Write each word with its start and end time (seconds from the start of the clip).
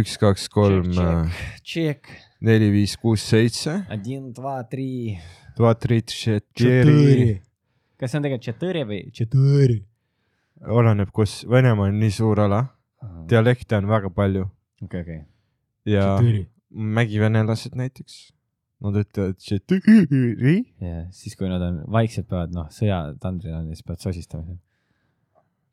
üks , 0.00 0.16
kaks , 0.20 0.48
kolm , 0.52 0.90
Check . 1.64 2.08
neli , 2.40 2.70
viis , 2.72 2.96
kuus , 3.00 3.22
seitse . 3.30 3.80
Один , 3.88 4.32
два , 4.32 4.62
три . 4.64 5.18
Два , 5.56 5.74
три , 5.74 6.02
четыре . 6.02 7.40
kas 8.00 8.12
see 8.12 8.16
on 8.18 8.24
tegelikult 8.24 8.46
четыре 8.46 8.84
või 8.88 9.00
четыре ? 9.12 9.82
oleneb , 10.64 11.10
kus , 11.12 11.42
Venemaa 11.48 11.90
on 11.90 11.98
nii 12.00 12.12
suur 12.16 12.40
ala , 12.40 12.62
dialekte 13.28 13.76
on 13.76 13.88
väga 13.90 14.10
palju 14.12 14.46
okei , 14.84 15.02
okei . 15.04 15.20
ja 15.88 16.06
mägivenelased 16.70 17.76
näiteks , 17.76 18.16
nad 18.80 18.96
ütlevad 19.02 19.36
четыре . 19.44 20.54
ja 20.80 21.04
siis , 21.12 21.36
kui 21.36 21.48
nad 21.50 21.60
on 21.66 21.82
vaikselt 21.92 22.28
peavad , 22.30 22.54
noh , 22.56 22.70
sõjatandril 22.72 23.56
on 23.58 23.68
ja 23.68 23.76
siis 23.76 23.84
peavad 23.84 24.04
sosistama 24.06 24.46
seal . 24.48 24.60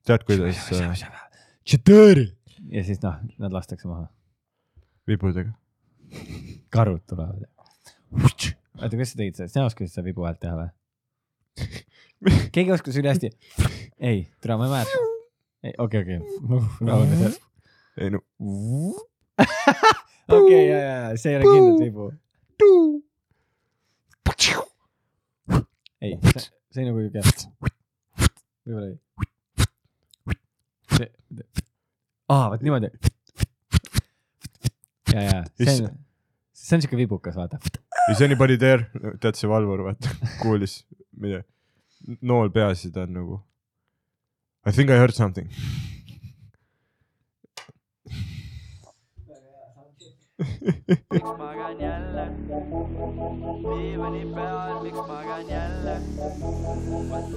tead , 0.08 0.28
kuidas 0.28 0.68
äh, 0.76 1.08
четыре . 1.64 2.28
ja 2.71 2.85
siis 2.85 3.01
noh, 3.03 3.19
nad 3.39 3.53
lastakse 3.53 3.89
maha. 3.89 4.07
vibudega? 5.09 5.53
karud 6.75 7.03
tulevad. 7.09 7.45
oota, 8.13 8.97
kas 8.97 9.13
sa 9.13 9.21
tegid 9.21 9.39
seda, 9.39 9.49
sina 9.49 9.67
oskasid 9.69 9.95
seda 9.95 10.07
vibu 10.07 10.27
häält 10.27 10.41
teha 10.43 10.59
või? 10.59 10.71
keegi 12.55 12.75
oskas 12.75 12.99
ülihästi. 13.01 13.33
ei, 13.99 14.27
tere, 14.41 14.57
ma 14.57 14.69
ei 14.69 14.75
mäleta. 14.77 14.99
ei, 15.69 15.75
okei, 15.79 16.03
okei. 16.03 16.19
rahune 16.87 17.21
seal. 17.23 17.39
ei 18.01 18.13
no. 18.15 18.23
okei, 20.39 20.67
ja, 20.69 20.79
ja, 20.79 21.17
see 21.17 21.35
ei 21.35 21.41
ole 21.41 21.45
kindlalt 21.49 21.83
vibu. 21.83 22.11
ei, 26.03 26.19
see 26.71 26.85
on 26.85 26.93
nagu 26.93 26.99
siuke. 27.07 27.21
võib-olla 28.67 28.89
ei. 28.93 28.97
see, 30.97 31.62
aa, 32.29 32.51
vot 32.51 32.63
niimoodi. 32.63 32.91
ja, 35.15 35.23
ja, 35.23 35.45
see 35.65 35.75
on, 35.85 35.97
see 36.53 36.77
on 36.77 36.83
siuke 36.83 36.97
vibukas, 36.97 37.37
vaata. 37.37 37.59
Is 38.11 38.23
anybody 38.23 38.57
there? 38.59 38.87
tead 39.21 39.39
see 39.39 39.51
valvur, 39.51 39.85
vaata, 39.89 40.15
kuulis, 40.43 40.83
mida, 41.17 41.43
nool 42.21 42.51
peas 42.51 42.85
ja 42.85 42.91
ta 42.91 43.07
on 43.07 43.17
nagu. 43.21 43.41
I 44.67 44.71
think 44.73 44.91
I 44.91 44.99
heard 44.99 45.15
something. 45.15 45.51
miks 51.11 51.33
magan 51.39 51.81
jälle 51.81 52.25
diivani 53.63 54.25
peal, 54.35 54.83
miks 54.83 54.99
magan 55.09 55.49
jälle 55.49 55.97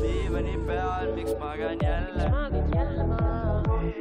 diivani 0.02 0.58
peal, 0.68 1.16
miks 1.16 1.34
magan 1.40 1.78
jälle 1.82 2.30
magad 2.30 2.76
jälle 2.76 3.04
maha? 3.08 3.55
Miks 3.86 4.00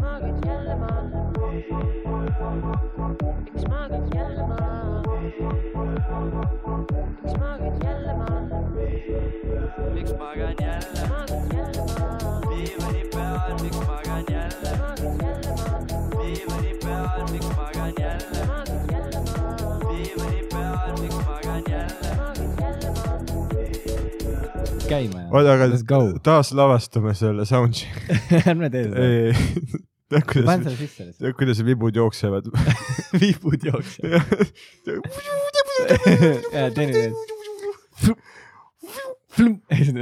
magad 0.00 0.44
jälle 0.46 0.74
maha? 0.74 1.02
miks 3.52 3.68
magad 3.68 4.14
jälle 4.14 4.42
maha? 4.46 5.02
miks 7.14 7.36
magad 7.38 7.84
jälle 7.84 8.14
maha? 8.14 8.42
miks 9.94 10.12
magan 10.18 10.54
jälle 10.62 11.06
magad 11.08 11.52
jälle 11.54 11.82
maha? 11.86 12.40
diivani 12.50 13.02
peal, 13.12 13.54
miks 13.62 13.78
magan 13.86 14.24
jälle 14.28 14.65
käima 24.88 25.20
ja. 25.20 25.28
oota, 25.30 25.54
aga 25.56 25.66
Let's 25.70 25.84
go. 25.86 26.00
taaslavastame 26.22 27.14
selle 27.18 27.46
sound'i. 27.48 27.86
ärme 28.50 28.70
tee 28.70 28.84
seda. 28.86 29.06
tead 30.12 30.26
kuidas, 30.30 30.86
tead 31.18 31.34
kuidas 31.38 31.62
vibud 31.66 31.96
jooksevad? 31.98 32.48
vibud 33.22 33.66
jooksevad. 33.66 34.46
ja 36.52 36.70
teine 36.76 36.92
veel. 36.92 37.12
see 39.36 39.92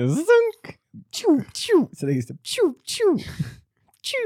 see 1.93 2.07
tegi 2.07 2.23
seda 2.23 2.39
tšu, 2.43 2.69
tšu, 2.85 3.09
tšu. 4.05 4.25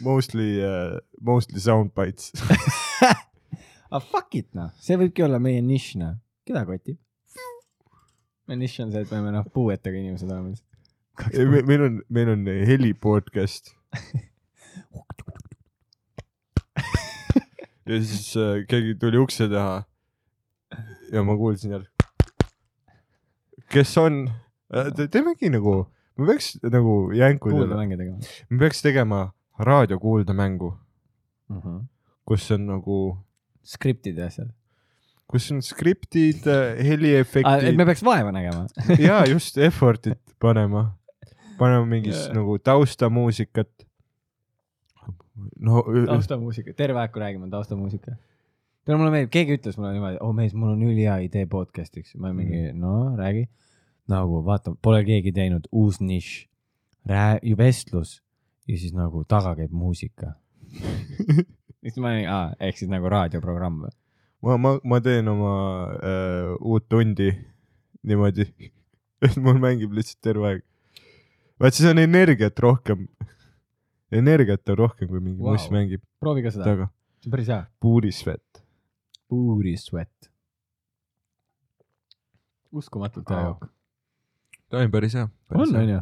Mostly 0.00 0.48
uh,, 0.64 0.98
mostly 1.20 1.60
sound 1.60 1.92
bites. 1.96 2.32
aga 3.90 4.00
fuck 4.00 4.34
it 4.36 4.48
noh, 4.56 4.72
see 4.80 4.96
võibki 5.00 5.24
olla 5.26 5.40
meie 5.42 5.60
nišš 5.64 5.96
noh, 6.00 6.18
keda 6.48 6.64
kotib? 6.68 7.00
Meie 8.50 8.58
nišš 8.64 8.80
on 8.82 8.90
see, 8.90 9.04
et 9.04 9.10
me 9.12 9.20
oleme 9.20 9.30
noh 9.36 9.46
puuetega 9.54 9.94
inimesed 10.00 10.26
oleme 10.26 10.48
lihtsalt. 10.50 11.66
meil 11.68 11.82
on, 11.86 12.00
meil 12.10 12.28
on 12.32 12.42
heli 12.66 12.90
podcast 12.98 13.70
ja 17.90 18.00
siis 18.02 18.36
äh, 18.36 18.66
keegi 18.70 18.96
tuli 18.98 19.18
ukse 19.22 19.46
taha. 19.52 19.84
ja 21.12 21.22
ma 21.22 21.36
kuulsin 21.36 21.70
jälle. 21.76 21.88
kes 23.70 23.98
on, 24.02 24.24
teemegi 25.10 25.50
nagu, 25.54 25.86
me 26.18 26.26
peaks 26.26 26.56
nagu 26.62 27.12
jänkudele, 27.14 27.74
me 28.50 28.58
peaks 28.58 28.82
tegema 28.82 29.30
raadiokuuldemängu, 29.58 30.78
mm. 31.48 31.60
-hmm. 31.60 31.84
kus 32.26 32.50
on 32.50 32.66
nagu, 32.66 33.18
skriptid 33.62 34.18
ja 34.18 34.26
asjad. 34.26 34.50
Kus 35.30 35.50
on 35.54 35.60
skriptid, 35.62 36.46
et 36.48 36.80
heliefektid 36.86 37.78
me 37.78 37.86
peaks 37.88 38.02
vaeva 38.06 38.32
nägema. 38.34 38.66
ja 39.08 39.20
just 39.30 39.58
effort'it 39.62 40.18
panema, 40.42 40.88
panema 41.58 41.86
mingit 41.86 42.16
Jaa. 42.16 42.34
nagu 42.34 42.58
taustamuusikat. 42.58 43.70
no 45.60 45.84
taustamuusika, 46.08 46.74
terve 46.76 47.00
aeg, 47.00 47.14
kui 47.14 47.22
räägime, 47.22 47.46
on 47.46 47.54
taustamuusika. 47.54 48.16
tead, 48.84 48.96
mulle 48.96 49.12
meeldib, 49.14 49.32
keegi 49.36 49.58
ütles 49.60 49.78
mulle 49.78 49.94
niimoodi, 49.96 50.18
oh 50.24 50.34
mees, 50.36 50.56
mul 50.56 50.74
on 50.74 50.82
ülihea 50.88 51.20
idee 51.24 51.46
podcast'iks, 51.50 52.16
ma 52.18 52.34
mingi 52.34 52.66
mm., 52.72 52.80
no 52.80 53.16
räägi. 53.18 53.46
nagu 54.10 54.42
vaata, 54.44 54.74
pole 54.82 55.04
keegi 55.06 55.32
teinud 55.32 55.68
uus 55.70 56.00
nišš, 56.02 56.34
räägi, 57.06 57.54
vestlus 57.58 58.18
ja 58.66 58.78
siis 58.78 58.94
nagu 58.96 59.22
taga 59.28 59.54
käib 59.58 59.70
muusika. 59.70 60.34
siis 61.82 61.96
ma 62.02 62.10
olin, 62.16 62.26
aa, 62.28 62.52
ehk 62.66 62.82
siis 62.82 62.90
nagu 62.90 63.08
raadioprogramm 63.12 63.84
või? 63.86 63.94
ma, 64.42 64.56
ma, 64.56 64.74
ma 64.84 65.00
teen 65.04 65.28
oma 65.28 65.54
äh, 66.00 66.52
uut 66.60 66.86
tundi 66.88 67.30
niimoodi, 68.06 68.46
et 69.26 69.36
mul 69.36 69.60
mängib 69.60 69.92
lihtsalt 69.96 70.20
terve 70.24 70.48
aeg. 70.48 70.64
vaat 71.60 71.76
siis 71.76 71.90
on 71.90 72.00
energiat 72.00 72.58
rohkem. 72.64 73.08
energiat 74.12 74.72
on 74.72 74.80
rohkem, 74.84 75.08
kui 75.08 75.20
mingi 75.20 75.42
wow. 75.42 75.54
muss 75.54 75.68
mängib 75.72 76.02
proovi 76.22 76.44
ka 76.46 76.54
seda, 76.54 76.88
see 77.20 77.28
on 77.28 77.36
päris 77.36 77.52
hea. 77.52 77.64
puurisvett. 77.80 78.62
Sweat. 79.80 80.30
uskumatult 82.72 83.28
hea 83.30 83.42
jook. 83.44 83.68
ta 84.70 84.80
on 84.80 84.90
päris 84.90 85.14
hea. 85.14 85.28
on, 85.54 85.76
on 85.76 85.92
ju? 85.94 86.00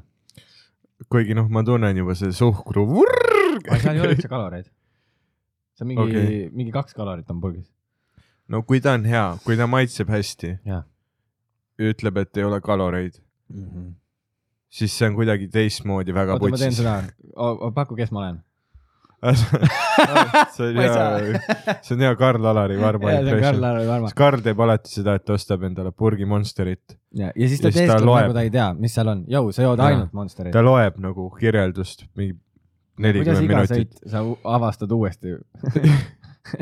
kuigi 1.10 1.34
noh, 1.34 1.50
ma 1.50 1.64
tunnen 1.66 1.96
juba 1.96 2.14
see 2.18 2.32
suhkru. 2.32 2.86
aga 3.58 3.82
seal 3.82 3.98
ei 3.98 4.04
ole 4.06 4.14
üldse 4.14 4.30
kaloreid. 4.30 4.70
see 5.74 5.84
on 5.84 5.92
mingi 5.92 6.06
okay. 6.06 6.38
Mingi 6.54 6.74
kaks 6.74 6.94
kalorit 6.94 7.28
on 7.34 7.42
purgis. 7.42 7.66
No 8.48 8.62
kui 8.62 8.80
ta 8.80 8.92
on 8.98 9.04
hea, 9.04 9.36
kui 9.44 9.56
ta 9.56 9.66
maitseb 9.66 10.08
hästi, 10.12 10.54
ütleb, 11.78 12.16
et 12.24 12.36
ei 12.36 12.44
ole 12.44 12.60
kaloreid, 12.60 13.20
Mm 13.48 13.64
-hmm. 13.64 13.92
siis 14.68 14.92
see 14.98 15.06
on 15.08 15.14
kuidagi 15.14 15.46
teistmoodi 15.48 16.12
väga 16.14 16.32
oota, 16.34 16.48
ma 16.50 16.56
teen 16.56 16.68
putsis. 16.68 16.84
seda. 16.84 17.70
paku, 17.74 17.94
kes 17.96 18.10
ma 18.12 18.18
olen. 18.20 18.42
see 20.54 20.66
on 20.68 20.76
hea, 20.76 21.40
see 21.82 21.94
on 21.94 22.00
hea 22.00 22.16
Karl 22.16 22.44
Alari 22.44 22.76
Varma 22.80 23.12
impression. 23.12 24.10
Karl 24.14 24.40
teeb 24.44 24.60
alati 24.60 24.90
seda, 24.92 25.14
et 25.14 25.30
ostab 25.30 25.62
endale 25.62 25.90
purgi 25.92 26.24
Monsterit. 26.28 26.98
ja, 27.14 27.32
ja 27.34 27.48
siis 27.48 27.60
ta 27.60 27.68
Ja 27.68 27.72
ta 27.72 27.78
teeskleb 27.78 28.06
nagu 28.06 28.32
ta 28.36 28.44
ei 28.46 28.50
tea, 28.50 28.68
mis 28.74 28.94
seal 28.94 29.08
on. 29.08 29.24
jõu, 29.28 29.50
sa 29.52 29.62
jood 29.62 29.78
Jaa. 29.78 29.86
ainult 29.86 30.12
Monsterit 30.12 30.52
ta. 30.52 30.62
loeb 30.62 30.98
nagu 30.98 31.30
kirjeldust 31.40 32.04
mingi 32.16 32.36
nelikümmend 32.98 33.48
minutit. 33.48 33.98
sa 34.06 34.22
avastad 34.44 34.90
uuesti 34.92 35.28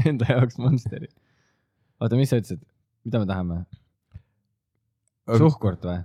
enda 0.06 0.24
jaoks 0.28 0.58
Monsteri. 0.58 1.08
oota, 2.00 2.18
mis 2.18 2.32
sa 2.32 2.40
ütlesid, 2.40 2.62
mida 3.06 3.22
me 3.22 3.30
tahame? 3.30 3.62
suhkurt 5.26 5.86
või? 5.86 6.00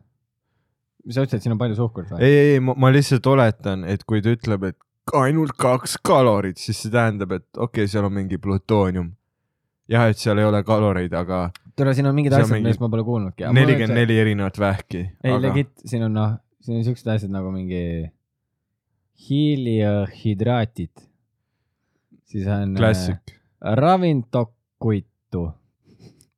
mis 1.05 1.17
sa 1.17 1.25
ütlesid, 1.25 1.41
et 1.41 1.47
siin 1.47 1.55
on 1.55 1.61
palju 1.61 1.79
suhkurt 1.79 2.13
või? 2.13 2.21
ei, 2.25 2.55
ei, 2.55 2.61
ma 2.61 2.93
lihtsalt 2.93 3.27
oletan, 3.31 3.85
et 3.89 4.05
kui 4.07 4.23
ta 4.23 4.35
ütleb, 4.35 4.69
et 4.71 5.15
ainult 5.17 5.55
kaks 5.59 5.97
kalorit, 6.05 6.61
siis 6.61 6.79
see 6.83 6.93
tähendab, 6.93 7.33
et 7.37 7.47
okei 7.57 7.85
okay,, 7.85 7.91
seal 7.91 8.07
on 8.07 8.15
mingi 8.15 8.39
plutoonium. 8.41 9.11
jah, 9.91 10.07
et 10.11 10.21
seal 10.21 10.39
ei 10.39 10.47
ole 10.47 10.63
kaloreid, 10.67 11.13
aga 11.17 11.47
tule, 11.75 11.93
siin 11.97 12.07
on 12.09 12.15
mingid 12.17 12.33
asjad, 12.35 12.51
mingi 12.53 12.67
millest 12.67 12.81
ma 12.83 12.89
pole 12.91 13.05
kuulnudki. 13.07 13.47
nelikümmend 13.57 13.97
neli 13.97 14.17
erinevat 14.21 14.59
vähki. 14.59 15.03
ei, 15.23 15.31
aga 15.31 15.41
legit, 15.47 15.71
siin 15.85 16.05
on 16.07 16.17
noh, 16.17 16.35
siin 16.63 16.79
on 16.79 16.85
siuksed 16.87 17.09
asjad 17.15 17.33
nagu 17.33 17.51
mingi 17.53 17.83
hiiliohidraatid. 19.29 21.07
siis 22.31 22.47
on 22.47 22.75
klassik. 22.77 23.33
äh, 23.35 23.75
ravintokuitu. 23.77 25.49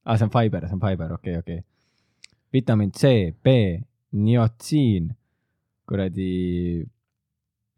aa, 0.05 0.17
see 0.17 0.27
on 0.27 0.33
fiber, 0.33 0.67
see 0.67 0.77
on 0.77 0.83
fiber, 0.83 1.13
okei, 1.13 1.37
okei. 1.37 1.61
vitamiin 2.53 2.91
C, 2.91 3.33
B, 3.43 3.47
niotsiin, 4.11 5.09
kuradi 5.89 6.83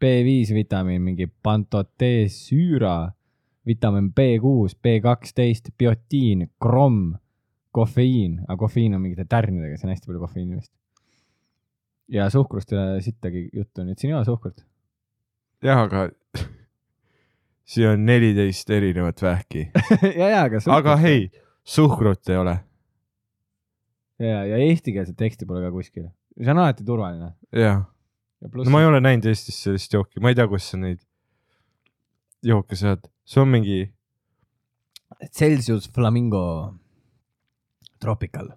B5 0.04 0.54
vitamiin, 0.54 1.02
mingi 1.02 1.26
pantotesüüra, 1.42 2.96
vitamiin 3.66 4.12
B6, 4.12 4.76
B12, 4.84 5.72
biotiin, 5.78 6.50
kromm, 6.62 7.14
kofeiin, 7.76 8.40
aga 8.48 8.56
kofeiin 8.56 8.94
on 8.94 9.02
mingite 9.04 9.24
tärnidega, 9.28 9.76
see 9.76 9.88
on 9.88 9.94
hästi 9.94 10.10
palju 10.10 10.20
kofeiini 10.24 10.58
vist. 10.58 10.72
ja 12.08 12.28
suhkrust 12.30 12.72
ei 12.72 12.78
ole 12.78 13.00
sittagi 13.02 13.48
juttu, 13.52 13.82
nii 13.82 13.96
et 13.96 14.02
siin 14.02 14.12
ei 14.12 14.18
ole 14.18 14.28
suhkrut. 14.28 14.62
jah, 15.64 15.82
aga 15.88 16.06
siin 17.72 17.88
on 17.94 18.06
neliteist 18.06 18.70
erinevat 18.70 19.22
vähki, 19.22 19.66
ja, 20.20 20.28
ja, 20.28 20.44
aga 20.44 20.60
aga. 20.76 20.96
hei, 21.02 21.30
suhkrut 21.66 22.30
ei 22.30 22.38
ole. 22.40 22.54
ja, 24.22 24.44
ja 24.46 24.62
eestikeelset 24.68 25.16
teksti 25.18 25.48
pole 25.48 25.64
ka 25.66 25.72
kuskil. 25.74 26.08
see 26.38 26.52
on 26.54 26.62
alati 26.62 26.86
turvaline. 26.86 27.32
jah, 27.52 27.82
ja 27.82 28.46
no 28.46 28.52
pluss 28.52 28.70
ma 28.72 28.82
ei 28.82 28.90
ole 28.90 29.02
näinud 29.02 29.26
Eestis 29.30 29.58
sellist 29.66 29.92
jooki, 29.96 30.22
ma 30.22 30.32
ei 30.32 30.38
tea, 30.38 30.46
kus 30.50 30.70
sa 30.72 30.80
neid 30.80 31.02
jooke 32.46 32.78
saad, 32.78 33.08
see 33.26 33.42
on 33.42 33.50
mingi, 33.50 33.80
Celsius 35.32 35.88
Flamingo 35.90 36.44
Tropical. 38.02 38.52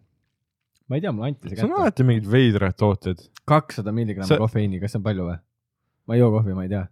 ma 0.89 0.99
ei 0.99 1.03
tea, 1.05 1.13
mulle 1.15 1.33
anti 1.33 1.49
see 1.49 1.57
see 1.57 1.65
on 1.65 1.73
kätte. 1.73 1.81
alati 1.81 2.07
mingid 2.11 2.29
veidrad 2.29 2.77
tooted, 2.77 3.25
kakssada 3.49 3.95
milligrammi 3.95 4.29
Sa- 4.29 4.39
kofeiini, 4.41 4.81
kas 4.83 4.93
see 4.93 5.01
on 5.01 5.09
palju 5.09 5.27
või? 5.31 5.41
ma 6.05 6.17
ei 6.17 6.23
joo 6.23 6.31
kohvi, 6.37 6.55
ma 6.57 6.67
ei 6.67 6.73
tea. 6.75 6.85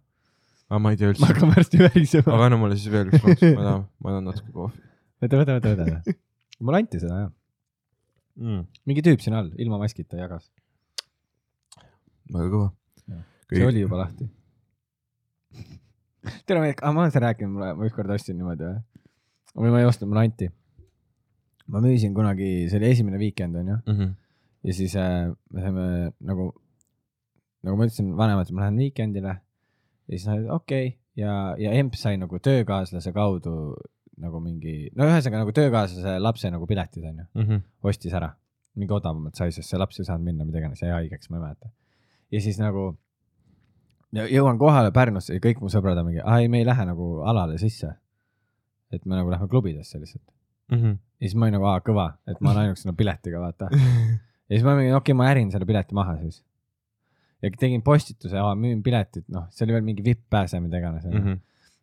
aga 0.68 0.82
ma 0.82 0.92
ei 0.92 1.00
tea 1.00 1.08
ma 1.08 1.14
üldse, 1.14 1.30
hakkan 1.30 1.54
varsti 1.54 1.84
värisema. 1.84 2.34
aga 2.34 2.50
anna 2.50 2.60
mulle 2.60 2.80
siis 2.80 2.92
veel 2.92 3.12
üks 3.12 3.22
loks, 3.24 3.48
ma 3.54 3.64
tahan, 3.68 3.88
ma 4.02 4.14
tahan 4.16 4.30
natuke 4.32 4.54
kohvi 4.56 4.87
võta, 5.22 5.40
võta, 5.40 5.56
võta, 5.58 5.74
võta. 5.74 6.16
mulle 6.64 6.82
anti 6.82 7.00
seda 7.02 7.22
jah. 7.24 7.32
mm.. 8.40 8.66
mingi 8.88 9.04
tüüp 9.06 9.22
siin 9.24 9.36
all, 9.38 9.50
ilma 9.60 9.80
maskita 9.82 10.20
jagas. 10.20 10.48
väga 12.34 12.50
kõva. 12.52 12.68
see 13.48 13.64
oli 13.66 13.84
juba 13.84 14.02
lahti. 14.04 14.28
tere, 16.46 16.62
ma 16.62 16.94
olen 16.94 17.12
seda 17.14 17.28
rääkinud, 17.28 17.54
mulle, 17.56 17.72
ma 17.78 17.88
ükskord 17.88 18.14
ostsin 18.14 18.38
niimoodi 18.38 18.68
või? 18.68 19.02
või 19.58 19.74
ma 19.74 19.82
ei 19.82 19.88
ostnud, 19.88 20.10
mulle 20.12 20.28
anti. 20.28 20.50
ma 21.68 21.82
müüsin 21.84 22.14
kunagi, 22.16 22.68
see 22.70 22.80
oli 22.80 22.92
esimene 22.92 23.20
weekend 23.20 23.58
onju, 23.58 23.80
mm. 23.82 23.98
-hmm. 23.98 24.16
ja 24.68 24.78
siis 24.80 24.96
äh, 25.00 25.28
me 25.54 25.66
saime 25.66 25.90
nagu, 26.20 26.50
nagu 27.66 27.76
ma 27.76 27.88
ütlesin 27.88 28.14
vanematele, 28.16 28.56
ma 28.56 28.66
lähen 28.66 28.82
weekendile 28.84 29.38
ja 30.08 30.16
siis 30.16 30.26
nad 30.30 30.48
okei 30.54 30.86
okay. 30.86 30.98
ja, 31.16 31.32
ja 31.60 31.72
emp 31.76 31.96
sai 31.98 32.16
nagu 32.20 32.38
töökaaslase 32.40 33.12
kaudu 33.12 33.74
nagu 34.20 34.40
mingi, 34.42 34.90
no 34.96 35.04
ühesõnaga 35.08 35.42
nagu 35.44 35.52
töökaaslase 35.56 36.18
lapse 36.22 36.50
nagu 36.50 36.66
piletid 36.66 37.04
onju, 37.04 37.24
Mm 37.34 37.42
-hmm. 37.46 37.60
ostis 37.82 38.12
ära. 38.14 38.34
mingi 38.78 38.92
odavamalt 38.94 39.34
sai, 39.34 39.50
sest 39.52 39.70
see 39.70 39.78
laps 39.78 39.98
ei 39.98 40.04
saanud 40.06 40.24
minna, 40.24 40.44
mida 40.44 40.58
iganes, 40.58 40.82
jäi 40.82 40.90
haigeks, 40.92 41.30
ma 41.30 41.36
ei 41.36 41.42
mäleta. 41.42 41.70
ja 42.30 42.40
siis 42.40 42.58
nagu 42.58 42.96
ja 44.12 44.26
jõuan 44.26 44.58
kohale 44.58 44.92
Pärnusse 44.94 45.34
ja 45.36 45.40
kõik 45.40 45.60
mu 45.60 45.70
sõbrad 45.72 45.98
on 46.00 46.06
mingi, 46.08 46.20
aa 46.24 46.38
ei, 46.40 46.48
me 46.48 46.62
ei 46.62 46.66
lähe 46.68 46.84
nagu 46.88 47.18
alale 47.28 47.58
sisse. 47.58 47.94
et 48.92 49.04
me 49.04 49.16
nagu 49.16 49.30
lähme 49.30 49.48
klubidesse 49.48 49.98
lihtsalt. 50.00 50.24
Mm 50.72 50.78
-hmm. 50.78 50.98
ja 51.20 51.28
siis 51.28 51.34
ma 51.34 51.44
olin 51.44 51.52
nagu, 51.58 51.64
aa 51.68 51.80
kõva, 51.80 52.12
et 52.26 52.40
ma 52.40 52.50
olen 52.50 52.62
ainukesena 52.62 52.92
piletiga, 52.96 53.40
vaata. 53.40 53.68
ja 54.48 54.54
siis 54.56 54.64
ma 54.64 54.76
mingi, 54.76 54.92
okei 54.92 55.12
okay,, 55.12 55.14
ma 55.14 55.30
ärin 55.30 55.50
selle 55.50 55.66
pileti 55.66 55.94
maha 55.94 56.16
siis. 56.18 56.44
ja 57.42 57.50
tegin 57.58 57.82
postituse, 57.82 58.36
müün 58.56 58.82
piletit, 58.82 59.28
noh, 59.28 59.46
see 59.50 59.64
oli 59.66 59.72
veel 59.72 59.84
mingi 59.84 60.04
vipp-pääse, 60.04 60.60
mida 60.60 60.78
iganes 60.78 61.04
Mm. 61.04 61.12
-hmm. 61.12 61.38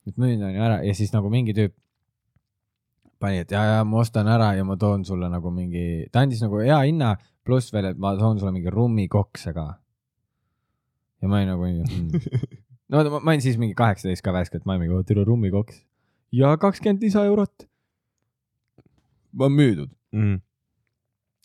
et 0.07 0.17
müün 0.17 0.43
on 0.43 0.53
ju 0.55 0.61
ära 0.61 0.83
ja 0.83 0.93
siis 0.93 1.13
nagu 1.13 1.29
mingi 1.29 1.53
tüüp 1.53 1.73
pani, 3.19 3.41
et 3.45 3.51
ja, 3.51 3.63
ja 3.69 3.79
ma 3.87 4.01
ostan 4.03 4.27
ära 4.31 4.53
ja 4.57 4.65
ma 4.67 4.77
toon 4.79 5.05
sulle 5.07 5.29
nagu 5.31 5.51
mingi, 5.53 6.05
ta 6.11 6.25
andis 6.25 6.43
nagu 6.43 6.61
hea 6.61 6.77
hinna, 6.85 7.15
pluss 7.45 7.73
veel, 7.73 7.91
et 7.91 7.99
ma 8.01 8.15
toon 8.19 8.39
sulle 8.39 8.53
mingi 8.55 8.73
rummikokse 8.73 9.53
ka. 9.55 9.67
ja 11.21 11.31
ma 11.31 11.41
olin 11.41 11.51
nagu 11.53 11.67
mm. 11.67 12.39
no 12.91 13.03
ma, 13.09 13.19
ma 13.19 13.33
olin 13.33 13.43
siis 13.45 13.59
mingi 13.61 13.77
kaheksateist 13.77 14.25
ka 14.25 14.33
värskelt, 14.35 14.65
ma 14.65 14.75
olin 14.75 14.87
mingi, 14.87 15.03
tere 15.07 15.25
rummikoks 15.27 15.83
ja 16.35 16.57
kakskümmend 16.57 17.03
lisaeurot. 17.03 17.69
ma 19.35 19.49
müüdud. 19.51 19.91
Mm. 20.15 20.39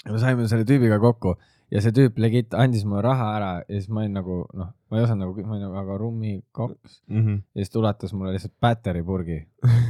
ja 0.07 0.13
me 0.13 0.19
saime 0.23 0.49
selle 0.49 0.67
tüübiga 0.69 1.01
kokku 1.03 1.35
ja 1.71 1.81
see 1.83 1.95
tüüp 1.95 2.19
legit 2.23 2.55
andis 2.59 2.85
mulle 2.87 3.03
raha 3.07 3.31
ära 3.37 3.51
ja 3.63 3.79
siis 3.79 3.89
ma 3.91 4.05
olin 4.05 4.15
nagu 4.19 4.37
noh, 4.59 4.71
ma 4.91 4.99
ei 4.99 5.05
osanud 5.05 5.25
nagu, 5.25 5.47
ma 5.47 5.57
olin 5.57 5.67
nagu 5.69 5.81
aga 5.85 5.99
rummikoks 6.03 7.01
Mm 7.09 7.25
-hmm. 7.25 7.43
ja 7.55 7.65
siis 7.65 7.71
ta 7.71 7.79
ulatas 7.79 8.13
mulle 8.15 8.33
lihtsalt 8.33 8.55
päteripurgi, 8.61 9.41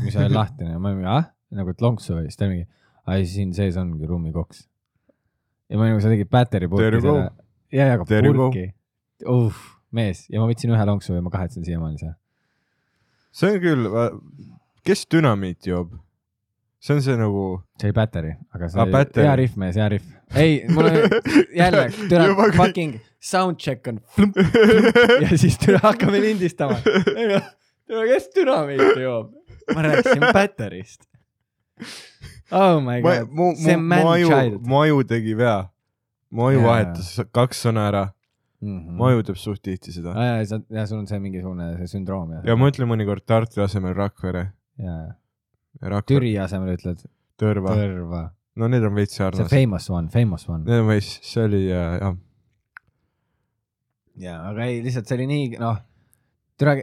mis 0.04 0.16
oli 0.16 0.34
lahtine 0.40 0.72
ja 0.72 0.78
ma 0.78 0.92
olin 0.92 1.06
ah, 1.06 1.28
nagu 1.56 1.74
lonksu 1.82 2.14
või, 2.16 2.28
siis 2.28 2.38
ta 2.40 2.48
mingi, 2.50 2.66
ai 3.10 3.24
siin 3.28 3.54
sees 3.56 3.78
ongi 3.80 4.08
rummikoks. 4.08 4.66
ja 5.70 5.78
ma 5.78 5.88
nagu, 5.90 6.02
sa 6.02 6.12
tegid 6.12 6.30
you 6.98 7.02
go. 7.02 7.14
selle, 7.16 7.30
ja, 7.72 7.86
ja 7.86 7.98
aga 7.98 8.06
There 8.08 8.32
purki, 8.32 8.66
uh, 9.26 9.64
mees 9.90 10.26
ja 10.30 10.42
ma 10.42 10.50
võtsin 10.50 10.74
ühe 10.74 10.86
lonksu 10.86 11.16
ja 11.16 11.24
ma 11.24 11.32
kahetsen 11.32 11.66
siiamaani 11.66 11.98
seda. 12.02 12.14
see 13.32 13.54
on 13.54 13.60
küll, 13.62 13.90
kes 14.86 15.06
dünamiiti 15.10 15.74
joob? 15.74 15.98
see 16.80 16.94
on 16.96 17.02
see 17.04 17.16
nagu, 17.20 17.44
see 17.80 17.90
oli 17.90 17.96
päteri, 17.98 18.32
aga 18.56 18.68
see 18.70 18.80
Aa, 18.80 18.86
oli 18.86 18.94
Päteri. 18.94 19.26
hea 19.26 19.36
rihv, 19.42 19.56
mees, 19.60 19.76
hea 19.76 19.88
rihv. 19.92 20.06
ei, 20.40 20.54
mul 20.72 20.88
oli 20.88 21.02
jälle, 21.60 21.82
türa 22.08 22.52
fucking 22.56 22.96
soundcheck 23.20 23.90
on 23.90 24.00
flump, 24.14 24.38
ja 25.26 25.36
siis 25.38 25.58
türa 25.60 25.82
hakkame 25.82 26.22
lindistama. 26.24 26.78
türa, 26.86 28.06
kes 28.14 28.30
dünamiiti 28.36 29.04
joob? 29.04 29.36
ma 29.74 29.82
rääkisin 29.82 30.24
päterist. 30.38 31.04
Oh 32.52 32.80
my 32.82 33.00
god, 33.00 33.28
see 33.58 33.74
on 33.74 33.82
mu 33.84 33.88
man 33.94 34.06
aju 34.14 34.26
child., 34.32 34.66
mu 34.66 34.80
aju 34.82 35.02
tegi 35.06 35.34
vea. 35.38 35.58
mu 36.30 36.48
aju 36.48 36.64
vahetas 36.64 37.12
kaks 37.32 37.60
sõna 37.66 37.84
ära, 37.90 38.06
Mhm. 38.60 38.96
mu 38.98 39.04
aju 39.06 39.22
teeb 39.24 39.38
suht 39.40 39.62
tihti 39.64 39.92
seda. 39.94 40.12
ja, 40.18 40.42
ja, 40.42 40.58
ja 40.80 40.86
sul 40.86 40.98
on 40.98 41.06
see 41.06 41.18
mingisugune 41.18 41.76
see 41.78 41.86
sündroom 41.94 42.32
ja. 42.34 42.40
ja 42.44 42.56
ma 42.60 42.68
ütlen 42.68 42.90
mõnikord 42.90 43.22
Tartu 43.24 43.62
asemel 43.64 43.94
Rakvere. 43.96 44.42
ja, 44.78 44.96
Rakvere, 45.80 46.02
Türi 46.10 46.34
asemel 46.42 46.74
ütled 46.76 47.06
Tõrva. 47.40 47.72
Tõrva. 47.78 48.24
no 48.56 48.68
need 48.68 48.84
on 48.84 48.94
veits 48.98 49.14
see 49.16 49.22
sarnased. 49.24 49.48
famous 49.48 49.88
one, 49.88 50.08
famous 50.12 50.44
one. 50.48 50.64
Need 50.66 50.82
on 50.82 50.88
veits, 50.90 51.20
see 51.22 51.44
oli 51.46 51.62
ja, 51.70 51.84
jah. 52.02 52.16
jaa, 54.20 54.40
aga 54.50 54.66
ei, 54.68 54.82
lihtsalt 54.84 55.08
see 55.08 55.16
oli 55.20 55.26
nii, 55.30 55.46
noh, 55.62 55.78
türa, 56.60 56.76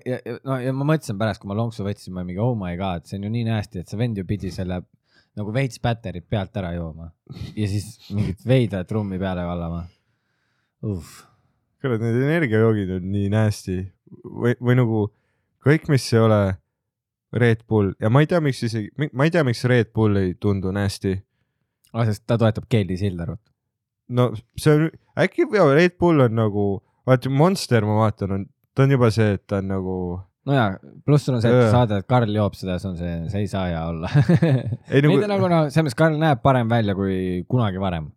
no 0.47 0.57
ja 0.61 0.73
ma 0.73 0.87
mõtlesin 0.89 1.19
pärast, 1.19 1.41
kui 1.41 1.51
ma 1.51 1.57
lonksu 1.57 1.85
võtsin, 1.85 2.15
ma 2.15 2.25
mingi 2.25 2.41
oh 2.43 2.55
my 2.57 2.73
god, 2.79 3.05
see 3.07 3.19
on 3.19 3.27
ju 3.27 3.33
nii 3.33 3.47
nästi, 3.47 3.83
et 3.83 3.91
see 3.91 3.99
vend 3.99 4.17
ju 4.17 4.25
pidi 4.27 4.51
selle 4.53 4.81
nagu 5.37 5.53
veits 5.53 5.81
päterit 5.81 6.25
pealt 6.29 6.55
ära 6.57 6.73
jooma 6.75 7.11
ja 7.57 7.67
siis 7.69 8.09
mingit 8.09 8.41
veidrat 8.47 8.91
rummi 8.95 9.19
peale 9.21 9.45
kallama. 9.45 9.83
kurat, 10.81 12.01
need 12.01 12.17
energiajoogid 12.23 12.95
on 12.97 13.11
nii 13.13 13.29
nasty 13.33 13.77
või, 14.23 14.55
või 14.57 14.77
nagu 14.79 15.03
kõik, 15.65 15.87
mis 15.93 16.07
ei 16.13 16.23
ole 16.23 16.41
Red 17.37 17.65
Bull 17.69 17.93
ja 18.01 18.09
ma 18.13 18.23
ei 18.23 18.29
tea, 18.29 18.41
miks 18.43 18.63
isegi, 18.65 19.09
ma 19.11 19.27
ei 19.27 19.33
tea, 19.33 19.45
miks 19.45 19.65
Red 19.69 19.93
Bull 19.95 20.17
ei 20.21 20.33
tundu 20.41 20.73
nasty. 20.73 21.17
ah, 21.93 22.05
sest 22.07 22.25
ta 22.25 22.39
toetab 22.39 22.65
Kelly 22.69 22.97
Sildarut. 22.97 23.41
no 24.09 24.31
see 24.57 24.73
on, 24.73 24.89
äkki 25.19 25.49
Red 25.53 25.97
Bull 25.99 26.25
on 26.25 26.37
nagu, 26.39 26.67
vaata 27.05 27.29
Monster 27.29 27.85
ma 27.85 28.01
vaatan, 28.01 28.39
on, 28.39 28.47
ta 28.77 28.85
on 28.85 28.93
juba 28.93 29.09
see, 29.13 29.33
et 29.33 29.43
ta 29.49 29.57
on 29.57 29.71
nagu, 29.71 29.93
nojah, 30.45 30.75
pluss 31.05 31.25
sul 31.25 31.37
on 31.37 31.41
see, 31.41 31.49
et 31.49 31.63
Jaa. 31.63 31.71
saade, 31.73 31.97
et 32.03 32.07
Karl 32.09 32.35
joob 32.35 32.57
seda, 32.59 32.77
see 32.81 32.91
on 32.91 32.99
see, 32.99 33.15
see 33.33 33.41
ei 33.45 33.49
saa 33.49 33.63
hea 33.71 33.81
olla. 33.89 34.11
ei 34.93 35.01
nagu, 35.01 35.17
nagu 35.33 35.49
noh, 35.49 35.63
selles 35.71 35.87
mõttes 35.87 35.97
Karl 35.97 36.19
näeb 36.21 36.43
parem 36.45 36.69
välja 36.69 36.93
kui 36.97 37.17
kunagi 37.49 37.81
varem. 37.81 38.11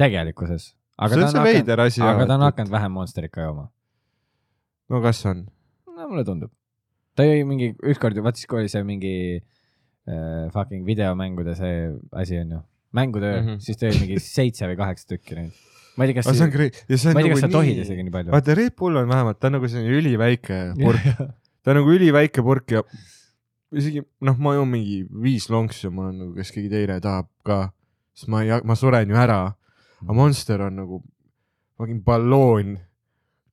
tegelikkuses. 0.00 0.72
aga 0.98 1.14
see 1.14 1.20
ta 1.20 1.26
on 1.26 1.30
see 1.30 1.38
hakanud, 1.38 1.60
veider 1.60 1.82
asi. 1.84 2.02
aga 2.02 2.26
ta 2.26 2.34
on 2.34 2.46
hakanud 2.48 2.74
vähem 2.74 2.94
Monsterit 2.98 3.34
ka 3.34 3.46
jooma. 3.46 3.68
no 4.90 5.02
kas 5.04 5.22
on? 5.30 5.46
no 5.94 6.08
mulle 6.10 6.26
tundub. 6.26 6.50
ta 7.14 7.26
jõi 7.28 7.44
mingi, 7.46 7.70
ükskord, 7.78 8.18
vaat 8.26 8.40
siis, 8.40 8.50
kui 8.50 8.64
oli 8.64 8.72
see 8.72 8.82
mingi 8.86 9.14
äh, 9.38 10.50
fucking 10.56 10.82
videomängude 10.88 11.54
see 11.60 11.92
asi 12.10 12.42
onju, 12.42 12.58
mängutöö 12.90 13.38
mm. 13.38 13.46
-hmm. 13.46 13.62
siis 13.62 13.78
ta 13.78 13.86
jõi 13.86 14.02
mingi 14.02 14.18
seitse 14.18 14.66
või 14.66 14.82
kaheksa 14.82 15.14
tükki 15.14 15.38
neid. 15.38 15.62
Ma 15.96 16.04
ei 16.06 16.12
tea, 16.12 16.20
kas 16.22 16.30
see 16.36 16.44
on 16.46 16.52
great 16.54 16.78
ja 16.90 16.98
see 16.98 17.10
on 17.12 17.18
ma 17.18 17.24
nagu 17.26 17.40
sa 17.40 17.48
tohid 17.52 17.76
nii, 17.78 17.84
isegi 17.86 18.04
nii 18.06 18.14
palju. 18.14 18.32
vaata 18.34 18.54
Red 18.58 18.74
Bull 18.78 18.96
on 19.02 19.08
vähemalt, 19.10 19.38
ta 19.40 19.50
on 19.50 19.56
nagu 19.58 19.68
selline 19.70 19.98
üliväike 20.00 20.60
purk, 20.84 21.04
ta 21.62 21.72
on 21.74 21.78
nagu 21.80 21.94
üliväike 21.96 22.42
purk 22.46 22.74
ja 22.76 22.82
isegi 23.74 24.02
noh, 24.26 24.36
ma 24.38 24.54
joon 24.58 24.70
mingi 24.70 25.00
viis 25.22 25.48
lonksu, 25.50 25.90
mul 25.94 26.10
on 26.12 26.18
nagu, 26.22 26.32
kas 26.38 26.52
keegi 26.54 26.70
teine 26.72 27.00
tahab 27.02 27.26
ka, 27.46 27.60
sest 28.14 28.30
ma 28.30 28.42
ei, 28.46 28.52
ma 28.64 28.76
suren 28.78 29.10
ju 29.10 29.16
ära. 29.18 29.40
aga 30.04 30.12
Monster 30.18 30.62
on 30.68 30.76
nagu 30.82 31.00
fucking 31.78 32.02
balloon 32.06 32.76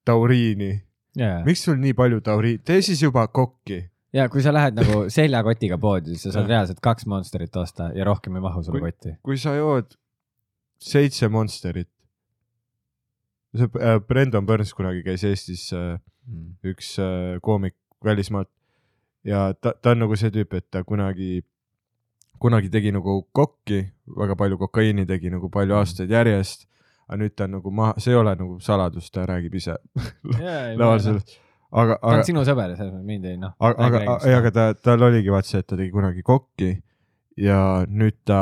tauriini. 0.06 0.74
ja, 1.18 1.40
miks 1.46 1.64
sul 1.66 1.80
nii 1.82 1.94
palju 1.98 2.22
tauriini, 2.26 2.62
tee 2.66 2.82
siis 2.86 3.02
juba 3.02 3.24
kokki. 3.28 3.80
ja 4.14 4.28
kui 4.30 4.44
sa 4.44 4.54
lähed 4.54 4.76
nagu 4.78 5.06
seljakotiga 5.18 5.78
poodi, 5.82 6.14
siis 6.16 6.28
sa 6.30 6.36
saad 6.40 6.50
reaalselt 6.52 6.80
kaks 6.84 7.06
Monsterit 7.10 7.56
osta 7.58 7.90
ja 7.96 8.06
rohkem 8.06 8.36
ei 8.38 8.42
mahu 8.46 8.62
Kui- 8.70 8.82
kotti. 8.90 9.16
kui 9.24 9.38
sa 9.42 9.56
jood 9.58 9.94
seitse 10.82 11.30
Monsterit, 11.30 11.90
see 13.56 13.68
äh, 13.80 14.00
Brendan 14.00 14.46
Burns 14.46 14.74
kunagi 14.74 15.04
käis 15.06 15.24
Eestis 15.28 15.70
äh, 15.76 15.98
üks 16.64 16.96
äh, 17.00 17.40
koomik 17.44 17.76
välismaalt 18.04 18.50
ja 19.28 19.54
ta, 19.54 19.74
ta 19.74 19.94
on 19.94 20.04
nagu 20.06 20.18
see 20.18 20.32
tüüp, 20.34 20.56
et 20.58 20.68
ta 20.74 20.84
kunagi, 20.88 21.42
kunagi 22.42 22.72
tegi 22.74 22.94
nagu 22.96 23.22
kokki, 23.36 23.84
väga 24.18 24.38
palju 24.40 24.58
kokaiini 24.62 25.06
tegi 25.10 25.32
nagu 25.34 25.52
palju 25.54 25.78
aastaid 25.78 26.12
järjest. 26.12 26.68
aga 27.12 27.20
nüüd 27.20 27.34
ta 27.36 27.44
on 27.44 27.58
nagu 27.58 27.72
maha, 27.76 27.96
see 28.00 28.14
ei 28.14 28.18
ole 28.18 28.34
nagu 28.40 28.60
saladus, 28.64 29.10
ta 29.12 29.26
räägib 29.28 29.56
ise 29.60 29.76
laval 30.80 31.02
sellest. 31.04 31.36
aga, 31.72 31.98
ta 31.98 32.08
on 32.08 32.14
aga, 32.16 32.28
sinu 32.30 32.46
sõber, 32.48 32.76
selles 32.78 32.94
mõttes 32.94 33.10
mind 33.10 33.28
ei 33.28 33.42
noh. 33.42 33.52
aga, 33.60 33.88
aga, 33.88 34.20
ei, 34.30 34.38
aga 34.38 34.52
ta, 34.56 34.68
tal 34.80 35.04
oligi 35.10 35.34
vaata 35.34 35.52
see, 35.52 35.60
et 35.60 35.68
ta 35.68 35.76
tegi 35.76 35.92
kunagi 35.92 36.24
kokki 36.24 36.72
ja 37.42 37.60
nüüd 37.88 38.22
ta 38.26 38.40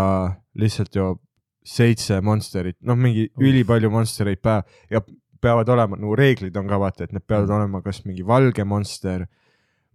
lihtsalt 0.59 0.95
joob 0.95 1.19
seitse 1.69 2.17
Monsterit, 2.25 2.77
noh, 2.81 2.97
mingi 2.97 3.27
ülipalju 3.39 3.91
Monstereid 3.93 4.41
päev 4.41 4.63
ja 4.89 5.01
peavad 5.41 5.69
olema 5.69 5.95
nagu 5.99 6.15
reeglid 6.19 6.57
on 6.59 6.67
ka 6.67 6.79
vaata, 6.81 7.05
et 7.05 7.13
need 7.15 7.23
peavad 7.29 7.47
Mm. 7.49 7.55
olema 7.59 7.81
kas 7.85 8.01
mingi 8.05 8.25
valge 8.27 8.63
Monster 8.67 9.27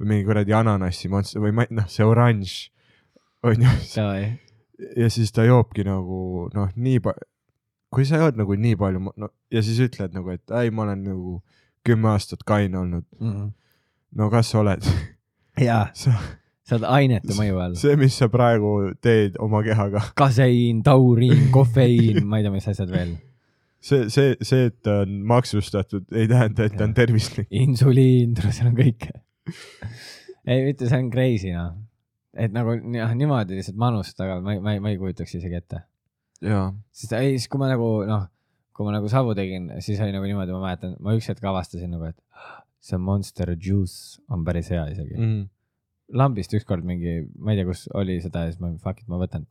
või 0.00 0.08
mingi 0.12 0.24
kuradi 0.28 0.54
ananassi 0.56 1.10
Monster 1.12 1.42
või 1.42 1.52
ma 1.52 1.66
ei, 1.66 1.74
noh, 1.74 1.88
see 1.90 2.06
oranž 2.06 2.54
on 3.44 3.60
ju. 3.66 3.72
ja 4.96 5.10
siis 5.12 5.32
ta 5.32 5.44
joobki 5.44 5.84
nagu 5.86 6.48
noh, 6.54 6.70
nii 6.76 7.00
palju, 7.04 7.28
kui 7.94 8.06
sa 8.08 8.22
jood 8.22 8.38
nagu 8.40 8.56
nii 8.58 8.76
palju, 8.80 9.02
no 9.16 9.28
ja 9.52 9.62
siis 9.62 9.78
ütled 9.84 10.14
nagu, 10.16 10.30
et 10.34 10.54
ei, 10.62 10.70
ma 10.70 10.86
olen 10.86 11.04
nagu 11.10 11.36
kümme 11.84 12.08
aastat 12.14 12.42
kaine 12.48 12.78
olnud, 12.80 13.04
no 14.14 14.30
kas 14.32 14.50
sa 14.54 14.62
oled? 14.64 14.86
jaa, 15.60 15.84
sa, 16.64 16.78
oled 16.78 16.87
ainete 16.88 17.37
mõju 17.37 17.61
all. 17.61 17.76
see, 17.78 17.94
mis 18.00 18.16
sa 18.21 18.30
praegu 18.33 18.73
teed 19.04 19.38
oma 19.42 19.61
kehaga, 19.66 20.02
kaseiin, 20.18 20.83
tauriin, 20.87 21.49
kofeiin, 21.56 22.25
ma 22.28 22.40
ei 22.40 22.47
tea, 22.47 22.54
mis 22.54 22.68
asjad 22.73 22.92
veel. 22.92 23.14
see, 23.85 24.09
see, 24.12 24.35
see, 24.40 24.68
et 24.71 24.78
ta 24.85 25.02
on 25.04 25.21
maksustatud, 25.35 26.06
ei 26.16 26.28
tähenda, 26.30 26.68
et 26.68 26.76
ta 26.78 26.88
on 26.88 26.97
tervislik. 26.97 27.49
insuliin, 27.64 28.37
seal 28.49 28.71
on 28.73 28.78
kõike. 28.78 29.16
ei, 30.49 30.64
mitte 30.64 30.88
see 30.88 31.00
on 31.00 31.11
crazy 31.12 31.54
noh. 31.54 31.75
et 32.35 32.54
nagu 32.54 32.78
jah, 32.97 33.16
niimoodi 33.16 33.61
lihtsalt 33.61 33.80
manustada, 33.80 34.40
ma 34.44 34.56
ei, 34.56 34.62
ma 34.64 34.76
ei, 34.76 34.85
ma 34.85 34.94
ei 34.94 35.00
kujutaks 35.00 35.37
isegi 35.40 35.61
ette. 35.61 35.85
sest 36.40 37.18
ei, 37.21 37.37
siis 37.37 37.50
kui 37.52 37.61
ma 37.61 37.68
nagu 37.73 37.90
noh, 38.09 38.28
kui 38.75 38.88
ma 38.88 38.97
nagu 38.97 39.09
savu 39.12 39.37
tegin, 39.38 39.68
siis 39.85 40.00
oli 40.02 40.16
nagu 40.16 40.26
niimoodi, 40.26 40.56
ma 40.56 40.64
mäletan, 40.64 40.97
ma 41.04 41.14
üks 41.14 41.28
hetk 41.30 41.44
avastasin 41.47 41.92
nagu, 41.94 42.09
et 42.11 42.62
see 42.85 43.00
Monster 43.00 43.54
Juice 43.56 44.21
on 44.33 44.44
päris 44.44 44.68
hea 44.73 44.83
isegi 44.92 45.16
mm.. 45.16 45.44
Lambist 46.14 46.54
ükskord 46.56 46.85
mingi, 46.87 47.21
ma 47.38 47.52
ei 47.54 47.61
tea, 47.61 47.68
kus 47.68 47.87
oli 47.99 48.18
seda 48.23 48.47
ja 48.47 48.52
siis 48.52 48.61
ma 48.62 48.71
fuck 48.83 49.02
it, 49.02 49.09
ma 49.11 49.18
võtan, 49.21 49.44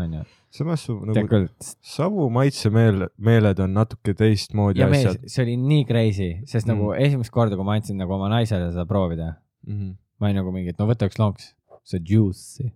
onju. 0.00 0.22
samas 0.54 0.84
su 0.86 0.96
nagu 1.06 1.26
küll. 1.30 1.48
savu 1.84 2.28
maitsemeel, 2.34 3.08
meeled 3.18 3.60
on 3.64 3.74
natuke 3.76 4.14
teistmoodi 4.18 4.82
asjad., 4.86 5.20
see 5.26 5.42
oli 5.46 5.56
nii 5.60 5.84
crazy, 5.90 6.30
sest 6.46 6.66
mm. 6.66 6.72
nagu 6.72 6.92
Mm. 6.92 7.04
esimest 7.08 7.34
korda, 7.34 7.58
kui 7.58 7.66
ma 7.66 7.76
andsin 7.78 7.98
nagu 8.00 8.14
oma 8.16 8.30
naisele 8.32 8.70
seda 8.72 8.86
proovida, 8.90 9.34
Mm 9.66 9.78
-hmm. 9.78 9.94
ma 10.20 10.26
olin 10.26 10.36
nagu 10.36 10.50
mingi, 10.52 10.68
et 10.74 10.78
no 10.78 10.86
võta 10.86 11.06
üks 11.08 11.18
lonks, 11.18 11.54
see 11.84 12.00
juice'i. 12.10 12.72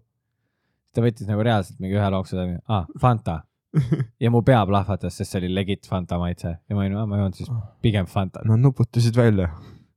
ta 0.94 1.02
võttis 1.04 1.26
nagu 1.28 1.42
reaalselt 1.44 1.78
mingi 1.80 1.94
ühe 1.98 2.10
lonksu, 2.10 2.36
oli, 2.38 2.56
aa, 2.68 2.86
Fanta. 3.00 3.42
ja 4.22 4.30
mu 4.30 4.40
pea 4.42 4.62
plahvatas, 4.66 5.16
sest 5.16 5.30
see 5.30 5.38
oli 5.42 5.50
legit 5.54 5.86
Fanta 5.86 6.16
maitse 6.18 6.48
ja 6.68 6.74
ma 6.74 6.80
olin, 6.80 6.94
ma 7.08 7.16
ei 7.16 7.20
joonud 7.20 7.34
siis 7.36 7.50
pigem 7.84 8.06
Fantat. 8.06 8.44
Nad 8.48 8.58
nuputasid 8.60 9.16
välja. 9.16 9.50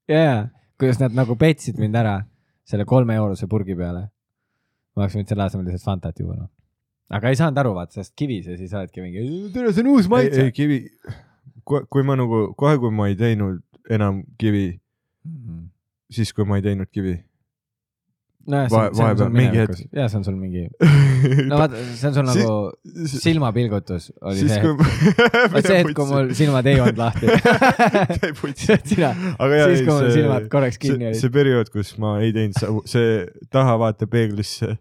jaa, 0.08 0.50
kuidas 0.80 1.00
nad 1.00 1.14
nagu 1.16 1.36
petsid 1.36 1.80
mind 1.80 1.96
ära 1.96 2.18
selle 2.72 2.88
kolme 2.88 3.16
eurose 3.20 3.48
purgi 3.52 3.76
peale. 3.78 4.08
ma 4.96 5.04
oleks 5.04 5.16
võinud 5.16 5.32
selle 5.32 5.46
asemel 5.48 5.68
lihtsalt 5.70 5.88
Fantat 5.88 6.20
juua 6.20 6.38
noh. 6.38 6.50
aga 7.18 7.32
ei 7.32 7.40
saanud 7.40 7.60
aru 7.64 7.74
vaata, 7.78 8.00
sest 8.00 8.16
kivis 8.20 8.48
ja 8.52 8.58
siis 8.60 8.74
oledki 8.76 9.04
mingi, 9.04 9.26
tere, 9.54 9.74
see 9.76 9.86
on 9.86 9.92
uus 9.94 10.08
ei, 10.08 10.14
maitse 10.16 10.46
ei. 10.48 10.56
kivi, 10.56 10.80
kui 11.64 12.08
ma 12.08 12.18
nagu 12.20 12.46
kohe, 12.60 12.78
kui 12.82 12.94
ma 12.96 13.10
ei 13.12 13.18
teinud 13.20 13.62
enam 13.92 14.24
kivi, 14.42 14.66
siis 16.12 16.34
kui 16.36 16.48
ma 16.48 16.60
ei 16.60 16.66
teinud 16.66 16.92
kivi. 16.92 17.18
nojah, 18.50 18.70
see 18.70 18.78
on, 18.78 18.96
see 18.96 19.06
on 19.06 19.18
sul 19.20 19.30
mingi 19.36 19.58
minevikus, 19.58 19.82
jaa, 19.94 20.08
see 20.10 20.20
on 20.20 20.26
sul 20.26 20.38
mingi, 20.40 20.64
no 21.50 21.60
vaata, 21.62 21.82
see 22.00 22.10
on 22.10 22.16
sul 22.16 22.28
nagu 22.28 22.56
silmapilgutus 23.12 24.10
oli 24.22 24.42
siis 24.42 24.54
see 24.56 24.64
kui 24.64 24.90
hetk. 24.90 25.54
vot 25.54 25.68
see 25.68 25.78
hetk, 25.78 25.94
kui 25.98 26.10
mul 26.10 26.32
silmad 26.38 26.70
ei 26.72 26.82
olnud 26.84 27.02
lahti. 27.02 27.30
sina, 28.92 29.12
siis 29.72 29.86
kui 29.86 29.94
mul 29.94 30.10
silmad 30.16 30.50
korraks 30.54 30.82
kinni 30.82 31.12
olid. 31.12 31.20
see 31.22 31.34
periood, 31.34 31.72
kus 31.74 31.94
ma 32.02 32.18
ei 32.24 32.34
teinud 32.36 32.82
see 32.90 33.24
tahavaatepeeglisse 33.54 34.76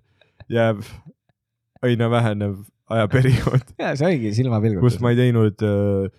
jääb 0.50 0.83
aina 1.85 2.11
vähenev 2.12 2.59
ajaperiood, 2.90 3.75
jaa, 3.83 3.95
see 3.97 4.09
oligi 4.09 4.35
silmapilgutus 4.40 4.97
kus. 4.97 5.05
ma 5.05 5.12
ei 5.14 5.21
teinud 5.21 5.67
äh, 5.67 6.11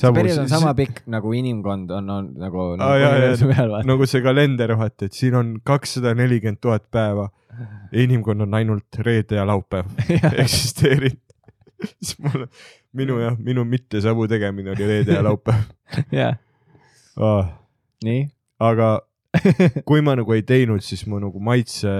see 0.00 0.12
periood 0.16 0.42
on 0.44 0.48
sama 0.50 0.72
pikk 0.76 1.02
nagu 1.12 1.32
inimkond 1.36 1.90
on, 1.96 2.10
on 2.10 2.30
nagu, 2.40 2.64
nagu 2.80 3.04
universumi 3.04 3.54
ajal 3.56 3.74
vaata. 3.74 3.88
nagu 3.90 4.08
see 4.08 4.24
kalender, 4.24 4.74
vaata, 4.80 5.10
et 5.10 5.18
siin 5.18 5.36
on 5.38 5.52
kakssada 5.66 6.14
nelikümmend 6.18 6.60
tuhat 6.62 6.86
päeva 6.92 7.28
ja 7.92 8.04
inimkond 8.04 8.46
on 8.46 8.54
ainult 8.60 9.00
reede 9.06 9.40
ja 9.40 9.46
laupäev 9.46 9.90
eksisteerinud. 10.44 11.20
siis 12.02 12.16
mul, 12.20 12.46
minu 12.96 13.20
jah, 13.22 13.36
minu 13.38 13.64
mitte 13.64 14.00
savu 14.04 14.28
tegemine 14.28 14.74
oli 14.74 14.88
reede 14.88 15.16
ja 15.16 15.24
laupäev 15.24 15.68
jah, 16.12 16.36
ah.. 17.16 17.54
nii. 18.04 18.26
aga 18.60 18.98
kui 19.88 20.02
ma 20.04 20.16
nagu 20.18 20.34
ei 20.34 20.42
teinud, 20.46 20.82
siis 20.84 21.04
mu 21.06 21.20
nagu 21.22 21.40
maitse, 21.42 21.90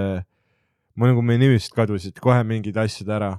ma 0.98 1.10
nagu 1.10 1.22
meie 1.24 1.40
nivist 1.40 1.72
kadusid 1.76 2.18
kohe 2.22 2.42
mingid 2.46 2.76
asjad 2.80 3.12
ära. 3.16 3.30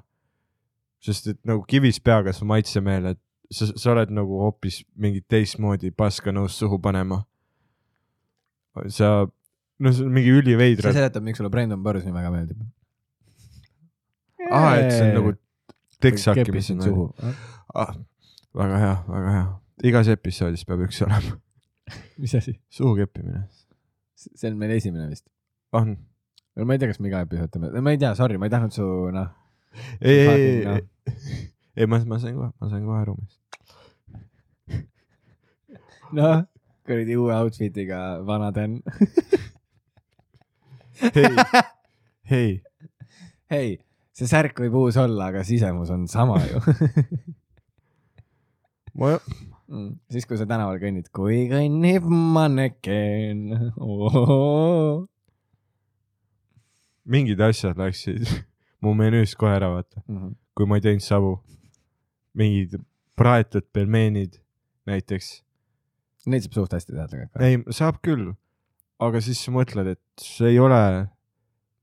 sest 1.01 1.31
et 1.33 1.39
nagu 1.49 1.63
kivis 1.65 1.97
peaga 1.99 2.33
su 2.33 2.45
maitsemeeled, 2.45 3.17
sa, 3.51 3.67
sa 3.75 3.91
oled 3.93 4.11
nagu 4.15 4.39
hoopis 4.45 4.81
mingit 4.99 5.27
teistmoodi 5.31 5.91
paska 5.95 6.33
nõus 6.33 6.57
suhu 6.59 6.79
panema. 6.81 7.21
sa, 8.87 9.27
no 9.79 9.91
see 9.91 10.05
on 10.07 10.13
mingi 10.15 10.31
see 10.31 10.41
üliveidrad. 10.41 10.95
seletab, 10.95 11.25
miks 11.25 11.41
sulle 11.41 11.51
Brendan 11.53 11.83
Burns 11.83 12.05
nii 12.07 12.15
väga 12.15 12.31
meeldib. 12.33 12.61
aa, 14.49 14.75
et 14.79 14.93
see 14.95 15.09
on 15.09 15.17
nagu 15.19 15.33
teksaaki, 16.01 16.47
mis 16.55 16.71
on 16.75 16.85
suhu. 16.87 17.07
ah,. 17.75 17.95
väga 18.57 18.83
hea, 18.85 18.95
väga 19.09 19.35
hea. 19.37 19.47
igas 19.91 20.11
episoodis 20.15 20.63
peab 20.67 20.85
üks 20.87 21.03
olema. 21.07 21.35
mis 22.21 22.37
asi? 22.39 22.55
suhu 22.71 22.95
keppimine. 23.01 23.45
see 24.15 24.47
on 24.51 24.57
meil 24.61 24.77
esimene 24.77 25.09
vist. 25.11 25.27
on. 25.75 25.97
ma 26.55 26.77
ei 26.77 26.81
tea, 26.81 26.93
kas 26.93 27.03
me 27.03 27.11
iga 27.11 27.25
episood 27.27 27.51
teeme, 27.51 27.73
ma 27.83 27.95
ei 27.95 27.99
tea, 27.99 28.15
sorry, 28.15 28.39
ma 28.39 28.47
ei 28.47 28.55
tahtnud 28.55 28.79
su 28.79 28.87
noh. 29.11 29.31
ei, 29.99 30.19
ei, 30.19 30.45
ei 30.45 30.67
noh., 30.67 31.49
ei 31.77 31.87
ma, 31.87 31.99
ma 32.05 32.19
sain 32.19 32.35
kohe, 32.35 32.51
ma 32.59 32.69
sain 32.71 32.85
kohe 32.85 32.99
aru, 33.01 33.15
mis. 33.19 33.35
noh, 36.17 36.43
kuradi 36.87 37.17
uue 37.19 37.35
outfit'iga 37.37 38.01
vana 38.27 38.51
Dan. 38.55 38.79
hei, 41.15 41.31
hei, 42.31 42.49
hei, 43.53 43.69
see 44.17 44.29
särk 44.29 44.59
võib 44.65 44.75
uus 44.83 44.99
olla, 45.01 45.31
aga 45.31 45.45
sisemus 45.47 45.89
on 45.93 46.05
sama 46.11 46.37
ju 46.43 46.59
ma, 48.99 49.15
mm.. 49.71 49.89
siis, 50.13 50.27
kui 50.29 50.37
sa 50.37 50.45
tänaval 50.49 50.77
kõnnid, 50.83 51.09
kui 51.15 51.47
kõnnib 51.49 52.05
manneken 52.11 53.73
oh.. 53.81 55.07
mingid 57.09 57.41
asjad 57.47 57.81
läksid 57.81 58.29
mu 58.81 58.93
menüüst 58.97 59.37
kohe 59.39 59.55
ära, 59.55 59.69
vaata, 59.75 60.01
Mm 60.07 60.17
-hmm. 60.17 60.35
kui 60.55 60.65
ma 60.65 60.75
ei 60.75 60.81
teinud 60.81 61.05
savu. 61.05 61.39
Mingid 62.37 62.77
praetud 63.17 63.65
pelmeenid 63.73 64.39
näiteks. 64.89 65.41
Neid 66.29 66.45
saab 66.45 66.57
suht 66.59 66.75
hästi 66.75 66.93
teha 66.93 67.07
tegelikult. 67.09 67.41
ei, 67.43 67.57
saab 67.73 67.97
küll, 68.05 68.31
aga 69.01 69.21
siis 69.25 69.41
sa 69.41 69.53
mõtled, 69.53 69.95
et 69.95 70.21
see 70.21 70.53
ei 70.53 70.59
ole 70.61 70.81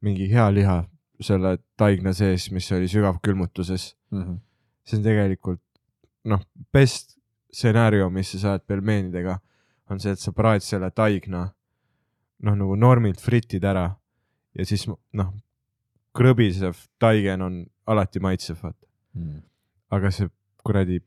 mingi 0.05 0.28
hea 0.31 0.47
liha 0.55 0.78
selle 1.21 1.57
taigna 1.78 2.12
sees, 2.14 2.50
mis 2.55 2.71
oli 2.73 2.88
sügavkülmutuses. 2.88 3.97
Mm 4.11 4.23
-hmm. 4.23 4.38
see 4.85 4.99
on 4.99 5.05
tegelikult 5.05 5.62
noh, 6.25 6.43
best 6.73 7.19
stsenaarium, 7.52 8.12
mis 8.12 8.31
sa 8.33 8.38
saad 8.38 8.64
pelmeenidega, 8.67 9.38
on 9.90 10.00
see, 10.00 10.12
et 10.12 10.21
sa 10.21 10.33
praed 10.33 10.62
selle 10.62 10.90
taigna 10.90 11.49
noh, 12.38 12.55
nagu 12.55 12.76
normilt 12.76 13.21
fritid 13.21 13.64
ära 13.64 13.88
ja 14.55 14.67
siis 14.67 14.87
noh, 14.88 15.33
krõbisev 16.19 16.76
taigen 16.99 17.43
on 17.43 17.61
alati 17.87 18.21
maitsev, 18.21 18.59
vaata. 18.62 18.87
Mm. 19.14 19.43
aga 19.90 20.11
see 20.12 20.28
kuradi, 20.69 21.01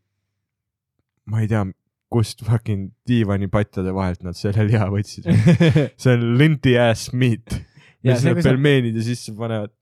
ma 1.31 1.43
ei 1.43 1.49
tea, 1.51 1.63
kust 2.11 2.43
fucking 2.43 2.89
diivanipatjade 3.07 3.93
vahelt 3.95 4.23
nad 4.27 4.37
selle 4.37 4.65
liha 4.67 4.87
võtsid. 4.91 5.27
see 6.01 6.15
on 6.15 6.25
linti 6.39 6.75
ass 6.81 7.13
meat, 7.15 7.55
ja 8.03 8.15
mis 8.15 8.23
see, 8.23 8.31
nad 8.31 8.39
kui 8.39 8.43
sa, 8.43 8.49
pelmeenide 8.51 9.05
sisse 9.05 9.35
panevad. 9.37 9.73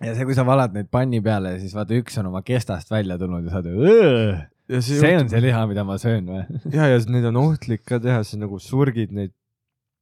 ja 0.00 0.14
see, 0.16 0.28
kui 0.28 0.36
sa 0.36 0.44
valad 0.48 0.76
neid 0.76 0.88
panni 0.92 1.20
peale 1.24 1.56
siis 1.60 1.74
vaata, 1.76 1.96
üks 2.00 2.16
on 2.22 2.30
oma 2.30 2.42
kestast 2.46 2.92
välja 2.92 3.18
tulnud 3.20 3.48
ja 3.48 3.52
sa 3.52 3.62
oled, 3.62 4.46
ja 4.72 4.80
see, 4.80 5.00
see 5.02 5.18
on 5.18 5.28
see 5.32 5.42
liha, 5.44 5.64
mida 5.70 5.84
ma 5.88 5.98
söön 6.00 6.30
või? 6.30 6.44
ja, 6.76 6.88
ja 6.92 7.02
neid 7.12 7.28
on 7.32 7.42
ohtlik 7.42 7.84
ka 7.88 8.00
teha, 8.02 8.22
sa 8.26 8.40
nagu 8.40 8.60
surgid 8.62 9.12
neid 9.16 9.34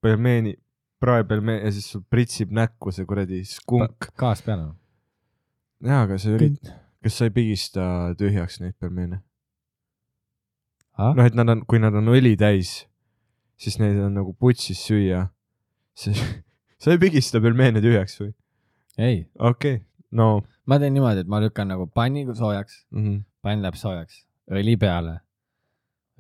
pelmeeni, 0.04 0.54
praepelmeen 1.02 1.64
ja 1.64 1.74
siis 1.74 1.90
sul 1.90 2.04
pritsib 2.10 2.54
näkku 2.54 2.92
see 2.94 3.06
kuradi 3.08 3.42
skunk. 3.48 4.12
gaas 4.20 4.44
peale. 4.46 4.70
jaa, 5.84 6.04
aga 6.06 6.20
sa 6.20 6.32
ürit-, 6.36 6.72
kas 7.04 7.18
sa 7.20 7.28
ei 7.28 7.34
pigista 7.36 7.84
tühjaks 8.18 8.60
neid 8.62 8.74
pelmeene? 8.80 9.20
noh, 10.98 11.24
et 11.24 11.34
nad 11.36 11.50
on, 11.50 11.64
kui 11.68 11.80
nad 11.82 11.94
on 11.98 12.12
õli 12.14 12.34
täis, 12.40 12.84
siis 13.60 13.78
neid 13.82 13.98
on 14.02 14.14
nagu 14.14 14.34
putsis 14.38 14.78
süüa. 14.86 15.26
sa 16.82 16.92
ei 16.94 17.00
pigista 17.02 17.40
pelmeene 17.42 17.82
tühjaks 17.84 18.18
või? 18.22 18.32
ei, 18.98 19.24
okei 19.38 19.78
okay., 19.78 19.84
no 20.14 20.42
ma 20.70 20.78
teen 20.82 20.94
niimoodi, 20.96 21.24
et 21.24 21.30
ma 21.30 21.40
lükkan 21.42 21.68
nagu 21.70 21.86
panni 21.90 22.24
soojaks, 22.26 22.84
mm. 22.94 23.04
-hmm. 23.04 23.22
pann 23.42 23.62
läheb 23.62 23.78
soojaks, 23.78 24.20
õli 24.50 24.76
peale, 24.80 25.16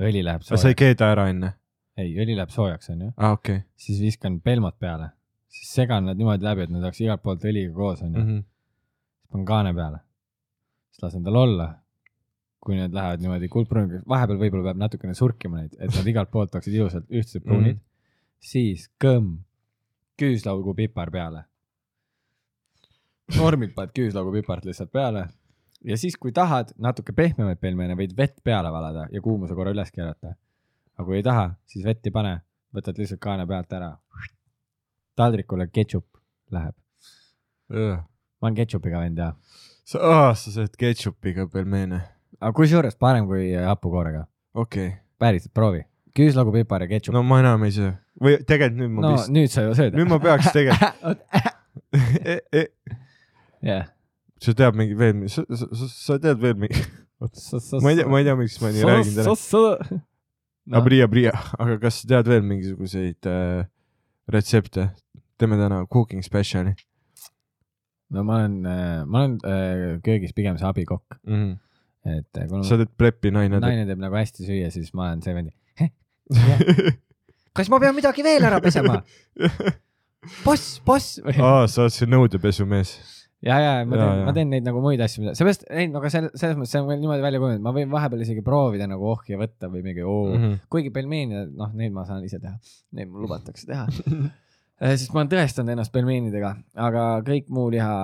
õli 0.02 0.24
läheb 0.26 0.42
aga 0.42 0.48
sa 0.48 0.54
ei 0.54 0.62
soojaks. 0.62 0.78
keeda 0.82 1.10
ära 1.14 1.28
enne? 1.30 1.52
ei, 1.96 2.14
õli 2.18 2.34
läheb 2.38 2.50
soojaks, 2.50 2.90
onju, 2.90 3.12
aa, 3.16 3.32
okei. 3.38 3.62
siis 3.76 4.00
viskan 4.02 4.40
pelmad 4.40 4.78
peale, 4.78 5.10
siis 5.48 5.70
segan 5.74 6.06
nad 6.10 6.18
niimoodi 6.18 6.44
läbi, 6.46 6.66
et 6.66 6.74
nad 6.74 6.82
oleks 6.82 7.00
igalt 7.04 7.22
poolt 7.22 7.44
õliga 7.46 7.74
koos, 7.74 8.02
onju, 8.02 8.18
Mhm. 8.18 8.42
siis 8.42 9.30
panen 9.30 9.46
kaane 9.46 9.74
peale, 9.74 10.00
siis 10.94 11.02
lasen 11.02 11.24
tal 11.26 11.40
olla. 11.42 11.72
kui 12.64 12.78
need 12.78 12.94
lähevad 12.96 13.20
niimoodi 13.20 13.48
kuldpruuniks, 13.52 14.06
vahepeal 14.08 14.38
võib-olla 14.40 14.70
peab 14.70 14.78
natukene 14.80 15.12
surkima 15.14 15.58
neid, 15.58 15.74
et 15.76 15.90
nad 15.92 16.06
igalt 16.08 16.30
poolt 16.32 16.54
oleksid 16.54 16.72
ilusalt 16.78 17.10
ühtsed 17.12 17.42
pruunid 17.44 17.74
mm, 17.74 17.80
-hmm. 17.80 18.38
siis 18.40 18.86
kõmm, 19.04 19.34
küüslaugu 20.16 20.72
pipar 20.74 21.10
peale. 21.12 21.42
normilt 23.36 23.74
paned 23.74 23.92
küüslaugu 23.92 24.32
pipart 24.32 24.64
lihtsalt 24.64 24.92
peale 24.92 25.26
ja 25.84 25.98
siis, 26.00 26.16
kui 26.16 26.32
tahad 26.32 26.72
natuke 26.80 27.12
pehmemaid 27.12 27.60
pelmene, 27.60 27.96
võid 27.98 28.16
vett 28.16 28.40
peale 28.44 28.72
valada 28.72 29.06
ja 29.12 29.20
kuumuse 29.20 29.54
korra 29.54 29.74
üles 29.76 29.92
keerata. 29.92 30.34
aga 30.96 31.04
kui 31.04 31.16
ei 31.16 31.26
taha, 31.26 31.50
siis 31.66 31.84
vett 31.84 32.06
ei 32.06 32.12
pane, 32.14 32.38
võtad 32.74 32.98
lihtsalt 32.98 33.20
kaane 33.20 33.46
pealt 33.46 33.72
ära. 33.72 33.92
taldrikule 35.16 35.66
ketšup 35.66 36.06
läheb, 36.50 36.74
ma 37.68 38.48
olen 38.48 38.56
ketšupiga 38.56 39.00
vend 39.00 39.18
ja, 39.18 39.32
sa, 39.88 40.00
aa, 40.00 40.28
sa 40.38 40.52
sööd 40.54 40.76
ketšupiga 40.80 41.46
pelmeene. 41.52 42.00
aga 42.40 42.52
kusjuures 42.56 42.96
parem 43.00 43.28
kui 43.28 43.50
hapukoorega, 43.54 44.24
okei 44.56 44.88
okay.. 44.88 44.96
päriselt 45.20 45.54
proovi, 45.56 45.84
küüslaugu 46.16 46.54
pipar 46.58 46.84
ja 46.86 46.90
ketšup 46.94 47.16
no 47.16 47.24
ma 47.26 47.40
enam 47.42 47.66
ei 47.68 47.74
söö. 47.76 47.92
või 48.20 48.38
tegelikult 48.40 48.80
nüüd 48.80 48.94
ma 48.94 49.04
no 49.06 49.12
vist, 49.16 49.32
nüüd 49.34 49.52
sa 49.52 49.66
ju 49.66 49.76
sööd. 49.78 49.98
nüüd 49.98 50.10
ma 50.12 50.20
peaks 50.22 50.50
tegelikult 50.54 51.20
e,. 52.32 52.38
E, 52.54 52.64
jah, 53.64 53.86
sa 54.42 54.56
tead 54.56 54.78
mingi 54.78 54.96
veel, 54.98 55.26
sa, 55.32 55.44
sa, 55.50 55.68
sa, 55.68 55.90
sa 55.92 56.18
tead 56.22 56.40
veel 56.42 56.56
mingi, 56.64 56.80
ma 57.84 57.92
ei 57.92 58.00
tea, 58.00 58.08
ma 58.08 58.22
ei 58.22 58.28
tea, 58.28 58.38
miks 58.40 58.58
ma 58.62 58.72
nii 58.74 58.88
räägin 58.88 59.20
täna. 59.20 59.36
no.. 60.64 60.80
Abria, 60.80 61.04
Abria, 61.08 61.36
aga 61.60 61.76
kas 61.82 62.00
sa 62.00 62.14
tead 62.14 62.32
veel 62.32 62.44
mingisuguseid 62.48 63.28
äh, 63.28 63.64
retsepte? 64.32 64.90
teeme 65.34 65.58
täna 65.58 65.82
cooking 65.90 66.22
special'i 66.22 66.76
no 68.12 68.24
ma 68.26 68.40
olen, 68.42 68.58
ma 69.08 69.22
olen 69.22 69.38
äh, 69.48 69.84
köögis 70.04 70.34
pigem 70.36 70.58
see 70.60 70.68
abikokk, 70.68 71.18
mm. 71.22 71.34
-hmm. 71.34 72.18
et 72.18 72.42
äh, 72.42 72.48
kuna 72.50 72.66
sa 72.68 72.76
teed 72.80 72.92
prep'i, 72.98 73.32
naine 73.32 73.56
teeb. 73.56 73.68
naine 73.68 73.86
teeb 73.88 74.02
nagu 74.02 74.18
hästi 74.20 74.48
süüa, 74.48 74.70
siis 74.74 74.92
ma 74.94 75.08
olen 75.08 75.24
see 75.24 75.34
vend. 75.36 75.54
kas 77.56 77.70
ma 77.70 77.80
pean 77.82 77.96
midagi 77.96 78.24
veel 78.26 78.44
ära 78.44 78.60
pesema? 78.62 79.00
boss, 80.46 80.78
boss. 80.86 81.18
aa, 81.34 81.66
sa 81.70 81.84
oled 81.84 81.94
see 81.94 82.08
nõudepesumees. 82.10 82.94
ja, 83.44 83.58
ja 83.60 83.72
ma 83.86 83.98
teen, 83.98 84.22
ma 84.26 84.34
teen 84.36 84.50
neid 84.52 84.66
nagu 84.66 84.80
muid 84.84 85.02
asju, 85.04 85.26
seepärast, 85.36 85.66
ei, 85.70 85.90
aga 85.92 86.10
selles, 86.12 86.34
selles 86.40 86.56
mõttes 86.58 86.74
see 86.74 86.82
on 86.82 86.88
veel 86.90 87.02
niimoodi 87.02 87.24
välja 87.24 87.42
kujunenud, 87.42 87.64
ma 87.66 87.74
võin 87.76 87.92
vahepeal 87.92 88.24
isegi 88.24 88.44
proovida 88.46 88.88
nagu 88.90 89.10
ohja 89.12 89.38
võtta 89.40 89.70
või 89.72 89.84
mingi 89.86 90.04
oo 90.06 90.30
mm. 90.30 90.40
-hmm. 90.40 90.62
kuigi 90.72 90.94
pelmeene, 90.94 91.44
noh, 91.52 91.74
neid 91.76 91.94
ma 91.94 92.06
saan 92.08 92.24
ise 92.26 92.40
teha, 92.42 92.56
neid 92.96 93.12
mul 93.12 93.26
lubatakse 93.26 93.68
teha. 93.68 93.86
Sest 94.80 95.14
ma 95.14 95.22
olen 95.22 95.32
tõestanud 95.32 95.74
ennast 95.74 95.92
pelmeenidega, 95.94 96.54
aga 96.86 97.08
kõik 97.26 97.50
muu 97.54 97.70
liha, 97.72 97.96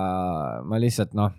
ma 0.67 0.79
lihtsalt 0.81 1.15
noh, 1.17 1.33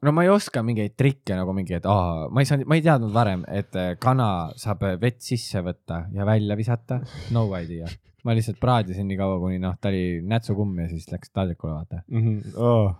no 0.00 0.12
ma 0.16 0.24
ei 0.24 0.32
oska 0.32 0.62
mingeid 0.66 0.96
trikke 0.98 1.36
nagu 1.36 1.54
mingi, 1.56 1.76
et 1.76 1.88
aa, 1.88 2.28
ma 2.32 2.42
ei 2.42 2.48
saanud, 2.48 2.68
ma 2.70 2.78
ei 2.78 2.84
teadnud 2.84 3.12
varem, 3.14 3.44
et 3.52 3.76
äh, 3.78 3.92
kana 4.00 4.28
saab 4.60 4.86
vett 5.02 5.20
sisse 5.24 5.62
võtta 5.64 6.06
ja 6.16 6.26
välja 6.28 6.56
visata, 6.58 7.00
no 7.36 7.46
idea. 7.58 7.90
ma 8.24 8.36
lihtsalt 8.36 8.60
praadisin 8.60 9.08
nii 9.08 9.20
kaua, 9.20 9.38
kuni 9.42 9.60
noh, 9.62 9.76
ta 9.80 9.92
oli 9.92 10.20
nätsukumm 10.28 10.82
ja 10.84 10.90
siis 10.90 11.08
läks 11.12 11.32
taldrikule, 11.36 11.76
vaata. 11.76 12.02
aa, 12.56 12.92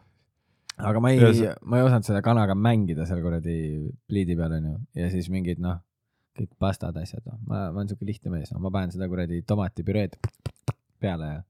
aga 0.91 1.03
ma 1.05 1.13
ei 1.13 1.21
ma 1.65 1.81
ei 1.81 1.87
osanud 1.89 2.09
selle 2.09 2.23
kanaga 2.25 2.57
mängida 2.57 3.09
seal 3.09 3.23
kuradi 3.25 3.57
pliidi 4.09 4.37
peal 4.37 4.57
onju. 4.57 4.79
Ja 4.97 5.11
siis 5.13 5.29
mingid 5.33 5.61
noh, 5.61 5.81
kõik 6.37 6.53
pastad, 6.61 6.97
asjad, 6.97 7.25
noh, 7.27 7.41
ma, 7.45 7.69
ma 7.69 7.83
olen 7.83 7.91
siuke 7.91 8.09
lihtne 8.09 8.33
mees, 8.33 8.53
no 8.53 8.63
ma 8.65 8.73
panen 8.73 8.93
seda 8.95 9.09
kuradi 9.11 9.43
tomatipüreed 9.49 10.17
peale 11.01 11.29
ja 11.35 11.41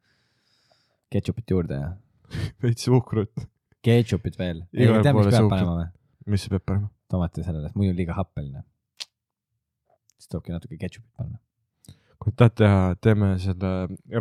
ketšupit 1.10 1.50
juurde 1.50 1.80
ja 1.80 1.90
veits 2.62 2.86
suhkrut. 2.86 3.46
ketšupit 3.82 4.38
veel. 4.38 4.64
ei 4.74 4.84
Igale 4.86 5.02
tea, 5.02 5.14
mis 5.16 5.30
peab 5.34 5.50
panema 5.50 5.76
või? 5.76 5.86
mis 6.26 6.46
sa 6.46 6.54
pead 6.54 6.66
panema? 6.66 6.90
tomati 7.10 7.44
sellele, 7.44 7.72
muidu 7.74 7.94
on 7.94 7.96
liiga 7.98 8.16
happeline. 8.18 8.62
siis 10.16 10.28
tulebki 10.28 10.54
natuke 10.54 10.78
ketšupit 10.80 11.10
panna. 11.16 11.38
kui 12.18 12.32
tahad 12.36 12.56
teha, 12.62 12.82
teeme 13.00 13.32
selle 13.42 13.72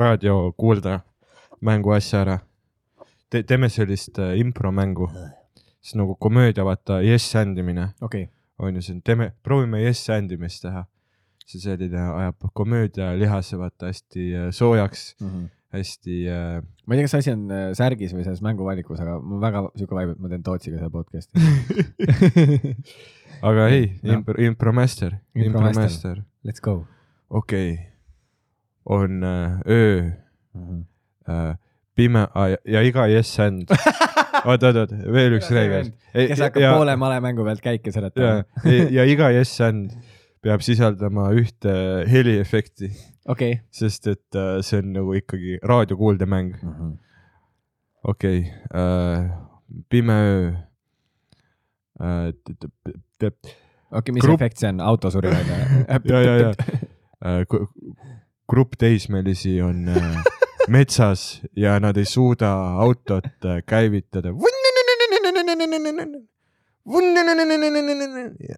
raadiokuulda 0.04 1.00
mängu 1.62 1.94
asja 1.96 2.24
ära 2.26 2.40
Te,. 3.30 3.44
teeme 3.44 3.70
sellist 3.70 4.18
äh, 4.18 4.40
impromängu, 4.42 5.06
on 5.94 6.02
nagu 6.02 6.16
komöödia, 6.16 6.64
vaata 6.66 7.02
yes 7.06 7.36
and 7.36 7.58
imine 7.58 7.92
okay., 8.02 8.28
on 8.58 8.76
ju, 8.76 8.82
on, 8.94 9.02
teeme, 9.06 9.32
proovime 9.44 9.84
yes 9.84 10.10
and 10.10 10.32
imist 10.32 10.64
teha. 10.66 10.86
see 11.50 11.62
selline 11.62 11.98
ajab 11.98 12.44
komöödia 12.54 13.08
lihase 13.18 13.58
vaata 13.58 13.88
hästi 13.90 14.26
äh, 14.36 14.50
soojaks, 14.52 15.16
mm. 15.20 15.30
-hmm. 15.30 15.48
Hästi 15.74 16.20
äh, 16.30 16.60
ma 16.86 16.96
ei 16.96 17.00
tea, 17.00 17.08
kas 17.08 17.18
asi 17.20 17.34
on 17.34 17.46
äh, 17.54 17.66
särgis 17.78 18.14
või 18.16 18.26
selles 18.26 18.42
mänguvalikus, 18.46 19.02
aga 19.04 19.20
mul 19.22 19.42
väga 19.44 19.66
siuke 19.78 19.98
vibe, 19.98 20.16
et 20.16 20.24
ma 20.24 20.32
teen 20.32 20.46
Tootsiga 20.46 20.82
seda 20.82 20.90
podcast'i. 20.94 21.38
aga 23.50 23.68
ei 23.70 23.84
Jah. 24.02 24.16
impro, 24.18 24.38
impromaster, 24.42 25.20
Impromaster. 25.38 26.24
Let's 26.48 26.64
go 26.64 26.82
okei 27.30 27.74
okay.. 27.74 27.86
on 28.86 29.24
äh, 29.24 29.60
öö 29.68 30.02
mm. 30.54 30.62
-hmm. 30.68 30.84
äh,, 31.30 31.56
pime 31.96 32.28
ja, 32.36 32.58
ja 32.66 32.82
iga 32.82 33.08
yes 33.08 33.40
and. 33.40 33.70
oot, 34.46 34.64
oot, 34.64 34.76
oot, 34.76 34.92
veel 35.14 35.36
üks 35.38 35.50
reegel. 35.52 35.92
kes 36.14 36.40
hakkab 36.40 36.64
ja, 36.64 36.74
poole 36.74 36.96
malemängu 36.96 37.44
pealt 37.44 37.62
käike 37.62 37.90
ja 37.90 37.94
seletama., 37.94 38.44
ja, 38.64 38.86
ja 38.90 39.04
iga 39.04 39.30
yes 39.36 39.62
and 39.62 39.92
peab 40.44 40.64
sisaldama 40.64 41.30
ühte 41.36 41.74
heliefekti, 42.10 42.92
okei. 43.28 43.60
sest 43.72 44.08
et 44.12 44.40
äh, 44.40 44.60
see 44.66 44.82
on 44.82 44.94
nagu 44.96 45.16
ikkagi 45.20 45.60
raadiokuuldemäng. 45.64 46.54
okei 48.04 48.40
okay,, 48.48 49.30
pime 49.90 50.20
öö 50.24 50.52
äh,. 52.02 53.32
okei, 53.92 54.14
mis 54.14 54.24
Grupp- 54.24 54.40
efekt 54.40 54.58
see 54.58 54.70
on, 54.70 54.80
auto 54.82 55.12
suri 55.12 55.32
välja? 55.34 55.58
ja, 55.88 56.22
ja, 56.22 56.36
ja 56.38 56.52
äh, 57.26 57.44
grupp 58.50 58.78
teismelisi 58.80 59.62
on 59.62 59.88
äh, 59.88 60.24
metsas 60.70 61.42
ja 61.56 61.80
nad 61.80 61.98
ei 61.98 62.06
suuda 62.06 62.52
autot 62.82 63.26
äh, 63.46 63.62
käivitada. 63.68 64.34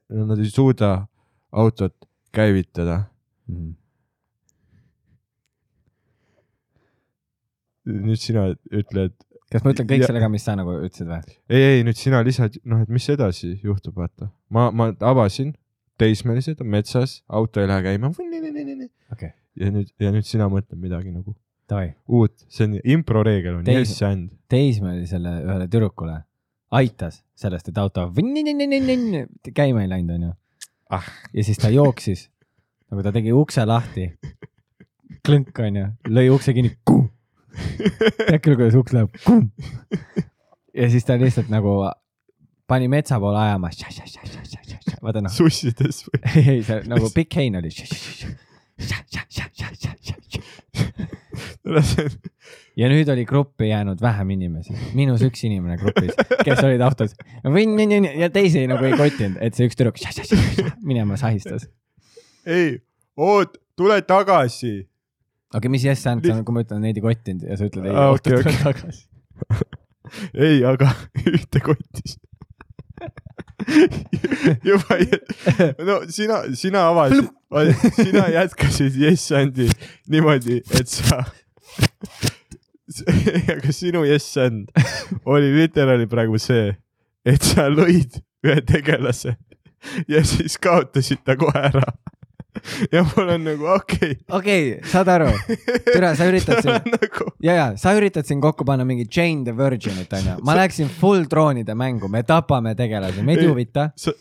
Nad 0.10 0.40
ei 0.40 0.50
suuda 0.50 0.92
autot 1.52 1.96
käivitada 2.36 3.04
mm.. 3.52 3.74
nüüd 8.08 8.22
sina 8.22 8.48
ütled. 8.72 9.18
kas 9.52 9.66
ma 9.66 9.74
ütlen 9.74 9.90
kõik 9.90 10.06
ja... 10.06 10.12
sellega, 10.12 10.32
mis 10.32 10.46
sa 10.48 10.56
nagu 10.60 10.78
ütlesid 10.80 11.10
või? 11.10 11.22
ei, 11.52 11.68
ei 11.78 11.86
nüüd 11.88 12.00
sina 12.00 12.24
lisad, 12.26 12.56
noh, 12.64 12.86
et 12.86 12.94
mis 12.94 13.10
edasi 13.12 13.58
juhtub, 13.64 13.98
vaata. 14.00 14.32
ma, 14.54 14.70
ma 14.72 14.92
avasin, 15.12 15.54
teismelised 16.02 16.64
on 16.64 16.72
metsas, 16.72 17.20
auto 17.28 17.62
ei 17.62 17.70
lähe 17.70 17.92
käima. 17.92 18.14
Okay. 19.12 19.34
ja 19.60 19.72
nüüd, 19.74 19.92
ja 20.00 20.12
nüüd 20.16 20.28
sina 20.28 20.48
mõtled 20.52 20.80
midagi 20.80 21.14
nagu 21.14 21.36
Toi. 21.72 21.94
uut, 22.12 22.34
see 22.52 22.66
on 22.68 22.80
improreegel 22.84 23.62
on 23.62 23.64
Teis, 23.68 23.94
issand. 23.94 24.32
teismelisele 24.52 25.38
ühele 25.46 25.68
tüdrukule 25.72 26.18
aitas 26.72 27.22
sellest, 27.36 27.70
et 27.72 27.78
auto 27.80 28.08
käima 29.56 29.84
ei 29.84 29.92
läinud, 29.92 30.16
onju. 30.16 30.32
Ah.. 30.92 31.08
ja 31.34 31.44
siis 31.44 31.60
ta 31.62 31.70
jooksis, 31.72 32.26
nagu 32.92 33.04
ta 33.06 33.14
tegi 33.16 33.32
ukse 33.36 33.64
lahti. 33.66 34.10
klõnk, 35.26 35.56
onju, 35.56 35.88
lõi 36.12 36.28
ukse 36.34 36.54
kinni. 36.56 36.76
tead 38.28 38.42
küll, 38.44 38.58
kuidas 38.58 38.76
uks 38.80 38.96
läheb. 38.96 39.16
ja 40.80 40.90
siis 40.92 41.08
ta 41.08 41.18
lihtsalt 41.20 41.52
nagu 41.52 41.78
pani 42.68 42.88
metsa 42.92 43.20
poole 43.20 43.40
ajama. 43.40 43.72
vaata 45.02 45.24
noh, 45.24 45.32
sussides 45.34 46.06
või? 46.08 46.22
ei, 46.36 46.46
ei 46.58 46.64
see 46.68 46.84
nagu 46.92 47.12
pikk 47.16 47.40
hein 47.40 47.60
oli. 47.62 47.72
Ja 52.78 52.90
nüüd 52.92 53.10
oli 53.12 53.26
gruppi 53.28 53.70
jäänud 53.70 54.02
vähem 54.02 54.30
inimesi, 54.38 54.76
miinus 54.98 55.24
üks 55.28 55.44
inimene 55.48 55.78
grupis, 55.82 56.16
kes 56.46 56.64
olid 56.64 56.84
autos 56.86 57.16
ja 57.44 58.30
teisi 58.34 58.64
nagu 58.72 58.88
ei 58.88 58.96
kotinud, 59.00 59.42
et 59.44 59.58
see 59.58 59.68
üks 59.70 59.80
tüdruk 59.80 60.00
minema 60.86 61.20
sahistas. 61.20 61.68
ei, 62.46 62.80
oot, 63.18 63.58
tule 63.76 64.02
tagasi. 64.08 64.74
okei 65.52 65.60
okay,, 65.60 65.72
mis 65.72 65.86
yes 65.86 66.08
and 66.08 66.26
on, 66.32 66.46
kui 66.46 66.56
ma 66.56 66.66
ütlen 66.66 66.84
neid 66.86 67.00
ei 67.00 67.06
kottinud 67.06 67.48
ja 67.50 67.60
sa 67.60 67.68
ütled 67.68 67.88
ei 67.90 67.96
ah,, 67.96 68.16
okay, 68.16 68.40
okei. 68.40 68.58
tagasi. 68.64 69.08
ei, 70.48 70.64
aga 70.68 70.92
ühte 71.36 71.64
kotis. 71.64 72.20
juba, 74.68 74.98
no 75.86 76.00
sina, 76.10 76.42
sina 76.58 76.88
avasid, 76.90 77.28
sina 77.94 78.26
jätkasid 78.34 78.98
yes 78.98 79.28
and'i 79.38 79.68
niimoodi, 80.10 80.62
et 80.80 80.90
sa, 80.90 81.22
aga 83.56 83.74
sinu 83.76 84.04
yes 84.08 84.34
and 84.42 84.70
oli 85.26 85.52
literaali 85.56 86.08
praegu 86.12 86.40
see, 86.42 86.76
et 87.26 87.42
sa 87.46 87.70
lõid 87.72 88.22
ühe 88.46 88.62
tegelase 88.66 89.36
ja 90.12 90.24
siis 90.26 90.58
kaotasid 90.62 91.24
ta 91.26 91.38
kohe 91.40 91.68
ära. 91.72 91.94
ja 92.92 93.04
mul 93.08 93.30
on 93.32 93.46
nagu 93.48 93.68
okei 93.78 94.18
okei 94.28 94.64
okay,, 94.74 94.90
saad 94.92 95.08
aru, 95.14 95.30
türa, 95.88 96.12
sa 96.20 96.28
üritad 96.28 96.58
okay. 96.60 96.66
siin, 96.68 96.98
nagu 96.98 97.32
ja, 97.40 97.56
ja 97.56 97.68
sa 97.80 97.94
üritad 97.96 98.28
siin 98.28 98.42
kokku 98.44 98.68
panna 98.68 98.86
mingi 98.86 99.08
Jane 99.08 99.46
the 99.48 99.56
Virginit 99.58 100.12
onju, 100.20 100.38
ma 100.46 100.58
läksin 100.62 100.92
full 100.92 101.30
troonide 101.32 101.76
mängu, 101.80 102.12
me 102.12 102.26
tapame 102.28 102.76
tegelasi, 102.76 103.24
meid 103.24 103.40
ei 103.40 103.48
Ei, 103.48 103.54
huvita, 103.54 103.88
sa 103.96 104.12